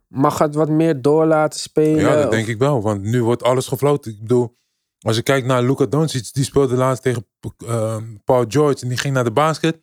Mag 0.08 0.38
het 0.38 0.54
wat 0.54 0.68
meer 0.68 1.02
door 1.02 1.26
laten 1.26 1.60
spelen? 1.60 2.00
Ja, 2.02 2.14
dat 2.14 2.24
Of- 2.24 2.30
denk 2.30 2.46
ik 2.46 2.58
wel. 2.58 2.82
Want 2.82 3.02
nu 3.02 3.22
wordt 3.24 3.42
alles 3.42 3.66
gefloten. 3.66 4.12
Ik 4.12 4.20
bedoel, 4.20 4.56
als 5.02 5.16
je 5.16 5.22
kijkt 5.22 5.46
naar 5.46 5.62
Luka 5.62 5.86
Doncic, 5.86 6.32
die 6.32 6.44
speelde 6.44 6.74
laatst 6.76 7.02
tegen 7.02 7.26
eh, 7.66 7.96
Paul 8.24 8.44
George 8.48 8.82
en 8.82 8.88
die 8.88 8.98
ging 8.98 9.14
naar 9.14 9.24
de 9.24 9.32
basket. 9.32 9.82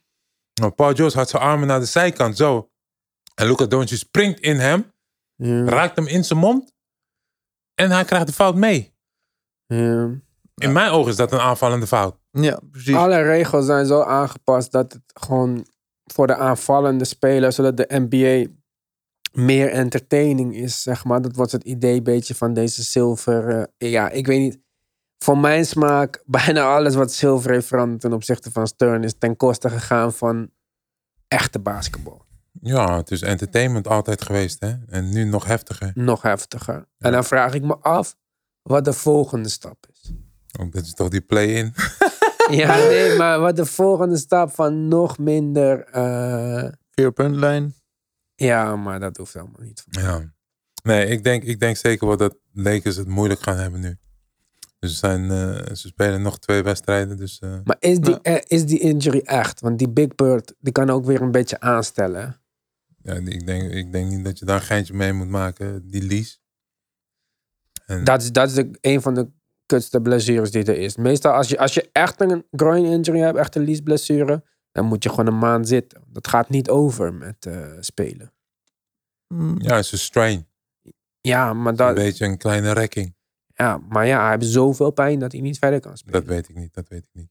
Nou, 0.53 0.71
Paul 0.71 0.93
George 0.95 1.17
had 1.17 1.29
zijn 1.29 1.43
armen 1.43 1.67
naar 1.67 1.79
de 1.79 1.85
zijkant, 1.85 2.37
zo. 2.37 2.69
En 3.35 3.47
Luka 3.47 3.65
Doncic 3.65 3.97
springt 3.97 4.39
in 4.39 4.55
hem, 4.59 4.91
raakt 5.67 5.95
hem 5.95 6.07
in 6.07 6.23
zijn 6.23 6.39
mond 6.39 6.73
en 7.75 7.91
hij 7.91 8.05
krijgt 8.05 8.27
de 8.27 8.33
fout 8.33 8.55
mee. 8.55 8.93
In 10.55 10.71
mijn 10.71 10.91
ogen 10.91 11.11
is 11.11 11.17
dat 11.17 11.31
een 11.31 11.39
aanvallende 11.39 11.87
fout. 11.87 12.17
ja, 12.31 12.59
precies. 12.71 12.95
Alle 12.95 13.21
regels 13.21 13.65
zijn 13.65 13.85
zo 13.85 14.01
aangepast 14.01 14.71
dat 14.71 14.93
het 14.93 15.01
gewoon 15.13 15.65
voor 16.05 16.27
de 16.27 16.35
aanvallende 16.35 17.05
speler, 17.05 17.51
zodat 17.53 17.77
de 17.77 17.85
NBA 17.89 18.51
meer 19.31 19.69
entertaining 19.71 20.55
is, 20.55 20.81
zeg 20.81 21.03
maar. 21.05 21.21
Dat 21.21 21.35
wordt 21.35 21.51
het 21.51 21.63
idee 21.63 21.97
een 21.97 22.03
beetje 22.03 22.35
van 22.35 22.53
deze 22.53 22.83
zilver. 22.83 23.67
eh, 23.77 23.91
ja, 23.91 24.09
ik 24.09 24.27
weet 24.27 24.39
niet. 24.39 24.59
Voor 25.23 25.37
mijn 25.37 25.65
smaak, 25.65 26.23
bijna 26.25 26.75
alles 26.75 26.95
wat 26.95 27.13
zilver 27.13 27.51
heeft 27.51 27.67
veranderd 27.67 28.01
ten 28.01 28.13
opzichte 28.13 28.51
van 28.51 28.67
Stern 28.67 29.03
is 29.03 29.13
ten 29.17 29.35
koste 29.35 29.69
gegaan 29.69 30.13
van 30.13 30.49
echte 31.27 31.59
basketbal. 31.59 32.25
Ja, 32.61 32.97
het 32.97 33.11
is 33.11 33.21
entertainment 33.21 33.87
altijd 33.87 34.21
geweest, 34.21 34.59
hè. 34.59 34.75
En 34.87 35.09
nu 35.09 35.23
nog 35.23 35.45
heftiger. 35.45 35.91
Nog 35.95 36.21
heftiger. 36.21 36.85
En 36.97 37.11
dan 37.11 37.23
vraag 37.23 37.53
ik 37.53 37.63
me 37.63 37.77
af 37.77 38.15
wat 38.61 38.85
de 38.85 38.93
volgende 38.93 39.49
stap 39.49 39.85
is. 39.91 40.11
Ook 40.59 40.71
dat 40.71 40.83
is 40.83 40.93
toch 40.93 41.09
die 41.09 41.21
play-in. 41.21 41.73
Ja, 42.51 42.75
nee, 42.75 43.17
maar 43.17 43.39
wat 43.39 43.55
de 43.55 43.65
volgende 43.65 44.17
stap 44.17 44.51
van 44.51 44.87
nog 44.87 45.17
minder. 45.17 45.83
eh, 45.85 46.71
Vier 46.91 47.11
puntlijn. 47.11 47.73
ja, 48.35 48.75
maar 48.75 48.99
dat 48.99 49.17
hoeft 49.17 49.33
helemaal 49.33 49.61
niet. 49.61 49.83
Ja. 49.89 50.33
Nee, 50.83 51.05
ik 51.07 51.23
denk, 51.23 51.43
ik 51.43 51.59
denk 51.59 51.77
zeker 51.77 52.07
wel 52.07 52.17
dat 52.17 52.37
Lakers 52.53 52.95
het 52.95 53.07
moeilijk 53.07 53.41
gaan 53.41 53.57
hebben 53.57 53.79
nu. 53.79 53.97
Dus 54.79 54.91
ze, 54.91 54.97
zijn, 54.97 55.31
eh, 55.31 55.75
ze 55.75 55.87
spelen 55.87 56.21
nog 56.21 56.39
twee 56.39 56.63
wedstrijden. 56.63 57.17
Dus 57.17 57.39
eh, 57.39 57.59
Maar 57.63 57.77
is 57.79 57.99
die, 57.99 58.21
eh, 58.21 58.41
is 58.47 58.65
die 58.65 58.79
injury 58.79 59.19
echt? 59.19 59.59
Want 59.59 59.79
die 59.79 59.89
Big 59.89 60.15
Bird 60.15 60.53
die 60.59 60.71
kan 60.71 60.89
ook 60.89 61.05
weer 61.05 61.21
een 61.21 61.31
beetje 61.31 61.59
aanstellen. 61.59 62.41
ja, 63.03 63.13
ik, 63.13 63.45
denk, 63.45 63.71
ik 63.71 63.91
denk 63.91 64.09
niet 64.09 64.25
dat 64.25 64.39
je 64.39 64.45
daar 64.45 64.55
een 64.55 64.61
geintje 64.61 64.93
mee 64.93 65.13
moet 65.13 65.29
maken. 65.29 65.87
Die 65.89 66.03
lease. 66.03 66.37
En, 67.85 68.03
Dat 68.03 68.21
is, 68.21 68.31
dat 68.31 68.47
is 68.47 68.53
de, 68.53 68.69
een 68.81 69.01
van 69.01 69.13
de 69.13 69.29
kutste 69.65 70.01
blessures 70.01 70.51
die 70.51 70.63
er 70.63 70.77
is. 70.77 70.95
Meestal 70.95 71.33
als 71.33 71.49
je, 71.49 71.57
als 71.57 71.73
je 71.73 71.89
echt 71.91 72.21
een 72.21 72.45
groin 72.51 72.85
injury 72.85 73.19
hebt, 73.19 73.37
echt 73.37 73.55
een 73.55 73.63
lies 73.63 73.81
blessure, 73.81 74.43
dan 74.71 74.85
moet 74.85 75.03
je 75.03 75.09
gewoon 75.09 75.27
een 75.27 75.37
maand 75.37 75.67
zitten. 75.67 76.01
Dat 76.07 76.27
gaat 76.27 76.49
niet 76.49 76.69
over 76.69 77.13
met 77.13 77.45
eh, 77.45 77.71
spelen. 77.79 78.33
Mm. 79.27 79.55
ja, 79.61 79.75
het 79.75 79.85
is 79.85 79.91
een 79.91 79.97
strain. 79.97 80.47
Ja 81.21 81.53
maar, 81.53 81.71
Een 81.71 81.77
dat, 81.77 81.95
beetje 81.95 82.25
een 82.25 82.37
kleine 82.37 82.71
rekking. 82.71 83.15
Ja, 83.59 83.77
maar 83.89 84.07
ja, 84.07 84.21
hij 84.21 84.31
heeft 84.31 84.51
zoveel 84.51 84.91
pijn 84.91 85.19
dat 85.19 85.31
hij 85.31 85.41
niet 85.41 85.57
verder 85.57 85.79
kan 85.79 85.97
spelen. 85.97 86.19
Dat 86.19 86.29
weet 86.29 86.49
ik 86.49 86.55
niet, 86.55 86.73
dat 86.73 86.87
weet 86.87 87.03
ik 87.03 87.09
niet. 87.13 87.29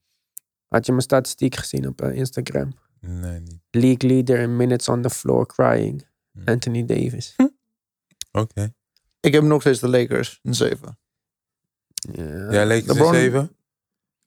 Had 0.69 0.87
je 0.87 0.93
mijn 0.93 1.05
statistiek 1.05 1.57
gezien 1.57 1.89
op 1.89 2.03
eh, 2.03 2.15
Instagram? 2.17 2.73
Nee, 3.01 3.41
niet. 3.41 3.61
League 3.71 4.11
leader 4.11 4.39
in 4.39 4.57
minutes 4.57 4.89
on 4.89 5.03
the 5.03 5.11
floor 5.11 5.47
crying. 5.47 6.07
Hmm. 6.33 6.43
Anthony 6.45 6.85
Davis. 6.85 7.37
Oké. 8.33 8.73
Ik 9.21 9.33
heb 9.33 9.43
nog 9.43 9.61
steeds 9.61 9.81
de 9.81 9.89
Lakers, 9.89 10.41
een 10.43 10.55
7. 10.55 10.99
Ja. 11.99 12.51
Jij 12.53 12.67
leek 12.67 12.83
in 12.83 12.89
LeBron- 12.93 13.15
7? 13.15 13.57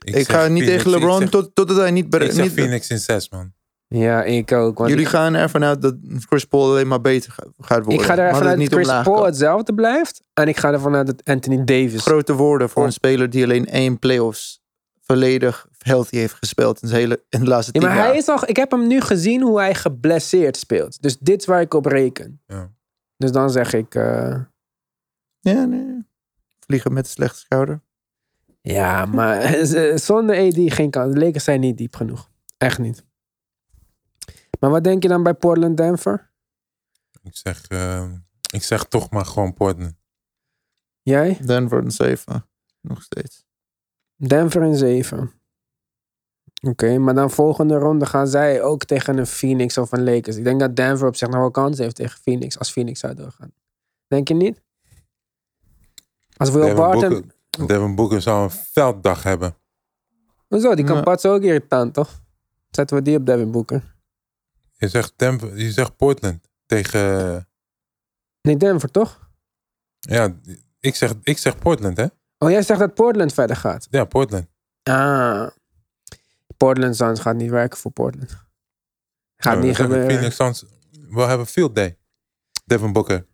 Ik, 0.04 0.28
ga 0.30 0.48
niet 0.48 0.64
Phoenix- 0.64 0.68
tegen 0.84 0.90
LeBron 0.92 1.20
zeg, 1.20 1.30
tot, 1.30 1.56
totdat 1.56 1.78
hij 1.78 1.92
niet... 1.92 2.14
ik 2.16 2.32
zeg 2.32 2.44
niet 2.44 2.54
Phoenix 2.54 2.90
in 2.90 3.00
6, 3.00 3.30
man. 3.30 3.54
Ja, 3.94 4.24
ik 4.24 4.52
ook. 4.52 4.78
Want 4.78 4.90
Jullie 4.90 5.06
ik, 5.06 5.12
gaan 5.12 5.34
ervan 5.34 5.64
uit 5.64 5.82
dat 5.82 5.96
Chris 6.20 6.46
Paul 6.46 6.64
alleen 6.70 6.88
maar 6.88 7.02
beter 7.02 7.32
ga- 7.32 7.44
gaat 7.60 7.78
worden. 7.84 7.94
ik 7.94 8.02
ga 8.02 8.14
er 8.18 8.28
ervan 8.28 8.48
uit 8.48 8.60
dat 8.60 8.68
Chris 8.74 8.88
Paul 8.88 9.04
kan. 9.16 9.26
hetzelfde 9.26 9.74
blijft. 9.74 10.22
En 10.34 10.48
ik 10.48 10.58
ga 10.58 10.72
ervan 10.72 10.96
uit 10.96 11.06
dat 11.08 11.22
Anthony 11.24 11.64
Davis... 11.64 12.02
Grote 12.02 12.34
woorden 12.34 12.70
voor 12.70 12.82
Oh. 12.82 12.88
een 12.88 12.94
speler 12.94 13.30
die 13.30 13.44
alleen 13.44 13.66
één 13.66 14.00
playoffs 14.00 14.62
volledig 15.02 15.68
healthy 15.78 16.16
heeft 16.18 16.34
gespeeld 16.34 16.82
in, 16.82 16.88
zijn 16.88 17.02
hele, 17.02 17.24
in 17.30 17.40
de 17.40 17.46
laatste 17.48 17.72
Ja, 17.74 17.80
tien 17.80 17.88
maar 17.90 17.98
jaar. 17.98 18.08
hij 18.08 18.18
is 18.18 18.28
al, 18.28 18.40
ik 18.50 18.56
heb 18.56 18.72
hem 18.72 18.88
nu 18.88 19.02
gezien 19.02 19.42
hoe 19.42 19.60
hij 19.60 19.76
geblesseerd 19.76 20.58
speelt. 20.58 21.02
Dus 21.02 21.18
dit 21.20 21.40
is 21.40 21.46
waar 21.46 21.62
ik 21.62 21.74
op 21.74 21.86
reken. 21.86 22.42
Ja. 22.48 22.70
Dus 23.18 23.32
dan 23.32 23.50
zeg 23.50 23.74
ik... 23.74 23.96
eh, 23.96 24.36
Ja, 25.40 25.64
nee. 25.66 26.06
Vliegen 26.60 26.94
met 26.94 27.06
een 27.06 27.12
slechte 27.12 27.40
schouder. 27.40 27.82
Ja, 28.62 29.06
maar 29.06 29.56
zonder 30.00 30.38
AD 30.48 30.56
geen 30.74 30.90
kans. 30.90 31.14
De 31.14 31.20
Lakers 31.20 31.44
zijn 31.44 31.60
niet 31.60 31.78
diep 31.78 31.96
genoeg. 31.96 32.30
Echt 32.58 32.80
niet. 32.80 33.04
Maar 34.62 34.70
wat 34.70 34.84
denk 34.84 35.04
je 35.04 35.10
dan 35.10 35.24
bij 35.24 35.34
Portland 35.34 35.78
Denver? 35.78 36.32
Ik 37.24 37.36
zeg, 37.38 37.68
eh, 37.68 38.12
ik 38.54 38.64
zeg 38.64 38.84
toch 38.84 39.10
maar 39.10 39.26
gewoon 39.26 39.54
Portland. 39.54 39.94
Jij? 41.02 41.38
Denver 41.46 41.78
een 41.78 41.92
7. 41.92 42.46
Nog 42.82 43.02
steeds. 43.04 43.46
Denver 44.16 44.64
in 44.64 44.76
7. 44.76 45.32
Oké, 46.68 46.98
maar 46.98 47.14
dan 47.14 47.32
volgende 47.32 47.76
ronde 47.78 48.06
gaan 48.06 48.28
zij 48.28 48.62
ook 48.62 48.84
tegen 48.86 49.18
een 49.18 49.26
Phoenix 49.26 49.78
of 49.78 49.92
een 49.92 50.04
Lakers. 50.04 50.36
Ik 50.38 50.44
denk 50.44 50.60
dat 50.60 50.76
Denver 50.76 51.08
op 51.08 51.16
zich 51.16 51.28
nog 51.28 51.40
wel 51.40 51.52
kans 51.52 51.78
heeft 51.78 51.96
tegen 51.96 52.20
Phoenix 52.20 52.60
als 52.60 52.72
Phoenix 52.72 53.00
zou 53.00 53.14
doorgaan. 53.14 53.52
Denk 54.08 54.28
je 54.28 54.34
niet? 54.34 54.62
Als 56.38 56.50
Will 56.50 56.62
Devin 56.62 56.76
Barton... 56.76 57.10
Booker, 57.10 57.68
Devin 57.68 57.96
Booker 57.96 58.22
zou 58.22 58.44
een 58.44 58.52
velddag 58.52 59.24
hebben. 59.24 59.56
Hoezo? 60.48 60.76
Die 60.76 60.86
kan 60.86 60.96
Ja. 60.96 61.02
patsen 61.02 61.32
ook 61.32 61.42
irritant, 61.42 61.94
toch? 61.94 62.22
Zetten 62.70 62.96
we 62.98 63.02
die 63.04 63.18
op 63.18 63.26
Devin 63.26 63.52
Booker. 63.52 63.91
Je 64.82 64.88
zegt, 64.88 65.14
Denver, 65.16 65.58
je 65.58 65.72
zegt 65.72 65.96
Portland 65.96 66.50
tegen... 66.66 67.48
Nee, 68.42 68.58
Denver, 68.58 68.92
toch? 68.92 69.30
Ja, 70.00 70.36
ik 70.80 70.96
zeg, 70.96 71.14
ik 71.24 71.38
zeg 71.38 71.58
Portland, 71.58 71.98
hè? 71.98 72.06
Oh, 72.38 72.50
jij 72.50 72.62
zegt 72.62 72.80
dat 72.80 72.94
Portland 72.94 73.34
verder 73.34 73.56
gaat. 73.56 73.88
Ja, 73.90 74.06
Portland. 74.06 74.48
Ah. 74.84 75.48
Portland 76.58 76.96
Suns 76.96 77.20
gaat 77.20 77.36
niet 77.36 77.50
werken 77.50 77.78
voor 77.78 77.92
Portland. 77.92 78.30
Gaat 79.38 79.56
Ja, 79.56 79.60
niet 79.62 79.76
gebeuren. 79.76 80.10
Phoenix 80.12 80.36
Suns, 80.36 80.66
we 81.10 81.22
hebben 81.22 81.48
field 81.48 81.76
day. 81.76 81.98
Devin 82.66 82.94
Booker. 82.94 83.26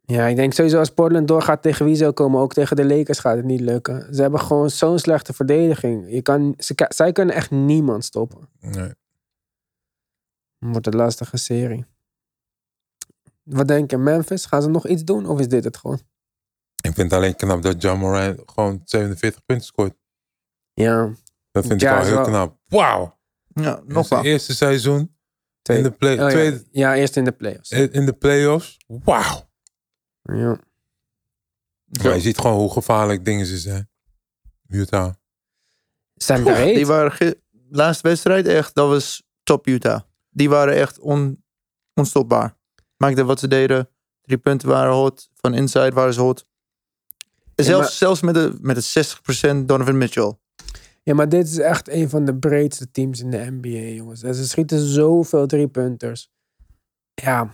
Ja, 0.00 0.26
ik 0.26 0.36
denk 0.36 0.52
sowieso 0.52 0.78
als 0.78 0.90
Portland 0.90 1.28
doorgaat 1.28 1.62
tegen 1.62 1.84
wie 1.84 1.96
zou 1.96 2.12
komen, 2.12 2.40
ook 2.40 2.52
tegen 2.52 2.76
de 2.76 2.84
Lakers 2.84 3.18
gaat 3.18 3.36
het 3.36 3.44
niet 3.44 3.60
lukken. 3.60 4.14
Ze 4.14 4.22
hebben 4.22 4.40
gewoon 4.40 4.70
zo'n 4.70 4.98
slechte 4.98 5.32
verdediging. 5.32 6.12
Je 6.12 6.22
kan, 6.22 6.54
ze, 6.58 6.74
zij 6.88 7.12
kunnen 7.12 7.34
echt 7.34 7.50
niemand 7.50 8.04
stoppen. 8.04 8.48
Nee. 8.60 8.94
Wordt 10.60 10.86
een 10.86 10.96
lastige 10.96 11.36
serie. 11.36 11.84
Wat 13.42 13.68
denk 13.68 13.90
je, 13.90 13.96
Memphis? 13.96 14.44
Gaan 14.46 14.62
ze 14.62 14.68
nog 14.68 14.86
iets 14.86 15.04
doen 15.04 15.26
of 15.26 15.38
is 15.40 15.48
dit 15.48 15.64
het 15.64 15.76
gewoon? 15.76 16.00
Ik 16.82 16.94
vind 16.94 16.96
het 16.96 17.12
alleen 17.12 17.36
knap 17.36 17.62
dat 17.62 17.82
John 17.82 17.98
Moran 17.98 18.42
gewoon 18.46 18.82
47 18.84 19.44
punten 19.44 19.66
scoort. 19.66 19.94
Ja, 20.74 21.14
Dat 21.50 21.66
vind 21.66 21.80
Ja, 21.80 21.88
ik 21.88 21.94
wel 21.94 22.02
is 22.02 22.06
heel 22.08 22.16
wel- 22.16 22.26
knap. 22.26 22.58
Wauw. 22.66 23.18
Ja, 23.46 23.82
nog 23.84 24.08
wel. 24.08 24.24
eerste 24.24 24.54
seizoen 24.54 25.16
twee. 25.62 25.76
in 25.76 25.82
de, 25.82 25.90
play, 25.90 26.12
Oh, 26.12 26.18
ja. 26.18 26.28
tweede, 26.28 26.64
ja, 26.70 26.94
eerst 26.96 27.16
in 27.16 27.24
de 27.24 27.32
playoffs. 27.32 27.70
in 27.70 28.06
de 28.06 28.12
playoffs. 28.12 28.76
Wauw. 28.86 29.48
Ja. 30.22 30.58
Maar 32.02 32.14
je 32.14 32.20
ziet 32.20 32.38
gewoon 32.38 32.56
hoe 32.58 32.72
gevaarlijk 32.72 33.24
dingen 33.24 33.46
ze 33.46 33.58
zijn. 33.58 33.90
Utah. 34.68 35.14
Zijn 36.14 36.40
Oeh, 36.44 36.52
breed. 36.52 36.74
die 36.74 36.86
waren 36.86 37.36
laatste 37.70 38.08
wedstrijd 38.08 38.46
echt, 38.46 38.74
dat 38.74 38.88
was 38.88 39.22
top 39.42 39.66
Utah. 39.66 40.00
Die 40.30 40.48
waren 40.48 40.74
echt 40.74 40.98
on, 40.98 41.44
onstopbaar. 41.94 42.56
Maakte 42.96 43.24
wat 43.24 43.40
ze 43.40 43.48
deden. 43.48 43.88
Drie 44.22 44.38
punten 44.38 44.68
waren 44.68 44.92
hot. 44.92 45.30
Van 45.34 45.54
inside 45.54 45.90
waren 45.90 46.14
ze 46.14 46.20
hot. 46.20 46.46
En 47.54 47.64
zelfs, 47.64 47.80
maar- 47.82 47.92
zelfs 47.92 48.20
met 48.20 48.34
de, 48.34 48.58
met 48.60 48.76
de 48.76 48.82
60% 49.62 49.64
Donovan 49.66 49.98
Mitchell. 49.98 50.34
Ja, 51.02 51.14
maar 51.14 51.28
dit 51.28 51.48
is 51.48 51.58
echt 51.58 51.88
een 51.88 52.08
van 52.08 52.24
de 52.24 52.36
breedste 52.36 52.90
teams 52.90 53.20
in 53.20 53.30
de 53.30 53.46
NBA, 53.50 53.68
jongens. 53.94 54.22
En 54.22 54.34
ze 54.34 54.48
schieten 54.48 54.78
zoveel 54.78 55.46
driepunters. 55.46 56.30
Ja, 57.14 57.52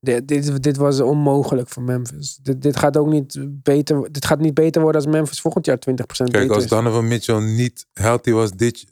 dit, 0.00 0.28
dit, 0.28 0.62
dit 0.62 0.76
was 0.76 1.00
onmogelijk 1.00 1.68
voor 1.68 1.82
Memphis. 1.82 2.38
Dit, 2.42 2.62
dit, 2.62 2.76
gaat 2.76 2.96
ook 2.96 3.08
niet 3.08 3.38
beter, 3.62 4.12
dit 4.12 4.24
gaat 4.24 4.40
niet 4.40 4.54
beter 4.54 4.82
worden 4.82 5.00
als 5.00 5.10
Memphis 5.10 5.40
volgend 5.40 5.66
jaar 5.66 5.76
20% 5.76 5.80
Kijk, 6.06 6.32
beter 6.32 6.54
als. 6.54 6.66
Donovan 6.66 7.08
Mitchell 7.08 7.40
niet 7.40 7.86
healthy 7.92 8.30
was 8.30 8.50
dit 8.52 8.86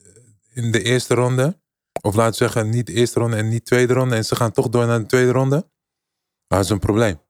in 0.53 0.73
de 0.73 0.83
eerste 0.83 1.15
ronde. 1.15 1.59
Of 2.07 2.15
laten 2.15 2.31
we 2.31 2.37
zeggen, 2.37 2.71
niet 2.71 2.87
de 2.87 2.93
eerste 2.93 3.21
ronde 3.21 3.37
en 3.37 3.49
niet 3.49 3.59
de 3.59 3.65
tweede 3.65 3.93
ronde. 3.93 4.17
En 4.17 4.25
ze 4.25 4.37
gaan 4.37 4.53
toch 4.53 4.69
door 4.69 4.87
naar 4.87 4.99
de 4.99 5.07
tweede 5.07 5.33
ronde. 5.33 5.69
Dat 6.47 6.65
is 6.65 6.71
een 6.71 6.79
probleem. 6.79 7.21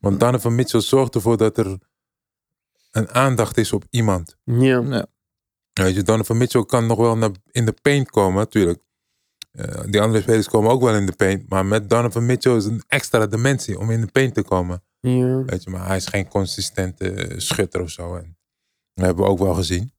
Want 0.00 0.20
Donovan 0.20 0.54
Mitchell 0.54 0.80
zorgt 0.80 1.14
ervoor 1.14 1.36
dat 1.36 1.58
er 1.58 1.78
een 2.90 3.10
aandacht 3.10 3.56
is 3.56 3.72
op 3.72 3.84
iemand. 3.90 4.36
Ja. 4.44 4.80
Ja. 4.80 5.06
Weet 5.72 5.94
je, 5.94 6.02
Donovan 6.02 6.36
Mitchell 6.36 6.64
kan 6.64 6.86
nog 6.86 6.98
wel 6.98 7.16
naar, 7.16 7.30
in 7.50 7.64
de 7.66 7.74
paint 7.82 8.10
komen, 8.10 8.34
natuurlijk. 8.38 8.82
Eh, 9.52 9.82
die 9.90 10.00
andere 10.00 10.22
spelers 10.22 10.48
komen 10.48 10.70
ook 10.70 10.82
wel 10.82 10.94
in 10.94 11.06
de 11.06 11.12
paint. 11.12 11.48
Maar 11.48 11.66
met 11.66 11.90
Donovan 11.90 12.26
Mitchell 12.26 12.56
is 12.56 12.64
een 12.64 12.82
extra 12.86 13.26
dimensie 13.26 13.78
om 13.78 13.90
in 13.90 14.00
de 14.00 14.06
paint 14.06 14.34
te 14.34 14.42
komen. 14.42 14.82
ja. 15.00 15.44
Weet 15.44 15.62
je, 15.62 15.70
maar 15.70 15.86
hij 15.86 15.96
is 15.96 16.06
geen 16.06 16.28
consistente 16.28 17.10
eh, 17.10 17.38
schutter 17.38 17.80
of 17.80 17.90
zo. 17.90 18.14
En 18.16 18.36
dat 18.94 19.04
hebben 19.04 19.24
we 19.24 19.30
ook 19.30 19.38
wel 19.38 19.54
gezien. 19.54 19.92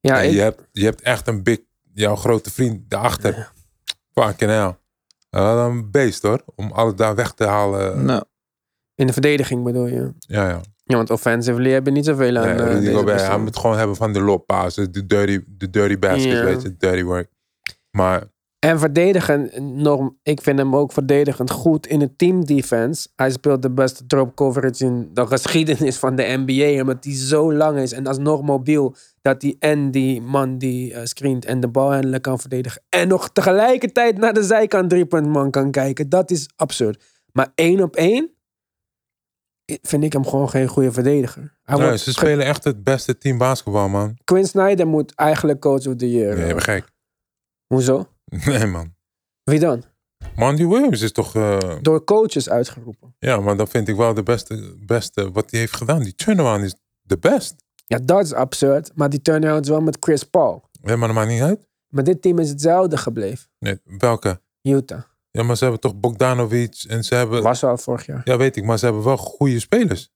Ja, 0.00 0.22
en 0.22 0.28
ik- 0.28 0.34
je, 0.34 0.40
hebt, 0.40 0.68
je 0.72 0.84
hebt 0.84 1.00
echt 1.00 1.26
een 1.28 1.42
big, 1.42 1.58
jouw 1.94 2.16
grote 2.16 2.50
vriend 2.50 2.90
daarachter. 2.90 3.52
Fucking 4.14 4.50
hell. 4.50 4.76
Wel 5.30 5.58
een 5.58 5.90
beest 5.90 6.22
hoor, 6.22 6.42
om 6.54 6.70
alles 6.72 6.94
daar 6.94 7.14
weg 7.14 7.32
te 7.32 7.44
halen. 7.46 8.04
Nou, 8.04 8.24
in 8.94 9.06
de 9.06 9.12
verdediging 9.12 9.64
bedoel 9.64 9.86
je. 9.86 10.12
Ja, 10.18 10.48
ja. 10.48 10.60
Ja, 10.84 10.96
want 10.96 11.10
offensively 11.10 11.70
heb 11.70 11.84
je 11.86 11.92
niet 11.92 12.04
zoveel 12.04 12.36
aan 12.36 12.56
Nee, 12.56 12.80
deze 12.80 12.92
Gobert, 12.94 13.26
hij 13.26 13.38
moet 13.38 13.56
gewoon 13.58 13.78
hebben 13.78 13.96
van 13.96 14.12
de 14.12 14.20
loppassen, 14.20 14.92
de 14.92 15.06
dirty, 15.06 15.40
de 15.46 15.70
dirty 15.70 15.98
baskets, 15.98 16.24
Ja. 16.24 16.44
weet 16.44 16.62
je, 16.62 16.76
dirty 16.76 17.02
work. 17.02 17.30
Maar 17.90 18.22
En 18.64 18.78
verdedigen, 18.78 19.50
Norm, 19.82 20.18
ik 20.22 20.42
vind 20.42 20.58
hem 20.58 20.76
ook 20.76 20.92
verdedigend 20.92 21.50
goed 21.50 21.86
in 21.86 22.00
het 22.00 22.18
team 22.18 22.44
defense. 22.44 23.08
Hij 23.16 23.30
speelt 23.30 23.62
de 23.62 23.70
beste 23.70 24.06
drop 24.06 24.34
coverage 24.34 24.84
in 24.84 25.10
de 25.12 25.26
geschiedenis 25.26 25.96
van 25.96 26.16
de 26.16 26.42
NBA. 26.44 26.80
Omdat 26.80 27.04
hij 27.04 27.14
zo 27.14 27.52
lang 27.52 27.78
is 27.78 27.92
en 27.92 28.06
alsnog 28.06 28.42
mobiel. 28.42 28.94
Dat 29.22 29.42
hij 29.42 29.56
en 29.58 29.90
die 29.90 30.20
man 30.20 30.58
die 30.58 30.94
eh, 30.94 31.00
screent 31.04 31.44
en 31.44 31.60
de 31.60 31.68
balhandler 31.68 32.20
kan 32.20 32.40
verdedigen. 32.40 32.82
En 32.88 33.08
nog 33.08 33.30
tegelijkertijd 33.32 34.18
naar 34.18 34.32
de 34.32 34.42
zijkant 34.42 34.90
driepuntman 34.90 35.50
kan 35.50 35.70
kijken. 35.70 36.08
Dat 36.08 36.30
is 36.30 36.48
absurd. 36.56 37.04
Maar 37.32 37.52
één 37.54 37.82
op 37.82 37.96
één 37.96 38.30
vind 39.82 40.04
ik 40.04 40.12
hem 40.12 40.26
gewoon 40.26 40.50
geen 40.50 40.68
goede 40.68 40.92
verdediger. 40.92 41.56
Nee, 41.64 41.98
ze 41.98 42.12
spelen 42.12 42.46
echt 42.46 42.64
het 42.64 42.84
beste 42.84 43.18
team 43.18 43.38
basketbal, 43.38 43.88
man. 43.88 44.18
Quinn 44.24 44.46
Snyder 44.46 44.86
moet 44.86 45.14
eigenlijk 45.14 45.60
coach 45.60 45.86
of 45.86 45.96
the 45.96 46.10
year. 46.10 46.36
Nee, 46.36 46.60
gek. 46.60 46.90
Hoezo? 47.66 48.06
Nee, 48.46 48.66
man. 48.66 48.94
Wie 49.44 49.58
dan? 49.58 49.82
Monty 50.36 50.66
Williams 50.66 51.00
is 51.00 51.12
toch... 51.12 51.34
eh, 51.34 51.58
Door 51.80 52.04
coaches 52.04 52.48
uitgeroepen. 52.50 53.14
ja, 53.18 53.40
maar 53.40 53.56
dat 53.56 53.68
vind 53.70 53.88
ik 53.88 53.96
wel 53.96 54.14
de 54.14 54.22
beste, 54.22 54.76
beste 54.86 55.30
wat 55.32 55.50
hij 55.50 55.60
heeft 55.60 55.76
gedaan. 55.76 56.02
Die 56.02 56.14
turnaround 56.14 56.64
is 56.64 56.74
de 57.02 57.18
best. 57.18 57.54
Ja, 57.86 57.98
dat 57.98 58.24
is 58.24 58.32
absurd. 58.32 58.90
Maar 58.94 59.10
die 59.10 59.22
turnaround 59.22 59.64
is 59.64 59.70
wel 59.70 59.80
met 59.80 59.96
Chris 60.00 60.24
Paul. 60.24 60.68
Ja, 60.82 60.96
maar 60.96 61.08
dat 61.08 61.16
maakt 61.16 61.30
niet 61.30 61.42
uit. 61.42 61.66
Maar 61.88 62.04
dit 62.04 62.22
team 62.22 62.38
is 62.38 62.48
hetzelfde 62.48 62.96
gebleven. 62.96 63.48
Nee, 63.58 63.80
welke? 63.84 64.40
Utah. 64.62 65.02
Ja, 65.30 65.42
maar 65.42 65.56
ze 65.56 65.62
hebben 65.62 65.80
toch 65.80 66.00
Bogdanovic 66.00 66.84
en 66.88 67.04
ze 67.04 67.14
hebben... 67.14 67.42
Was 67.42 67.64
al 67.64 67.78
vorig 67.78 68.06
jaar. 68.06 68.20
Ja, 68.24 68.36
weet 68.36 68.56
ik, 68.56 68.64
maar 68.64 68.78
ze 68.78 68.84
hebben 68.84 69.04
wel 69.04 69.16
goede 69.16 69.60
spelers. 69.60 70.10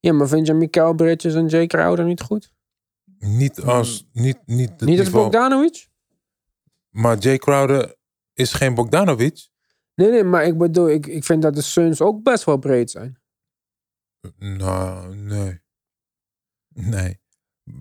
Ja, 0.00 0.12
maar 0.12 0.28
vind 0.28 0.46
je 0.46 0.54
Mikael 0.54 0.94
Bridges 0.94 1.34
en 1.34 1.46
Jay 1.46 1.66
Crowder 1.66 2.04
niet 2.04 2.20
goed? 2.20 2.52
Niet 3.18 3.60
als... 3.62 4.06
Niet, 4.12 4.38
niet, 4.46 4.80
niet 4.80 4.98
als 4.98 5.10
Bogdanovic? 5.10 5.88
Maar 6.96 7.18
Jay 7.18 7.38
Crowder 7.38 7.96
is 8.32 8.52
geen 8.52 8.74
Bogdanovic. 8.74 9.48
Nee, 9.94 10.10
nee, 10.10 10.24
maar 10.24 10.44
ik 10.44 10.58
bedoel, 10.58 10.90
ik, 10.90 11.06
ik 11.06 11.24
vind 11.24 11.42
dat 11.42 11.54
de 11.54 11.62
Suns 11.62 12.00
ook 12.00 12.22
best 12.22 12.44
wel 12.44 12.56
breed 12.56 12.90
zijn. 12.90 13.18
Nou, 14.38 15.16
nee. 15.16 15.60
Nee. 16.68 17.20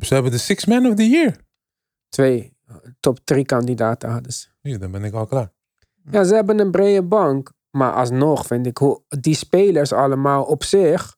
Ze 0.02 0.14
hebben 0.14 0.32
de 0.32 0.38
Six 0.38 0.66
Man 0.66 0.86
of 0.86 0.94
the 0.96 1.10
Year. 1.10 1.36
Twee 2.10 2.58
eh, 2.66 2.76
top 3.00 3.20
drie 3.24 3.46
kandidaten 3.46 4.10
hadden 4.10 4.34
ze. 4.34 4.48
Dan 4.62 4.92
ben 4.92 5.04
ik 5.04 5.14
al 5.14 5.26
klaar. 5.26 5.52
Ja, 6.12 6.24
ze 6.24 6.36
hebben 6.36 6.60
een 6.60 6.72
brede 6.72 7.04
bank. 7.04 7.54
Maar 7.70 7.94
alsnog 7.94 8.46
vind 8.46 8.66
ik 8.66 8.78
hoe 8.78 9.04
die 9.08 9.36
spelers 9.36 9.94
allemaal 9.94 10.44
op 10.44 10.64
zich. 10.64 11.18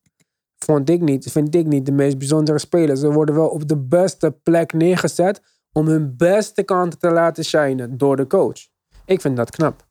Vond 0.58 0.90
ik 0.90 1.02
niet, 1.02 1.32
vind 1.32 1.56
ik 1.56 1.66
niet 1.66 1.86
de 1.86 1.92
meest 1.92 2.18
bijzondere 2.18 2.60
spelers. 2.60 3.00
Ze 3.00 3.12
worden 3.12 3.36
wel 3.36 3.50
op 3.50 3.68
de 3.68 3.78
beste 3.78 4.32
plek 4.32 4.74
neergezet. 4.74 5.42
Om 5.78 5.88
hun 5.88 6.16
beste 6.18 6.64
kanten 6.64 7.00
te 7.00 7.12
laten 7.12 7.44
shinen 7.44 7.98
door 7.98 8.16
de 8.16 8.28
coach. 8.28 8.68
Ik 9.06 9.22
vind 9.22 9.38
dat 9.38 9.50
knap. 9.50 9.88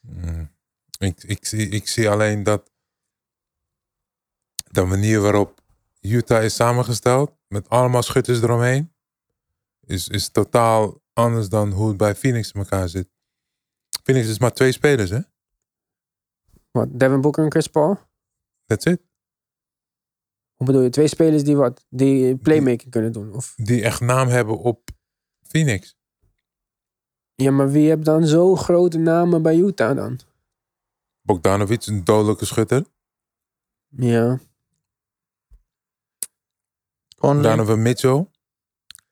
Mm. 0.00 0.50
Ik, 0.98 1.22
ik, 1.22 1.46
zie, 1.46 1.68
ik 1.68 1.88
zie 1.88 2.10
alleen 2.10 2.42
dat 2.42 2.70
de 4.70 4.84
manier 4.84 5.20
waarop 5.20 5.60
Utah 6.00 6.44
is 6.44 6.54
samengesteld, 6.54 7.32
met 7.48 7.68
allemaal 7.68 8.02
schutters 8.02 8.42
eromheen, 8.42 8.92
is, 9.80 10.08
is 10.08 10.28
totaal 10.28 11.02
anders 11.12 11.48
dan 11.48 11.70
hoe 11.70 11.88
het 11.88 11.96
bij 11.96 12.14
Phoenix 12.14 12.52
in 12.52 12.60
elkaar 12.60 12.88
zit. 12.88 13.08
Phoenix 14.02 14.28
is 14.28 14.38
maar 14.38 14.52
twee 14.52 14.72
spelers, 14.72 15.10
hè? 15.10 15.20
Wat, 16.70 16.88
Devin 16.90 17.20
Booker 17.20 17.44
en 17.44 17.50
Chris 17.50 17.66
Paul? 17.66 17.98
That's 18.66 18.84
it. 18.84 19.00
Hoe 20.56 20.66
bedoel 20.66 20.82
je? 20.82 20.90
Twee 20.90 21.08
spelers 21.08 21.44
die 21.44 21.56
wat? 21.56 21.86
Die 21.88 22.36
playmaking 22.36 22.90
kunnen 22.90 23.12
doen? 23.12 23.32
Of, 23.34 23.54
Die 23.56 23.82
echt 23.82 24.00
naam 24.00 24.28
hebben 24.28 24.58
op 24.58 24.90
Phoenix. 25.42 25.96
ja, 27.34 27.50
maar 27.50 27.70
wie 27.70 27.88
heeft 27.88 28.04
dan 28.04 28.26
zo 28.26 28.56
grote 28.56 28.98
namen 28.98 29.42
bij 29.42 29.56
Utah 29.56 29.96
dan? 29.96 30.20
Bogdanovic, 31.22 31.86
een 31.86 32.04
dodelijke 32.04 32.44
schutter. 32.44 32.84
Ja. 33.88 34.38
Conley, 37.18 37.42
Donovan 37.42 37.82
Mitchell. 37.82 38.26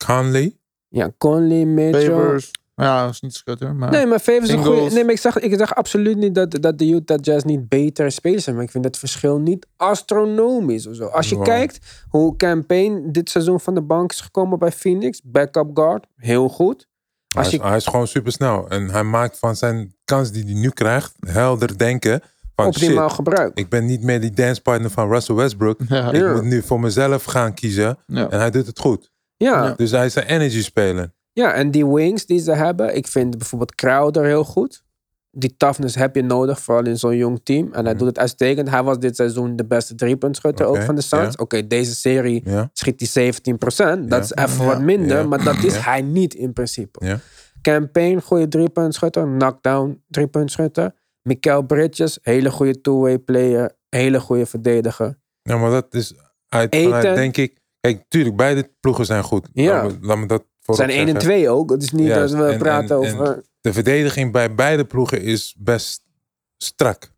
Conley. 0.05 0.57
Ja, 0.87 1.11
Conley, 1.17 1.65
Mitchell. 1.65 2.05
Favors. 2.09 2.51
Ja, 2.75 3.03
dat 3.05 3.13
is 3.13 3.21
niet 3.21 3.33
schutter, 3.35 3.75
maar... 3.75 3.91
Nee, 3.91 4.05
maar 4.05 4.19
Favors 4.19 4.49
is 4.49 4.55
een 4.55 4.63
goede... 4.63 4.81
Nee, 4.93 5.03
maar 5.03 5.13
ik 5.13 5.19
zeg, 5.19 5.39
ik 5.39 5.57
zeg 5.57 5.75
absoluut 5.75 6.17
niet 6.17 6.35
dat, 6.35 6.51
dat 6.61 6.77
de 6.77 6.85
Utah 6.89 7.17
Jazz 7.21 7.43
niet 7.45 7.69
betere 7.69 8.09
spelers 8.09 8.43
zijn. 8.43 8.55
Maar 8.55 8.63
ik 8.65 8.71
vind 8.71 8.85
het 8.85 8.97
verschil 8.97 9.37
niet 9.39 9.67
astronomisch 9.77 10.87
of 10.87 10.95
zo. 10.95 11.05
Als 11.05 11.29
je 11.29 11.35
Wow. 11.35 11.43
kijkt 11.45 12.03
hoe 12.09 12.35
Campaign 12.35 13.11
dit 13.11 13.29
seizoen 13.29 13.59
van 13.59 13.73
de 13.75 13.81
bank 13.81 14.11
is 14.11 14.21
gekomen 14.21 14.59
bij 14.59 14.71
Phoenix. 14.71 15.21
Backup 15.23 15.69
guard, 15.73 16.05
heel 16.15 16.49
goed. 16.49 16.87
Hij 17.33 17.43
is, 17.43 17.49
je 17.49 17.61
hij 17.61 17.75
is 17.77 17.85
gewoon 17.87 18.07
super 18.07 18.31
snel. 18.31 18.69
En 18.69 18.89
hij 18.89 19.03
maakt 19.03 19.39
van 19.39 19.55
zijn 19.55 19.95
kans 20.05 20.31
die 20.31 20.43
hij 20.43 20.53
nu 20.53 20.69
krijgt, 20.69 21.13
helder 21.19 21.77
denken. 21.77 22.21
Van 22.55 22.65
optimaal 22.65 23.07
shit, 23.07 23.15
gebruikt. 23.15 23.59
ik 23.59 23.69
ben 23.69 23.85
niet 23.85 24.03
meer 24.03 24.21
die 24.21 24.31
dancepartner 24.31 24.89
van 24.91 25.09
Russell 25.09 25.35
Westbrook. 25.35 25.79
Ja. 25.87 26.11
Ik 26.11 26.21
Ja. 26.21 26.31
moet 26.33 26.43
nu 26.43 26.61
voor 26.61 26.79
mezelf 26.79 27.23
gaan 27.23 27.53
kiezen. 27.53 27.97
Ja. 28.07 28.29
En 28.29 28.39
hij 28.39 28.51
doet 28.51 28.65
het 28.67 28.79
goed. 28.79 29.11
Ja. 29.37 29.73
Dus 29.73 29.91
hij 29.91 30.05
is 30.05 30.15
een 30.15 30.23
energy 30.23 30.61
speler. 30.61 31.13
En 31.35 31.71
die 31.71 31.85
wings 31.87 32.25
die 32.25 32.39
ze 32.39 32.51
hebben. 32.51 32.95
Ik 32.95 33.07
vind 33.07 33.37
bijvoorbeeld 33.37 33.75
Crowder 33.75 34.23
heel 34.23 34.43
goed. 34.43 34.83
Die 35.37 35.57
toughness 35.57 35.95
heb 35.95 36.15
je 36.15 36.21
nodig, 36.23 36.59
vooral 36.59 36.85
in 36.85 36.97
zo'n 36.97 37.15
jong 37.15 37.39
team. 37.43 37.65
En 37.73 37.83
hij 37.83 37.93
Mhm. 37.93 37.97
doet 37.97 38.07
het 38.07 38.19
uitstekend. 38.19 38.69
Hij 38.69 38.83
was 38.83 38.99
dit 38.99 39.15
seizoen 39.15 39.55
de 39.55 39.65
beste 39.65 39.95
driepuntschutter 39.95 40.65
ook 40.65 40.81
van 40.81 40.95
de 40.95 41.01
Suns. 41.01 41.21
ja. 41.35 41.41
Oké, 41.43 41.67
deze 41.67 41.95
serie 41.95 42.41
Ja. 42.45 42.69
schiet 42.73 42.99
hij 42.99 43.07
17%. 43.09 44.09
Dat 44.09 44.31
Ja. 44.33 44.43
is 44.45 44.49
even 44.51 44.65
Ja. 44.65 44.71
wat 44.71 44.81
minder, 44.81 45.17
Ja. 45.17 45.23
maar 45.27 45.43
dat 45.43 45.63
is 45.63 45.73
Ja. 45.73 45.79
hij 45.81 46.01
niet 46.01 46.33
in 46.33 46.53
principe. 46.53 47.05
Ja. 47.05 47.19
Campaign, 47.61 48.19
goede 48.19 48.47
driepuntschutter. 48.47 49.23
Knockdown, 49.37 50.03
driepuntschutter. 50.07 50.93
Mikael 51.21 51.61
Bridges, 51.61 52.19
hele 52.21 52.51
goede 52.51 52.81
two-way 52.81 53.17
player. 53.19 53.75
Hele 53.89 54.19
goede 54.19 54.45
verdediger. 54.45 55.17
Ja, 55.41 55.57
maar 55.57 55.71
dat 55.71 55.93
is 55.93 56.13
uit, 56.49 56.75
vanuit, 56.75 57.15
denk 57.15 57.37
ik. 57.37 57.57
Kijk, 57.79 58.03
tuurlijk, 58.07 58.35
beide 58.35 58.71
ploegen 58.79 59.05
zijn 59.05 59.23
goed. 59.23 59.49
Ja. 59.53 59.81
Laat 59.83 59.91
me, 59.91 60.07
laat 60.07 60.17
me 60.17 60.25
dat 60.25 60.43
Het 60.65 60.75
zijn 60.75 60.89
1 60.89 60.99
en 60.99 61.05
zeggen. 61.05 61.21
2 61.21 61.49
ook. 61.49 61.69
Het 61.69 61.83
is 61.83 61.91
niet 61.91 62.07
Juist. 62.07 62.33
dat 62.33 62.45
we 62.45 62.51
En- 62.51 62.59
praten 62.59 62.95
en- 62.95 63.03
en- 63.03 63.19
over... 63.19 63.43
De 63.61 63.73
verdediging 63.73 64.31
bij 64.31 64.55
beide 64.55 64.85
ploegen 64.85 65.21
is 65.21 65.55
best 65.57 66.03
strak. 66.57 67.11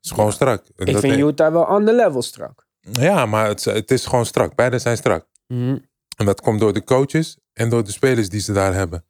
is 0.00 0.10
gewoon 0.10 0.32
strak. 0.32 0.66
Ik 0.76 0.92
dat 0.92 1.00
vind 1.00 1.18
Utah 1.18 1.52
wel 1.52 1.84
the 1.84 1.92
level 1.92 2.22
strak. 2.22 2.66
Ja, 2.80 3.26
maar 3.26 3.48
het, 3.48 3.64
het 3.64 3.90
is 3.90 4.06
gewoon 4.06 4.26
strak. 4.26 4.54
Beide 4.54 4.78
zijn 4.78 4.96
strak. 4.96 5.26
Mhm. 5.46 5.78
En 6.16 6.26
dat 6.26 6.40
komt 6.40 6.60
door 6.60 6.72
de 6.72 6.84
coaches 6.84 7.38
en 7.52 7.68
door 7.70 7.84
de 7.84 7.92
spelers 7.92 8.28
die 8.28 8.40
ze 8.40 8.52
daar 8.52 8.74
hebben. 8.74 9.04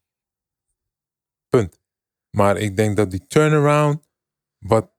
Punt. 1.48 1.78
Maar 2.30 2.56
ik 2.56 2.76
denk 2.76 2.96
dat 2.96 3.10
die 3.10 3.26
turnaround, 3.26 4.08
wat, 4.58 4.90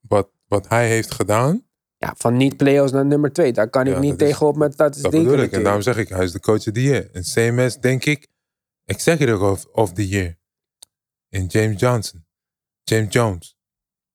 wat, 0.00 0.28
wat 0.48 0.68
hij 0.68 0.88
heeft 0.88 1.14
gedaan, 1.14 1.65
Ja, 1.98 2.14
van 2.16 2.36
niet 2.36 2.56
play-offs 2.56 2.92
naar 2.92 3.06
nummer 3.06 3.32
2. 3.32 3.52
Daar 3.52 3.70
kan 3.70 3.86
ik 3.86 3.92
Ja, 3.92 3.98
niet 3.98 4.10
dat 4.10 4.20
is- 4.20 4.28
tegenop 4.28 4.56
met 4.56 4.76
dat 4.76 4.94
statistieken. 4.94 5.30
bedoel 5.30 5.44
ik. 5.44 5.52
En 5.52 5.62
daarom 5.62 5.82
zeg 5.82 5.96
ik, 5.96 6.08
hij 6.08 6.24
is 6.24 6.32
de 6.32 6.40
coach 6.40 6.56
of 6.66 6.72
the 6.72 6.82
year. 6.82 7.08
En 7.12 7.22
CMS, 7.22 7.78
denk 7.80 8.04
ik, 8.04 8.26
executive 8.84 9.44
of, 9.44 9.64
of 9.72 9.92
the 9.92 10.08
year. 10.08 10.36
In 11.28 11.46
James 11.46 11.80
Johnson. 11.80 12.24
James 12.84 13.12
Jones. 13.12 13.56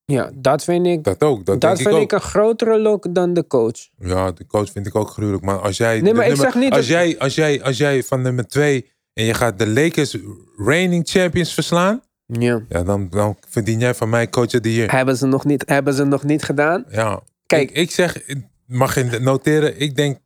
Ja, 0.06 0.32
dat 0.36 0.64
vind 0.64 0.86
ik... 0.86 1.04
Dat 1.04 1.24
ook. 1.24 1.36
Dat, 1.46 1.46
Dat, 1.46 1.62
denk 1.62 1.78
ik 1.78 1.82
vind 1.82 1.96
ook. 1.96 2.02
ik 2.02 2.12
een 2.12 2.22
grotere 2.22 2.80
look 2.80 3.16
dan 3.16 3.34
de 3.34 3.48
coach. 3.48 3.90
Ja, 3.98 4.32
de 4.32 4.46
coach 4.48 4.72
vind 4.72 4.88
ik 4.88 4.96
ook 4.96 5.10
gruwelijk. 5.10 5.44
Maar 5.44 5.60
als 5.60 5.78
jij, 5.78 6.02
Nee, 6.02 6.14
maar 6.14 6.24
ik 6.24 6.30
nummer- 6.30 6.52
zeg 6.52 6.62
niet 6.62 6.72
als, 6.72 6.80
dat- 6.80 6.88
jij, 6.88 7.20
als, 7.20 7.36
jij, 7.36 7.64
als 7.64 7.78
jij 7.78 8.04
van 8.04 8.22
nummer 8.22 8.48
2 8.48 8.92
en 9.14 9.24
je 9.24 9.34
gaat 9.34 9.60
de 9.60 9.68
Lakers 9.68 10.18
reigning 10.58 11.10
champions 11.10 11.54
verslaan, 11.54 12.02
Ja. 12.26 12.62
ja, 12.70 12.84
dan, 12.84 13.10
dan 13.10 13.38
verdien 13.50 13.80
jij 13.80 13.96
van 13.96 14.10
mij 14.10 14.30
coach 14.30 14.54
of 14.54 14.60
the 14.60 14.74
year. 14.74 14.92
Hebben 14.92 15.18
ze 15.18 15.26
nog 15.26 15.46
niet, 15.46 15.64
hebben 15.70 15.94
ze 15.94 16.04
nog 16.04 16.24
niet 16.24 16.44
gedaan? 16.44 16.86
Ja. 16.90 17.22
Kijk. 17.52 17.70
ik, 17.70 17.78
ik 17.78 17.91
zeg, 17.91 18.18
mag 18.66 18.95
je 18.95 19.20
noteren, 19.20 19.80
ik 19.80 19.95
denk, 19.95 20.20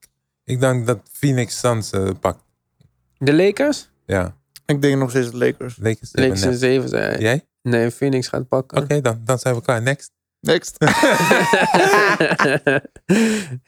ik 0.44 0.60
denk 0.60 0.88
dat 0.88 1.00
Phoenix 1.12 1.60
Suns 1.60 1.92
eh, 1.92 2.10
pakt. 2.20 2.44
De 3.18 3.34
Lakers? 3.34 3.90
Ja, 4.06 4.36
Ik 4.66 4.82
denk 4.82 4.98
nog 4.98 5.10
steeds 5.10 5.32
de 5.32 5.38
Lakers. 5.38 5.78
Lakers. 5.78 6.10
Lakers 6.14 6.42
in 6.42 6.50
net. 6.50 6.60
7 6.60 6.90
zijn. 6.90 7.22
Jij? 7.22 7.46
Nee, 7.62 7.92
Phoenix 7.92 8.28
gaat 8.28 8.48
pakken. 8.48 8.78
Oké, 8.78 9.02
dan, 9.02 9.22
dan 9.26 9.40
zijn 9.40 9.56
we 9.56 9.62
klaar. 9.62 9.82
Next. 9.82 10.12
Next. 10.40 10.76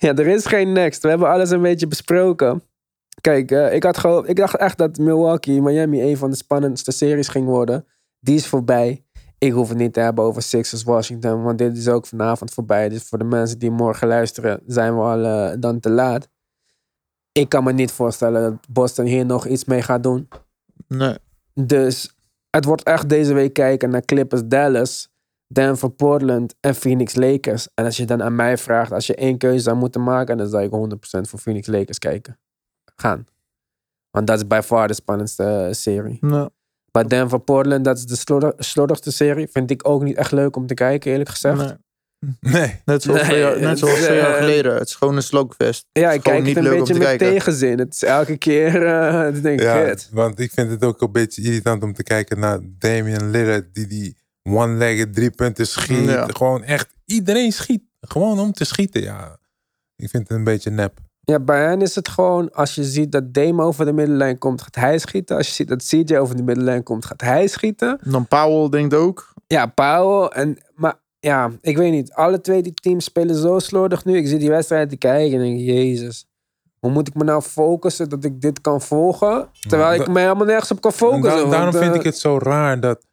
ja, 0.05 0.16
er 0.16 0.28
is 0.28 0.45
geen 0.45 0.72
next. 0.72 1.01
We 1.01 1.10
hebben 1.10 1.30
alles 1.30 1.49
een 1.49 1.62
beetje 1.62 1.88
besproken. 1.88 2.64
Kijk, 3.22 3.51
eh, 3.51 3.74
ik, 3.74 3.84
had 3.84 3.97
gewoon, 3.97 4.28
ik 4.28 4.36
dacht 4.36 4.55
echt 4.55 4.78
dat 4.78 4.97
Milwaukee, 4.97 5.62
Miami 5.62 6.01
een 6.01 6.18
van 6.18 6.30
de 6.30 6.38
spannendste 6.38 6.91
series 6.91 7.28
ging 7.28 7.45
worden. 7.45 7.86
Die 8.20 8.36
is 8.36 8.47
voorbij. 8.47 9.05
Ik 9.38 9.52
hoef 9.52 9.70
het 9.70 9.78
niet 9.78 9.94
te 9.94 10.00
hebben 10.00 10.24
over 10.24 10.42
Sixers 10.42 10.84
Washington, 10.84 11.44
want 11.44 11.58
dit 11.58 11.78
is 11.78 11.88
ook 11.88 12.06
vanavond 12.06 12.54
voorbij. 12.54 12.90
Dus 12.90 13.04
voor 13.04 13.18
de 13.18 13.24
mensen 13.24 13.60
die 13.60 13.72
morgen 13.72 14.08
luisteren, 14.08 14.62
zijn 14.66 14.96
we 14.96 15.02
al 15.02 15.24
eh, 15.24 15.56
dan 15.60 15.80
te 15.80 15.90
laat. 15.90 16.30
Ik 17.32 17.50
kan 17.50 17.64
me 17.64 17.74
niet 17.74 17.92
voorstellen 17.92 18.42
dat 18.42 18.68
Boston 18.70 19.06
hier 19.06 19.26
nog 19.26 19.48
iets 19.48 19.66
mee 19.66 19.82
gaat 19.82 20.04
doen. 20.04 20.28
Nee. 20.88 21.18
Dus 21.54 22.16
het 22.50 22.66
wordt 22.66 22.84
echt 22.84 23.10
deze 23.10 23.34
week 23.34 23.54
kijken 23.54 23.90
naar 23.90 24.06
Clippers 24.06 24.42
Dallas, 24.46 25.10
Denver 25.48 25.90
Portland 25.90 26.56
en 26.60 26.76
Phoenix 26.76 27.16
Lakers. 27.16 27.68
En 27.74 27.86
als 27.86 27.98
je 27.98 28.06
dan 28.06 28.24
aan 28.24 28.36
mij 28.36 28.58
vraagt, 28.58 28.92
als 28.92 29.08
je 29.08 29.16
één 29.16 29.38
keuze 29.38 29.64
zou 29.64 29.78
moeten 29.78 30.04
maken, 30.04 30.38
dan 30.38 30.48
zou 30.48 30.64
ik 30.64 30.96
100% 31.20 31.22
voor 31.22 31.40
Phoenix 31.40 31.68
Lakers 31.68 32.00
kijken. 32.00 32.40
Gaan. 32.96 33.26
Want 34.12 34.28
dat 34.28 34.38
is 34.38 34.48
bij 34.48 34.64
far 34.64 34.88
de 34.88 34.94
spannendste 34.94 35.44
eh, 35.44 35.74
serie. 35.74 36.18
nee. 36.22 36.48
Bij 37.00 37.08
Denver 37.08 37.39
Portland, 37.39 37.86
dat 37.86 37.98
is 37.98 38.06
de 38.06 38.16
slodder- 38.16 38.54
slordigste 38.58 39.12
serie. 39.12 39.48
Vind 39.52 39.72
ik 39.72 39.88
ook 39.88 40.04
niet 40.04 40.16
echt 40.18 40.32
leuk 40.32 40.56
om 40.56 40.68
te 40.68 40.74
kijken, 40.74 41.12
eerlijk 41.12 41.30
gezegd. 41.30 41.58
nee. 41.58 41.74
Nee. 42.39 42.82
Net 42.86 43.04
zoals, 43.04 43.20
Nee, 43.22 43.30
twee, 43.30 43.39
jaar, 43.39 43.60
net 43.60 43.70
het 43.70 43.80
zoals 43.80 43.98
is, 43.98 44.04
twee 44.06 44.18
jaar 44.18 44.32
eh, 44.34 44.38
geleden. 44.38 44.74
Het 44.74 44.88
is 44.88 44.95
gewoon 44.95 45.16
een 45.16 45.22
slogfest. 45.24 45.86
Ja, 45.91 46.12
ik 46.12 46.22
kijk 46.24 46.36
het 46.36 46.45
niet 46.45 46.58
een 46.58 46.64
leuk 46.64 46.72
om 46.74 46.78
beetje 46.80 46.93
te 46.93 47.00
met 47.00 47.08
kijken. 47.08 47.28
tegenzin. 47.30 47.80
Het 47.80 47.93
is 47.93 48.04
elke 48.04 48.38
keer, 48.38 48.86
eh 48.86 49.41
denk 49.41 49.60
ik, 49.60 49.62
Ja, 49.62 49.95
want 50.12 50.39
ik 50.39 50.52
vind 50.52 50.70
het 50.70 50.84
ook 50.84 51.02
een 51.02 51.12
beetje 51.12 51.41
irritant 51.41 51.84
om 51.84 51.93
te 51.93 52.04
kijken 52.04 52.39
naar 52.39 52.60
Damian 52.64 53.30
Lillard, 53.32 53.74
die 53.74 53.88
die 53.88 54.18
one-legged 54.43 55.14
drie 55.16 55.30
punten 55.32 55.68
schiet. 55.68 56.06
Ja. 56.10 56.26
Gewoon 56.28 56.64
echt, 56.64 56.88
iedereen 57.06 57.52
schiet. 57.52 57.84
Gewoon 58.02 58.39
om 58.39 58.52
te 58.52 58.66
schieten, 58.66 59.02
ja. 59.02 59.38
Ik 59.95 60.10
vind 60.10 60.28
het 60.28 60.38
een 60.38 60.43
beetje 60.43 60.70
nep. 60.70 61.00
Ja, 61.32 61.40
bij 61.40 61.64
hen 61.66 61.82
is 61.82 61.96
het 61.96 62.08
gewoon, 62.08 62.52
als 62.52 62.76
je 62.76 62.84
ziet 62.84 63.12
dat 63.12 63.34
Dame 63.34 63.64
over 63.64 63.86
de 63.86 63.94
middenlijn 63.94 64.38
komt, 64.38 64.62
gaat 64.62 64.76
hij 64.76 64.98
schieten. 65.00 65.38
Als 65.38 65.48
je 65.48 65.54
ziet 65.54 65.68
dat 65.68 65.84
CJ 65.88 66.16
over 66.18 66.36
de 66.36 66.44
middenlijn 66.44 66.84
komt, 66.84 67.06
gaat 67.06 67.22
hij 67.22 67.48
schieten. 67.48 68.00
Dan 68.04 68.28
Powell 68.28 68.70
denkt 68.70 68.94
ook. 68.94 69.34
Ja, 69.48 69.66
Powell. 69.66 70.28
En, 70.28 70.58
maar 70.76 70.96
ja, 71.20 71.52
ik 71.62 71.78
weet 71.78 71.92
niet. 71.92 72.14
Alle 72.14 72.42
twee 72.42 72.62
die 72.62 72.74
teams 72.74 73.04
spelen 73.06 73.36
zo 73.36 73.60
slordig 73.60 74.06
nu. 74.06 74.18
Ik 74.18 74.28
zie 74.28 74.38
die 74.40 74.50
wedstrijd 74.50 74.90
te 74.90 74.98
kijken 74.98 75.40
en 75.40 75.44
denk, 75.46 75.60
jezus. 75.60 76.26
Hoe 76.80 76.92
moet 76.92 77.08
ik 77.08 77.14
me 77.16 77.24
nou 77.24 77.42
focussen 77.42 78.10
dat 78.10 78.24
ik 78.24 78.42
dit 78.42 78.62
kan 78.62 78.82
volgen? 78.82 79.48
Terwijl 79.68 80.02
ik 80.02 80.08
me 80.08 80.20
helemaal 80.20 80.46
nergens 80.46 80.72
op 80.72 80.82
kan 80.82 80.92
En 80.92 80.98
focussen. 80.98 81.24
da- 81.32 81.38
want, 81.40 81.52
daarom 81.52 81.74
vind 81.74 81.92
eh, 81.94 82.00
ik 82.00 82.04
het 82.04 82.18
zo 82.18 82.38
raar 82.38 82.80
dat. 82.80 83.06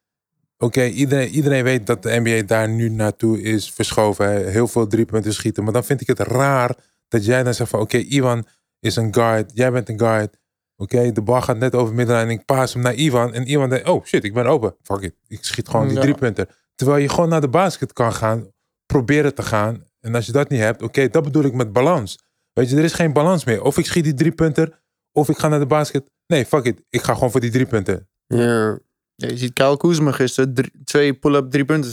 Oké, 0.58 0.84
iedereen, 0.84 1.28
iedereen 1.28 1.64
weet 1.64 1.86
dat 1.86 2.02
de 2.02 2.20
NBA 2.22 2.42
daar 2.46 2.68
nu 2.68 2.88
naartoe 2.88 3.42
is 3.42 3.70
verschoven. 3.72 4.26
hè. 4.28 4.38
Heel 4.50 4.68
veel 4.68 4.86
drie 4.86 5.04
punten 5.04 5.32
schieten. 5.32 5.64
Maar 5.64 5.72
dan 5.72 5.84
vind 5.84 6.00
ik 6.00 6.06
het 6.06 6.18
raar 6.18 6.76
dat 7.08 7.24
jij 7.24 7.42
dan 7.42 7.54
zegt 7.54 7.70
van... 7.70 7.80
Oké, 7.80 7.96
Ivan 7.96 8.46
is 8.80 8.96
een 8.96 9.14
guard. 9.14 9.50
Jij 9.54 9.72
bent 9.72 9.88
een 9.88 9.98
guard. 9.98 10.36
Oké, 10.76 11.12
de 11.12 11.22
bal 11.22 11.40
gaat 11.42 11.56
net 11.58 11.74
over 11.74 11.88
de 11.88 11.94
middenlijn. 11.96 12.28
En 12.28 12.32
ik 12.38 12.44
paas 12.44 12.72
hem 12.74 12.82
naar 12.82 12.94
Ivan. 12.94 13.34
En 13.34 13.50
Ivan 13.50 13.68
denkt... 13.70 13.88
Oh 13.88 14.04
shit, 14.04 14.24
ik 14.24 14.34
ben 14.34 14.46
open. 14.46 14.76
Fuck 14.82 15.00
it. 15.00 15.14
Ik 15.26 15.44
schiet 15.44 15.68
gewoon 15.68 15.86
die 15.86 15.96
Ja. 15.96 16.02
drie 16.02 16.14
punten. 16.14 16.48
Terwijl 16.74 16.98
je 17.02 17.08
gewoon 17.08 17.28
naar 17.28 17.40
de 17.40 17.48
basket 17.48 17.92
kan 17.92 18.12
gaan. 18.12 18.48
Proberen 18.86 19.34
te 19.34 19.42
gaan. 19.42 19.84
En 20.00 20.14
als 20.14 20.26
je 20.26 20.32
dat 20.32 20.48
niet 20.48 20.60
hebt... 20.60 20.82
Oké, 20.82 21.08
dat 21.08 21.24
bedoel 21.24 21.44
ik 21.44 21.54
met 21.54 21.72
balans. 21.72 22.18
Weet 22.52 22.70
je, 22.70 22.76
er 22.76 22.84
is 22.84 22.92
geen 22.92 23.12
balans 23.12 23.44
meer. 23.44 23.62
Of 23.62 23.78
ik 23.78 23.86
schiet 23.86 24.04
die 24.04 24.14
drie 24.14 24.32
punten... 24.32 24.72
Of 25.12 25.28
ik 25.28 25.38
ga 25.38 25.48
naar 25.48 25.58
de 25.58 25.66
basket. 25.66 26.10
Nee, 26.26 26.46
fuck 26.46 26.64
it. 26.64 26.80
Ik 26.90 27.02
ga 27.02 27.14
gewoon 27.14 27.30
voor 27.30 27.40
die 27.40 27.50
drie 27.50 27.66
punten. 27.66 28.08
Ja. 28.26 28.78
Ja, 29.16 29.28
je 29.28 29.36
ziet 29.36 29.52
Kyle 29.52 29.76
Kuzma 29.76 30.12
gisteren. 30.12 30.54
drie- 30.54 30.72
twee 30.84 31.14
pull-up 31.14 31.50
drie 31.50 31.64
punten. 31.64 31.90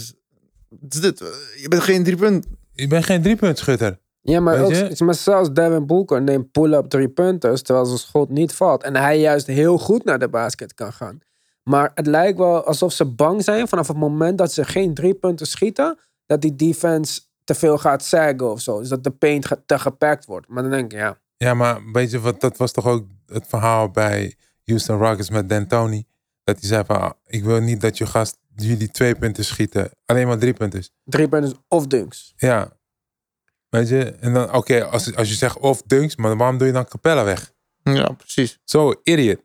Wat 0.68 0.94
is 0.94 1.00
dit? 1.00 1.18
Je 1.56 1.68
bent 1.68 1.82
geen 1.82 2.04
drie 2.04 2.16
punten. 2.16 2.58
Ik 2.74 2.88
ben 2.88 3.02
geen 3.02 3.22
driepuntschutter. 3.22 3.98
Ja, 4.22 4.40
maar, 4.40 4.60
ook, 4.60 4.98
maar 4.98 5.14
zelfs 5.14 5.52
Devin 5.52 5.86
Booker 5.86 6.22
neemt 6.22 6.52
pull-up 6.52 6.88
drie 6.88 7.08
punters, 7.08 7.62
terwijl 7.62 7.86
zijn 7.86 7.98
schot 7.98 8.28
niet 8.28 8.52
valt. 8.52 8.82
En 8.82 8.96
hij 8.96 9.20
juist 9.20 9.46
heel 9.46 9.78
goed 9.78 10.04
naar 10.04 10.18
de 10.18 10.28
basket 10.28 10.74
kan 10.74 10.92
gaan. 10.92 11.18
Maar 11.62 11.90
het 11.94 12.06
lijkt 12.06 12.38
wel 12.38 12.64
alsof 12.64 12.92
ze 12.92 13.04
bang 13.04 13.44
zijn 13.44 13.68
vanaf 13.68 13.88
het 13.88 13.96
moment 13.96 14.38
dat 14.38 14.52
ze 14.52 14.64
geen 14.64 14.94
drie 14.94 15.14
punten 15.14 15.46
schieten, 15.46 15.98
dat 16.26 16.40
die 16.40 16.56
defense 16.56 17.20
te 17.44 17.54
veel 17.54 17.78
gaat 17.78 18.04
zeggen 18.04 18.50
of 18.50 18.60
zo. 18.60 18.78
Dus 18.78 18.88
dat 18.88 19.04
de 19.04 19.10
paint 19.10 19.48
te 19.66 19.78
gepakt 19.78 20.24
wordt. 20.24 20.48
Maar 20.48 20.62
dan 20.62 20.72
denk 20.72 20.92
ik, 20.92 20.98
ja. 20.98 21.18
Ja, 21.36 21.54
maar 21.54 21.80
weet 21.92 22.10
je 22.10 22.20
wat, 22.20 22.40
dat 22.40 22.56
was 22.56 22.72
toch 22.72 22.86
ook 22.86 23.06
het 23.26 23.46
verhaal 23.46 23.90
bij 23.90 24.34
Houston 24.64 24.98
Rockets 24.98 25.30
met 25.30 25.48
D'Antoni. 25.48 26.04
Dat 26.44 26.60
hij 26.60 26.68
zei 26.68 26.84
van, 26.84 27.00
ah, 27.00 27.10
ik 27.26 27.44
wil 27.44 27.60
niet 27.60 27.80
dat 27.80 27.98
je 27.98 28.06
gast 28.06 28.38
jullie 28.56 28.90
twee 28.90 29.14
punten 29.14 29.44
schieten. 29.44 29.90
Alleen 30.06 30.26
maar 30.26 30.38
drie 30.38 30.52
punten. 30.52 30.84
Drie 31.04 31.28
punters 31.28 31.54
of 31.68 31.86
dunks. 31.86 32.32
Ja. 32.36 32.72
Weet 33.72 33.88
je, 33.88 34.04
en 34.04 34.32
dan, 34.32 34.54
oké, 34.54 34.84
als, 34.84 35.14
als 35.16 35.28
je 35.28 35.34
zegt 35.34 35.58
of 35.58 35.82
dunks, 35.86 36.16
maar 36.16 36.36
waarom 36.36 36.58
doe 36.58 36.66
je 36.66 36.72
dan 36.72 36.84
Capella 36.88 37.24
weg? 37.24 37.52
Ja, 37.82 38.12
precies. 38.12 38.58
Zo, 38.64 38.92
idiot. 39.02 39.40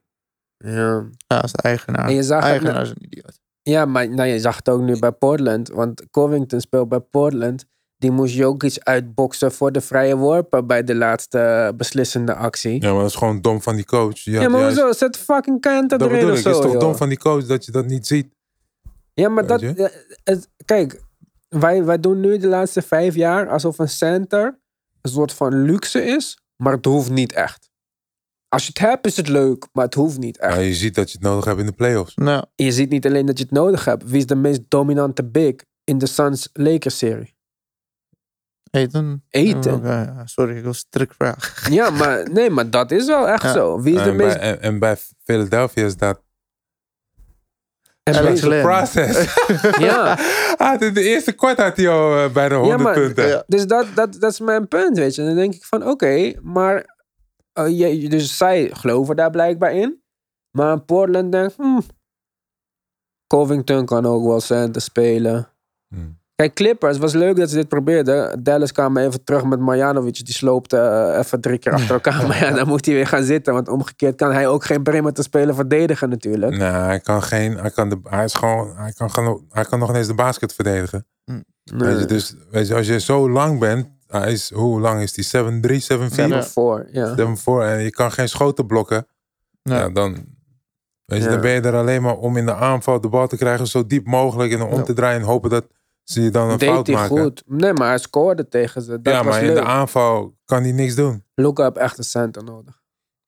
Ja. 0.58 1.10
Ja, 1.28 1.44
is 1.44 1.52
de 1.52 1.62
eigenaar. 1.62 2.08
En 2.08 2.14
je 2.16 2.24
zag 2.24 2.40
het 2.44 2.50
eigenaar 2.52 2.82
is 2.82 2.90
een 2.90 3.04
idioot. 3.06 3.40
Ja, 3.62 3.86
maar 3.86 4.10
nou, 4.10 4.30
je 4.30 4.40
zag 4.40 4.56
het 4.56 4.70
ook 4.70 4.82
nu 4.82 5.00
bij 5.00 5.12
Portland. 5.12 5.70
Want 5.70 6.04
Covington 6.12 6.62
speelt 6.62 6.90
bij 6.90 7.00
Portland. 7.00 7.66
Die 7.98 8.12
moest 8.12 8.34
Jokic 8.36 8.78
uitboksen 8.80 9.52
voor 9.52 9.72
de 9.72 9.82
vrije 9.82 10.16
worpen 10.18 10.68
bij 10.68 10.84
de 10.84 10.96
laatste 10.96 11.74
beslissende 11.78 12.34
actie. 12.36 12.82
Ja, 12.82 12.92
maar 12.92 13.02
dat 13.02 13.10
is 13.10 13.16
gewoon 13.16 13.42
dom 13.42 13.62
van 13.62 13.76
die 13.76 13.86
coach. 13.86 14.20
Ja, 14.20 14.42
Ja, 14.42 14.50
maar 14.50 14.60
juist- 14.62 14.80
hoezo? 14.80 14.98
Zet 14.98 15.18
fucking 15.18 15.62
Kenta 15.62 15.98
Dat 15.98 16.08
erin 16.08 16.20
bedoel 16.20 16.32
of 16.32 16.38
ik. 16.38 16.44
zo, 16.44 16.50
Het 16.50 16.58
is 16.58 16.64
toch 16.64 16.72
joh. 16.72 16.82
dom 16.82 16.96
van 16.96 17.10
die 17.10 17.18
coach 17.18 17.46
dat 17.46 17.66
je 17.66 17.72
dat 17.72 17.86
niet 17.86 18.08
ziet. 18.08 18.28
Ja, 19.14 19.30
maar 19.30 19.48
dat... 19.48 19.62
Weet 19.62 19.80
eh, 19.80 19.88
het, 20.24 20.50
kijk, 20.66 21.02
wij, 21.48 21.84
wij 21.84 22.00
doen 22.00 22.20
nu 22.20 22.38
de 22.38 22.48
laatste 22.48 22.82
vijf 22.82 23.16
jaar 23.16 23.50
alsof 23.50 23.80
een 23.80 23.89
center 23.89 24.60
een 25.02 25.12
soort 25.12 25.34
van 25.34 25.62
luxe 25.62 26.04
is, 26.04 26.39
maar 26.56 26.74
het 26.74 26.86
hoeft 26.86 27.10
niet 27.10 27.34
echt. 27.34 27.70
Als 28.50 28.64
je 28.64 28.70
het 28.74 28.78
hebt, 28.89 29.06
is 29.06 29.18
het 29.18 29.28
leuk, 29.28 29.68
maar 29.72 29.86
het 29.86 29.93
hoeft 29.93 30.18
niet 30.18 30.38
echt. 30.38 30.56
Ja, 30.56 30.62
je 30.62 30.74
ziet 30.74 30.95
dat 30.95 31.12
je 31.12 31.18
het 31.18 31.28
nodig 31.28 31.45
hebt 31.45 31.60
in 31.60 31.66
de 31.66 31.72
playoffs. 31.72 32.16
Nou, 32.16 32.45
Je 32.56 32.72
ziet 32.72 32.89
niet 32.89 33.06
alleen 33.06 33.26
dat 33.26 33.38
je 33.38 33.43
het 33.43 33.54
nodig 33.54 33.86
hebt. 33.86 34.04
Wie 34.10 34.18
is 34.18 34.26
de 34.26 34.36
meest 34.36 34.62
dominante 34.68 35.24
big 35.26 35.56
in 35.84 35.98
de 35.98 36.06
Suns-Lakers-serie? 36.06 37.36
eten. 38.72 39.24
Eten. 39.30 39.74
Oké, 39.74 39.88
ja, 40.02 40.26
sorry, 40.26 40.58
ik 40.58 40.64
was 40.64 40.78
strikvraag. 40.78 41.70
Ja, 41.70 41.89
maar 41.89 42.32
nee, 42.32 42.50
maar 42.50 42.70
dat 42.70 42.91
is 42.91 43.06
wel 43.06 43.28
echt 43.30 43.43
Ja. 43.43 43.54
zo. 43.54 43.82
Wie 43.82 43.95
is 43.95 44.04
de 44.04 44.10
En 44.10 44.16
meest... 44.16 44.36
en, 44.36 44.62
en 44.62 44.80
bij 44.80 44.98
Philadelphia 45.24 45.86
is 45.86 45.98
dat 45.98 46.22
Len. 48.16 48.62
process. 48.62 49.36
Ja, 49.88 50.18
ah, 50.58 50.82
in 50.82 50.93
de 50.93 51.01
eerste 51.03 51.32
kwart 51.32 51.58
had 51.58 51.78
hij 51.78 51.89
al 51.89 52.18
eh, 52.24 52.32
bijna 52.32 52.55
100 52.55 52.82
maar- 52.82 52.93
punten. 52.93 53.28
Ja. 53.28 53.43
dus 53.47 53.68
dat, 53.68 53.86
dat, 53.95 54.14
dat 54.20 54.32
is 54.32 54.39
mijn 54.39 54.68
punt, 54.68 54.97
weet 54.97 55.16
je. 55.16 55.22
En 55.22 55.28
dan 55.28 55.36
denk 55.38 55.53
ik 55.53 55.64
van, 55.64 55.88
oké, 55.88 56.34
maar... 56.41 56.95
eh, 57.53 57.80
je, 57.80 58.10
dus 58.10 58.38
zij 58.38 58.70
geloven 58.74 59.16
daar 59.16 59.30
blijkbaar 59.32 59.74
in. 59.74 60.01
Maar 60.51 60.80
Portland 60.82 61.32
denkt, 61.32 61.55
hmm, 61.55 61.82
Covington 63.28 63.86
kan 63.86 64.05
ook 64.05 64.26
wel 64.26 64.39
center 64.39 64.82
spelen. 64.82 65.47
Hmm. 65.88 66.16
Kijk, 66.42 66.54
Clippers, 66.54 66.98
was 66.98 67.14
leuk 67.14 67.36
dat 67.36 67.50
ze 67.50 67.56
dit 67.56 67.68
probeerden. 67.68 68.44
Dallas 68.44 68.72
kwam 68.72 68.98
even 68.98 69.24
terug 69.24 69.44
met 69.44 69.60
Marjanovic. 69.60 70.26
Die 70.26 70.34
sloopte 70.34 70.78
eh, 70.78 71.18
even 71.20 71.42
drie 71.42 71.58
keer 71.58 71.72
achter 71.74 71.94
elkaar. 71.94 72.28
maar 72.28 72.40
ja, 72.44 72.52
dan 72.52 72.68
moet 72.68 72.86
hij 72.86 72.96
weer 72.96 73.08
gaan 73.08 73.24
zitten. 73.24 73.54
Want 73.54 73.70
omgekeerd 73.70 74.16
kan 74.16 74.32
hij 74.32 74.48
ook 74.48 74.64
geen 74.66 74.84
perimeter 74.84 75.24
spelen 75.24 75.56
verdedigen 75.56 76.10
natuurlijk. 76.10 76.58
Nee, 76.58 76.70
hij 76.70 77.00
kan 77.00 77.24
geen. 77.24 77.58
Hij 77.58 77.72
kan, 77.72 77.90
de, 77.90 78.00
hij 78.04 78.24
is 78.24 78.34
gewoon. 78.34 78.76
Hij 78.76 78.92
kan, 78.92 79.42
hij 79.50 79.64
kan 79.66 79.80
nog 79.80 79.90
ineens 79.90 80.08
de 80.08 80.14
basket 80.14 80.54
verdedigen. 80.54 81.06
Nee. 81.26 81.44
Weet 81.64 82.00
je, 82.00 82.06
dus 82.06 82.36
weet 82.52 82.68
je, 82.68 82.76
als 82.76 82.88
je 82.88 83.00
zo 83.00 83.30
lang 83.30 83.60
bent. 83.60 83.88
Hij 84.08 84.32
is, 84.32 84.52
hoe 84.52 84.80
lang 84.80 85.02
is 85.02 85.14
die? 85.14 85.26
7'3, 85.26 85.30
7'4? 85.30 85.80
Seven 85.80 86.44
four, 86.44 86.88
ja. 86.92 87.16
7'4 87.16 87.18
en 87.46 87.82
je 87.84 87.90
kan 87.90 88.12
geen 88.12 88.30
schoten 88.30 88.66
blokken. 88.66 89.08
Ja. 89.62 89.78
Ja, 89.78 89.90
dan. 89.90 90.12
Weet 91.06 91.20
je, 91.20 91.26
Ja. 91.26 91.32
dan 91.32 91.42
ben 91.42 91.52
je 91.52 91.62
er 91.62 91.76
alleen 91.76 92.02
maar 92.02 92.18
om 92.18 92.38
in 92.38 92.46
de 92.46 92.54
aanval 92.56 93.02
de 93.02 93.10
bal 93.10 93.28
te 93.28 93.38
krijgen 93.38 93.68
zo 93.68 93.86
diep 93.86 94.06
mogelijk 94.08 94.52
en 94.52 94.58
dan 94.60 94.68
om 94.68 94.78
Ja. 94.78 94.84
te 94.84 94.94
draaien 94.94 95.20
en 95.22 95.26
hopen 95.28 95.50
dat 95.50 95.66
ze 96.12 96.22
je 96.22 96.30
dan 96.30 96.49
een 96.49 96.60
fout 96.60 96.86
Deed 96.86 96.95
hij 96.95 97.08
maken. 97.08 97.24
goed. 97.24 97.43
Nee, 97.45 97.74
maar 97.74 97.88
hij 97.88 97.97
scoorde 97.97 98.47
tegen 98.47 98.82
ze. 98.82 99.01
Dat 99.01 99.14
ja, 99.14 99.24
was 99.24 99.34
maar 99.34 99.43
in 99.43 99.47
leuk. 99.53 99.55
de 99.64 99.70
aanval 99.70 100.38
kan 100.45 100.62
hij 100.64 100.72
niks 100.72 100.95
doen. 100.95 101.24
Luca 101.36 101.64
heeft 101.64 101.78
echt 101.78 101.97
een 101.97 102.03
center 102.03 102.43
nodig. 102.43 102.82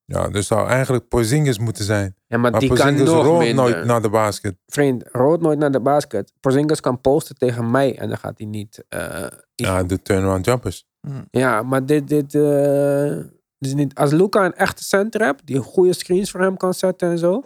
Ja, 0.05 0.29
dus 0.29 0.47
zou 0.47 0.67
eigenlijk 0.67 1.07
Porzingis 1.07 1.59
moeten 1.59 1.83
zijn. 1.83 2.15
Ja, 2.27 2.37
maar, 2.37 2.51
Maar 2.51 2.59
die 2.59 2.73
kan 2.73 2.95
nog 2.95 3.37
minder. 3.39 3.55
nooit 3.55 3.85
naar 3.85 4.01
de 4.01 4.09
basket. 4.09 4.55
Vriend, 4.65 5.03
rood 5.11 5.41
nooit 5.41 5.59
naar 5.59 5.71
de 5.71 5.79
basket. 5.79 6.33
Porzingis 6.39 6.79
kan 6.79 7.01
posten 7.01 7.35
tegen 7.37 7.71
mij 7.71 7.97
en 7.97 8.07
dan 8.07 8.17
gaat 8.17 8.37
hij 8.37 8.47
niet... 8.47 8.83
eh, 8.89 9.25
Ja, 9.55 9.83
de 9.83 10.01
turnaround 10.01 10.45
jumpers. 10.45 10.87
Ja, 11.31 11.63
maar 11.63 11.85
dit... 11.85 12.07
dit 12.07 12.35
eh, 12.35 13.17
is 13.59 13.73
niet, 13.73 13.95
als 13.95 14.11
Luca 14.11 14.45
een 14.45 14.55
echte 14.55 14.83
center 14.83 15.21
hebt, 15.21 15.45
die 15.47 15.57
goede 15.59 15.93
screens 15.93 16.31
voor 16.31 16.41
hem 16.41 16.57
kan 16.57 16.73
zetten 16.73 17.09
en 17.09 17.17
zo. 17.17 17.43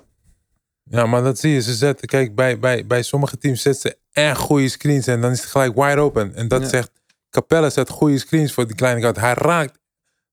Ja, 0.84 1.06
maar 1.06 1.24
dat 1.24 1.40
zie 1.40 1.52
je. 1.54 1.62
Ze 1.62 1.74
zetten, 1.74 2.08
kijk, 2.08 2.36
bij, 2.36 2.60
bij, 2.60 2.86
bij 2.88 3.04
sommige 3.04 3.38
teams 3.38 3.62
zetten 3.62 3.82
ze 3.82 3.98
echt 4.12 4.40
goede 4.40 4.70
screens 4.70 5.08
en 5.08 5.22
dan 5.22 5.32
is 5.32 5.42
het 5.42 5.50
gelijk 5.50 5.76
wide 5.76 6.02
open. 6.02 6.36
En 6.36 6.48
dat 6.48 6.62
Ja. 6.62 6.68
zegt, 6.68 6.92
Capella 7.30 7.70
zet 7.70 7.90
goede 7.90 8.18
screens 8.18 8.54
voor 8.54 8.68
die 8.68 8.76
kleine 8.76 9.02
guard. 9.02 9.18
Hij 9.20 9.34
raakt 9.34 9.80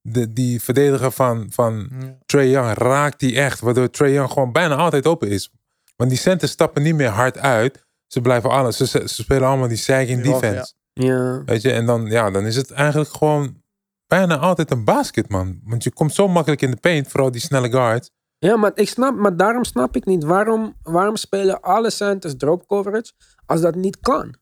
de, 0.00 0.32
die 0.32 0.62
verdediger 0.62 1.10
van, 1.12 1.46
van 1.50 1.88
Ja. 2.00 2.16
Trey 2.26 2.48
Young, 2.48 2.72
raakt 2.78 3.20
die 3.20 3.36
echt. 3.40 3.60
Waardoor 3.60 3.90
Trey 3.90 4.12
Young 4.12 4.30
gewoon 4.30 4.52
bijna 4.52 4.74
altijd 4.76 5.06
open 5.06 5.28
is. 5.28 5.50
Want 5.96 6.10
die 6.10 6.18
centers 6.18 6.52
stappen 6.52 6.82
niet 6.82 6.94
meer 6.94 7.08
hard 7.08 7.38
uit. 7.38 7.84
Ze 8.06 8.20
blijven 8.20 8.50
alles. 8.50 8.76
Ze, 8.76 8.86
ze 8.86 9.08
spelen 9.08 9.48
allemaal 9.48 9.68
die 9.68 9.76
sagging 9.76 10.24
Ja, 10.26 10.32
defense. 10.32 10.72
Ja. 10.92 11.42
Weet 11.44 11.62
je, 11.62 11.72
en 11.72 11.86
dan, 11.86 12.06
ja, 12.06 12.30
dan 12.30 12.46
is 12.46 12.56
het 12.56 12.70
eigenlijk 12.70 13.10
gewoon 13.10 13.62
bijna 14.06 14.36
altijd 14.36 14.70
een 14.70 14.84
basket, 14.84 15.28
man. 15.28 15.60
Want 15.64 15.82
je 15.84 15.92
komt 15.92 16.14
zo 16.14 16.28
makkelijk 16.28 16.62
in 16.62 16.70
de 16.70 16.76
paint, 16.76 17.08
vooral 17.08 17.30
die 17.30 17.40
snelle 17.40 17.70
guards. 17.70 18.10
Ja, 18.40 18.56
maar, 18.56 18.70
ik 18.74 18.88
snap, 18.88 19.16
maar 19.16 19.36
daarom 19.36 19.64
snap 19.64 19.96
ik 19.96 20.04
niet 20.04 20.24
waarom, 20.24 20.76
waarom 20.82 21.16
spelen 21.16 21.60
alle 21.60 21.90
centers 21.90 22.36
drop 22.36 22.66
coverage 22.66 23.12
als 23.46 23.60
dat 23.60 23.74
niet 23.74 24.00
kan. 24.00 24.34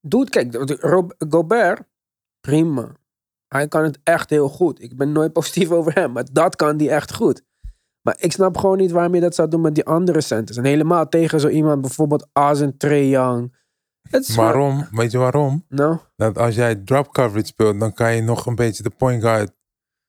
Doe 0.00 0.20
het, 0.20 0.30
kijk, 0.30 0.54
Rob, 0.80 1.10
Gobert, 1.28 1.82
prima. 2.40 2.96
Hij 3.48 3.68
kan 3.68 3.82
het 3.82 3.98
echt 4.02 4.30
heel 4.30 4.48
goed. 4.48 4.82
Ik 4.82 4.96
ben 4.96 5.12
nooit 5.12 5.32
positief 5.38 5.70
over 5.70 5.92
hem, 5.92 6.12
maar 6.12 6.24
dat 6.32 6.56
kan 6.56 6.76
die 6.76 6.90
echt 6.90 7.14
goed. 7.14 7.42
Maar 8.02 8.16
ik 8.18 8.32
snap 8.32 8.56
gewoon 8.56 8.76
niet 8.78 8.90
waarom 8.90 9.14
je 9.14 9.20
dat 9.20 9.34
zou 9.34 9.48
doen 9.48 9.60
met 9.60 9.74
die 9.74 9.84
andere 9.84 10.20
centers. 10.20 10.58
En 10.58 10.64
helemaal 10.64 11.08
tegen 11.08 11.40
zo 11.40 11.48
iemand, 11.48 11.80
bijvoorbeeld 11.80 12.28
als 12.32 12.60
een 12.60 12.76
Trae 12.76 13.08
Young. 13.08 13.54
Waarom? 14.34 14.88
Weet 14.90 15.10
je 15.10 15.18
waarom? 15.18 15.64
Nou, 15.68 15.98
Dat 16.16 16.38
als 16.38 16.54
jij 16.54 16.74
drop 16.74 17.12
coverage 17.12 17.46
speelt, 17.46 17.80
dan 17.80 17.92
kan 17.92 18.14
je 18.14 18.22
nog 18.22 18.46
een 18.46 18.54
beetje 18.54 18.82
de 18.82 18.90
point 18.90 19.22
guard 19.22 19.52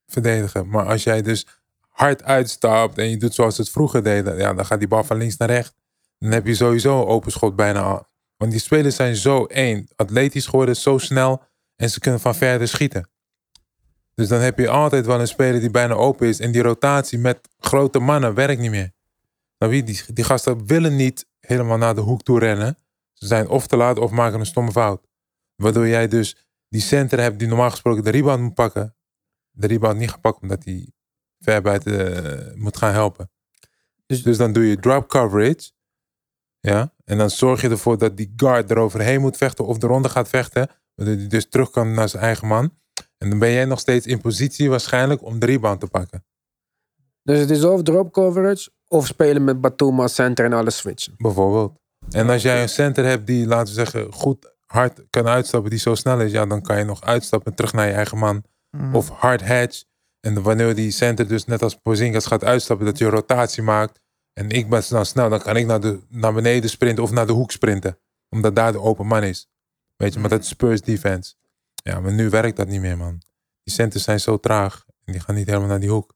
verdedigen. 0.08 0.70
Maar 0.70 0.86
als 0.86 1.04
jij 1.04 1.22
dus 1.22 1.61
hard 1.92 2.24
uitstapt 2.24 2.98
en 2.98 3.10
je 3.10 3.18
doet 3.18 3.34
zoals 3.34 3.58
het 3.58 3.70
vroeger 3.70 4.04
deden, 4.04 4.38
ja, 4.38 4.54
dan 4.54 4.66
gaat 4.66 4.80
die 4.80 4.88
bal 4.88 5.04
van 5.04 5.18
links 5.18 5.38
naar 5.38 5.50
rechts. 5.50 5.74
Dan 6.20 6.32
heb 6.32 6.48
je 6.48 6.56
sowieso 6.56 7.02
een 7.02 7.08
open 7.08 7.32
schot 7.32 7.56
bijna. 7.56 8.10
Want 8.38 8.52
die 8.52 8.62
spelers 8.62 8.96
zijn 8.96 9.16
zo 9.16 9.46
één, 9.46 9.88
atletisch 9.96 10.46
geworden, 10.46 10.76
zo 10.76 10.98
snel 10.98 11.44
en 11.76 11.89
ze 11.89 12.00
kunnen 12.00 12.20
van 12.20 12.36
verder 12.36 12.68
schieten. 12.68 13.10
Dus 14.16 14.28
dan 14.28 14.39
heb 14.39 14.60
je 14.60 14.70
altijd 14.70 15.06
wel 15.06 15.20
een 15.20 15.28
speler 15.28 15.60
die 15.60 15.72
bijna 15.72 15.94
open 15.94 16.28
is. 16.28 16.39
En 16.39 16.52
die 16.52 16.62
rotatie 16.62 17.18
met 17.18 17.39
grote 17.60 18.00
mannen 18.00 18.34
werkt 18.34 18.62
niet 18.62 18.72
meer. 18.72 18.92
Nou, 19.58 19.84
die, 19.84 20.04
die 20.14 20.24
gasten 20.24 20.66
willen 20.66 20.96
niet 20.96 21.26
helemaal 21.39 21.78
naar 21.78 21.96
de 21.96 22.02
hoek 22.02 22.24
toe 22.24 22.39
rennen. 22.39 22.78
Ze 23.14 23.28
zijn 23.28 23.48
of 23.48 23.68
te 23.68 23.78
laat 23.78 24.00
of 24.00 24.12
maken 24.12 24.39
een 24.39 24.46
stomme 24.46 24.72
fout. 24.72 25.08
Waardoor 25.56 25.88
jij 25.88 26.08
dus 26.08 26.48
die 26.70 26.82
center 26.82 27.20
hebt 27.20 27.39
die 27.39 27.48
normaal 27.48 27.70
gesproken 27.70 28.04
de 28.04 28.10
rebound 28.10 28.42
moet 28.42 28.54
pakken. 28.54 28.96
De 29.52 29.68
rebound 29.68 29.98
niet 29.98 30.12
gepakt 30.12 30.42
omdat 30.42 30.64
hij 30.64 30.92
ver 31.42 31.62
buiten 31.62 32.24
eh, 32.50 32.56
moet 32.56 32.78
gaan 32.78 32.94
helpen. 32.94 33.32
Dus- 34.06 34.24
Dus, 34.24 34.38
dan 34.38 34.54
doe 34.54 34.68
je 34.68 34.80
drop 34.80 35.08
coverage. 35.10 35.72
Ja. 36.60 36.94
En 37.06 37.18
dan 37.18 37.30
zorg 37.30 37.62
je 37.62 37.70
ervoor 37.70 37.98
dat 37.98 38.18
die 38.18 38.34
guard 38.36 38.72
eroverheen 38.72 39.22
moet 39.22 39.38
vechten 39.38 39.66
of 39.66 39.84
eronder 39.84 40.12
gaat 40.12 40.30
vechten. 40.30 40.68
Waardoor 40.96 41.16
hij 41.16 41.28
dus 41.28 41.50
terug 41.50 41.70
kan 41.70 41.94
naar 41.94 42.10
zijn 42.10 42.24
eigen 42.24 42.48
man. 42.48 42.78
En 43.18 43.30
dan 43.30 43.39
ben 43.39 43.52
jij 43.52 43.66
nog 43.66 43.80
steeds 43.80 44.06
in 44.06 44.22
positie 44.22 44.70
waarschijnlijk 44.70 45.24
om 45.24 45.39
de 45.39 45.46
rebound 45.46 45.80
te 45.80 45.88
pakken. 45.88 46.26
dus 47.24 47.39
het 47.39 47.50
is 47.50 47.64
of 47.64 47.84
drop 47.84 48.12
coverage 48.14 48.70
of 48.88 49.08
spelen 49.08 49.44
met 49.44 49.62
Batum 49.62 50.00
als 50.00 50.14
center 50.14 50.46
en 50.46 50.54
alles 50.54 50.78
switchen. 50.78 51.14
Bijvoorbeeld. 51.18 51.80
En 52.10 52.30
als 52.30 52.42
jij 52.42 52.62
een 52.62 52.70
center 52.70 53.06
hebt 53.06 53.28
die, 53.28 53.48
laten 53.48 53.68
we 53.68 53.74
zeggen, 53.74 54.14
goed 54.14 54.54
hard 54.66 55.02
kan 55.10 55.28
uitstappen, 55.28 55.70
die 55.70 55.80
zo 55.80 55.96
snel 55.96 56.20
is, 56.22 56.32
ja, 56.32 56.46
dan 56.46 56.62
kan 56.62 56.78
je 56.78 56.84
nog 56.84 57.02
uitstappen 57.02 57.54
terug 57.56 57.74
naar 57.74 57.88
je 57.88 57.94
eigen 57.94 58.18
man. 58.18 58.44
Mhm. 58.70 58.96
Of 58.96 59.10
hard 59.10 59.42
hedge. 59.42 59.84
En 60.22 60.42
wanneer 60.42 60.76
die 60.76 60.92
center 60.92 61.28
dus 61.28 61.46
net 61.46 61.64
als 61.64 61.76
Porzingis 61.76 62.26
gaat 62.26 62.44
uitstappen, 62.44 62.86
dat 62.86 62.98
je 62.98 63.06
een 63.06 63.12
rotatie 63.12 63.64
maakt. 63.64 64.00
En 64.34 64.50
ik 64.50 64.70
ben 64.70 64.84
dan 64.90 65.06
snel, 65.06 65.30
dan 65.30 65.42
kan 65.42 65.56
ik 65.56 65.66
naar, 65.66 65.82
de, 65.82 66.00
naar 66.10 66.34
beneden 66.34 66.70
sprinten 66.70 67.04
of 67.04 67.12
naar 67.12 67.28
de 67.28 67.34
hoek 67.34 67.52
sprinten. 67.52 67.98
Omdat 68.30 68.56
daar 68.56 68.72
de 68.72 68.80
open 68.80 69.08
man 69.08 69.24
is. 69.24 69.50
Weet 69.98 70.14
je, 70.14 70.20
maar 70.20 70.30
dat 70.30 70.42
is 70.42 70.48
Spurs 70.48 70.82
defense. 70.82 71.34
Ja, 71.74 72.00
maar 72.00 72.14
nu 72.14 72.30
werkt 72.30 72.58
dat 72.58 72.68
niet 72.68 72.82
meer, 72.82 72.98
man. 72.98 73.22
Die 73.64 73.74
centers 73.74 74.04
zijn 74.04 74.20
zo 74.20 74.38
traag. 74.38 74.84
En 75.06 75.14
die 75.14 75.22
gaan 75.22 75.36
niet 75.36 75.48
helemaal 75.48 75.68
naar 75.68 75.80
die 75.80 75.90
hoek. 75.90 76.14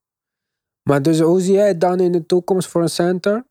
Maar 0.84 1.02
dus 1.02 1.20
hoe 1.20 1.42
zie 1.42 1.54
jij 1.54 1.68
het 1.68 1.82
dan 1.82 2.00
in 2.00 2.12
de 2.12 2.26
toekomst 2.26 2.68
voor 2.68 2.82
een 2.82 2.90
center? 2.90 3.46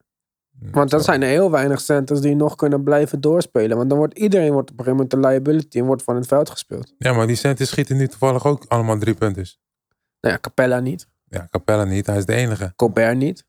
Want 0.71 0.89
dan 0.89 1.01
zijn 1.01 1.21
er 1.21 1.27
heel 1.27 1.51
weinig 1.51 1.81
centers 1.81 2.21
die 2.21 2.35
nog 2.35 2.55
kunnen 2.55 2.83
blijven 2.83 3.21
doorspelen. 3.21 3.77
Want 3.77 3.89
dan 3.89 3.97
wordt 3.97 4.17
iedereen 4.17 4.51
wordt 4.51 4.71
op 4.71 4.79
een 4.79 4.85
gegeven 4.85 5.05
moment 5.05 5.23
de 5.23 5.29
liability 5.29 5.77
en 5.79 5.85
wordt 5.85 6.03
van 6.03 6.15
het 6.15 6.27
veld 6.27 6.49
gespeeld. 6.49 6.93
Ja, 6.97 7.13
maar 7.13 7.27
die 7.27 7.35
centers 7.35 7.69
schieten 7.69 7.97
nu 7.97 8.07
toevallig 8.07 8.45
ook 8.45 8.65
allemaal 8.67 8.97
drie 8.97 9.13
punters. 9.13 9.59
Nou 10.25 10.37
ja, 10.37 10.43
Capella 10.43 10.79
niet. 10.79 11.07
Ja, 11.29 11.47
Capella 11.49 11.83
niet, 11.83 12.05
hij 12.05 12.17
is 12.17 12.25
de 12.25 12.33
enige. 12.33 12.73
Gobert 12.75 13.17
niet. 13.17 13.45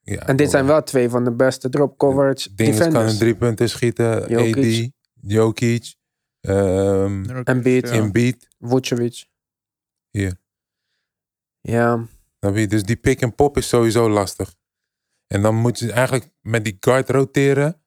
Ja, 0.00 0.26
En 0.26 0.36
dit 0.36 0.50
zijn 0.50 0.66
wel 0.66 0.82
twee 0.82 1.08
van 1.08 1.24
de 1.24 1.32
beste 1.32 1.68
drop 1.68 1.98
coverage 1.98 2.54
Dinges 2.54 2.78
kan 2.78 2.96
een 2.96 3.18
drie 3.18 3.34
punten 3.34 3.68
schieten. 3.68 4.28
Jokic. 4.28 4.84
AD, 4.84 4.90
Jokic, 5.20 5.94
ehm 6.40 7.24
Embiid. 7.44 7.88
Ja. 7.88 7.94
Embiid. 7.94 8.48
Vucevic. 8.60 9.26
Hier. 10.10 10.36
Ja, 11.60 12.06
je? 12.40 12.66
Dus 12.66 12.82
die 12.82 12.96
pick 12.96 13.20
en 13.20 13.34
pop 13.34 13.56
is 13.56 13.68
sowieso 13.68 14.10
lastig. 14.10 14.54
En 15.26 15.42
dan 15.42 15.54
moet 15.54 15.78
je 15.78 15.92
eigenlijk 15.92 16.30
met 16.40 16.64
die 16.64 16.76
guard 16.80 17.10
roteren. 17.10 17.82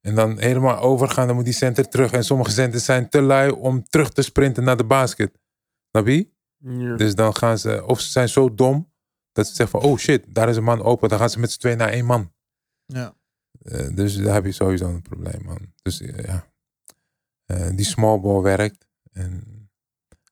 En 0.00 0.14
dan 0.14 0.38
helemaal 0.38 0.78
overgaan. 0.78 1.26
Dan 1.26 1.36
moet 1.36 1.44
die 1.44 1.54
center 1.54 1.88
terug. 1.88 2.12
En 2.12 2.24
sommige 2.24 2.50
centers 2.50 2.84
zijn 2.84 3.08
te 3.08 3.20
lui 3.20 3.50
om 3.50 3.84
terug 3.84 4.12
te 4.12 4.22
sprinten 4.22 4.64
naar 4.64 4.76
de 4.76 4.84
basket. 4.84 5.38
Snap 5.90 6.06
je? 6.06 6.34
Ja. 6.68 6.96
Dus 6.96 7.14
dan 7.14 7.36
gaan 7.36 7.58
ze, 7.58 7.84
of 7.86 8.00
ze 8.00 8.10
zijn 8.10 8.28
zo 8.28 8.54
dom. 8.54 8.92
Dat 9.32 9.46
ze 9.46 9.54
zeggen 9.54 9.80
van, 9.80 9.90
oh 9.90 9.98
shit, 9.98 10.34
daar 10.34 10.48
is 10.48 10.56
een 10.56 10.64
man 10.64 10.82
open. 10.82 11.08
Dan 11.08 11.18
gaan 11.18 11.30
ze 11.30 11.38
met 11.38 11.52
z'n 11.52 11.58
twee 11.58 11.76
naar 11.76 11.88
één 11.88 12.04
man. 12.04 12.32
Ja. 12.86 13.14
Eh, 13.62 13.94
dus 13.94 14.16
daar 14.16 14.34
heb 14.34 14.44
je 14.44 14.52
sowieso 14.52 14.88
een 14.88 15.02
probleem, 15.02 15.42
man. 15.44 15.72
Dus 15.82 16.00
eh, 16.00 16.24
ja, 16.24 16.46
Eh, 17.46 17.70
die 17.76 17.84
small 17.84 18.20
ball 18.20 18.40
werkt. 18.42 18.88
En 19.12 19.70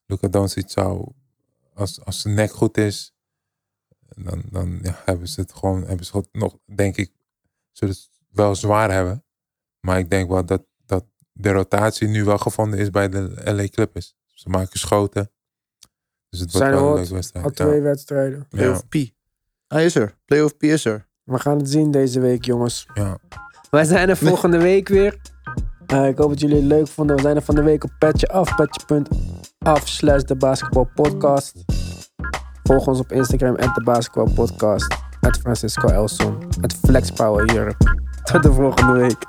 Luka 0.07 0.29
Doncic 0.29 0.71
zou, 0.71 1.13
als, 1.75 2.05
als 2.05 2.21
zijn 2.21 2.35
nek 2.35 2.51
goed 2.51 2.77
is, 2.77 3.15
dan, 4.17 4.43
dan 4.51 4.79
ja, 4.83 5.03
hebben 5.05 5.29
ze 5.29 5.41
het 5.41 5.53
gewoon, 5.53 5.87
hebben 5.87 6.07
ze 6.07 6.17
het 6.17 6.29
nog, 6.33 6.59
denk 6.75 6.97
ik, 6.97 7.13
zullen 7.73 7.95
ze 7.95 8.03
het 8.03 8.21
wel 8.31 8.55
zwaar 8.55 8.91
hebben. 8.91 9.25
Maar 9.81 9.99
ik 9.99 10.11
denk 10.11 10.29
wel 10.31 10.45
dat, 10.47 10.67
dat 10.87 11.05
de 11.33 11.51
rotatie 11.51 12.09
nu 12.09 12.25
wel 12.25 12.39
gevonden 12.39 12.79
is 12.79 12.91
bij 12.91 13.09
de 13.09 13.53
LA 13.53 13.69
Clippers. 13.69 14.15
Ze 14.27 14.49
maken 14.49 14.79
schoten. 14.79 15.31
Dus 16.39 16.53
zijn 16.53 16.73
wel 16.73 17.09
wedstrijd. 17.09 17.45
al 17.45 17.51
twee 17.51 17.81
wedstrijden. 17.81 18.47
Playoff 18.49 18.89
P. 18.89 18.95
Hij 19.69 19.85
is 19.85 19.95
er. 19.95 20.15
Playoff 20.25 20.57
P 20.57 20.63
is 20.63 20.85
er. 20.85 21.07
We 21.25 21.39
gaan 21.39 21.59
het 21.59 21.71
zien 21.71 21.91
deze 21.91 22.21
week, 22.21 22.45
jongens. 22.45 22.87
Ja. 22.95 23.19
Wij 23.71 23.85
zijn 23.85 24.09
er 24.09 24.17
volgende 24.17 24.59
week 24.59 24.89
weer. 24.89 25.17
Eh, 25.87 26.09
ik 26.09 26.19
hoop 26.19 26.29
dat 26.29 26.41
jullie 26.41 26.57
het 26.57 26.65
leuk 26.65 26.89
vonden. 26.89 27.17
We 27.17 27.23
zijn 27.23 27.37
er 27.37 27.43
van 27.43 27.55
de 27.55 27.63
week 27.63 27.85
op 27.85 27.91
Petje 27.99 28.29
Af. 28.29 28.55
Petje.af 28.55 29.89
slash 29.89 30.23
de 30.23 30.37
basketbalpodcast. 30.37 31.65
Volg 32.63 32.87
ons 32.87 32.99
op 32.99 33.13
Instagram 33.13 33.57
at 33.57 33.75
de 33.75 33.83
basketbalpodcast. 33.83 34.97
At 35.21 35.39
Francisco 35.39 35.89
Elson. 35.89 36.39
At 36.61 36.75
Flexpower 36.87 37.57
Europe. 37.57 37.97
Tot 38.23 38.43
de 38.43 38.53
volgende 38.53 38.93
week. 38.93 39.27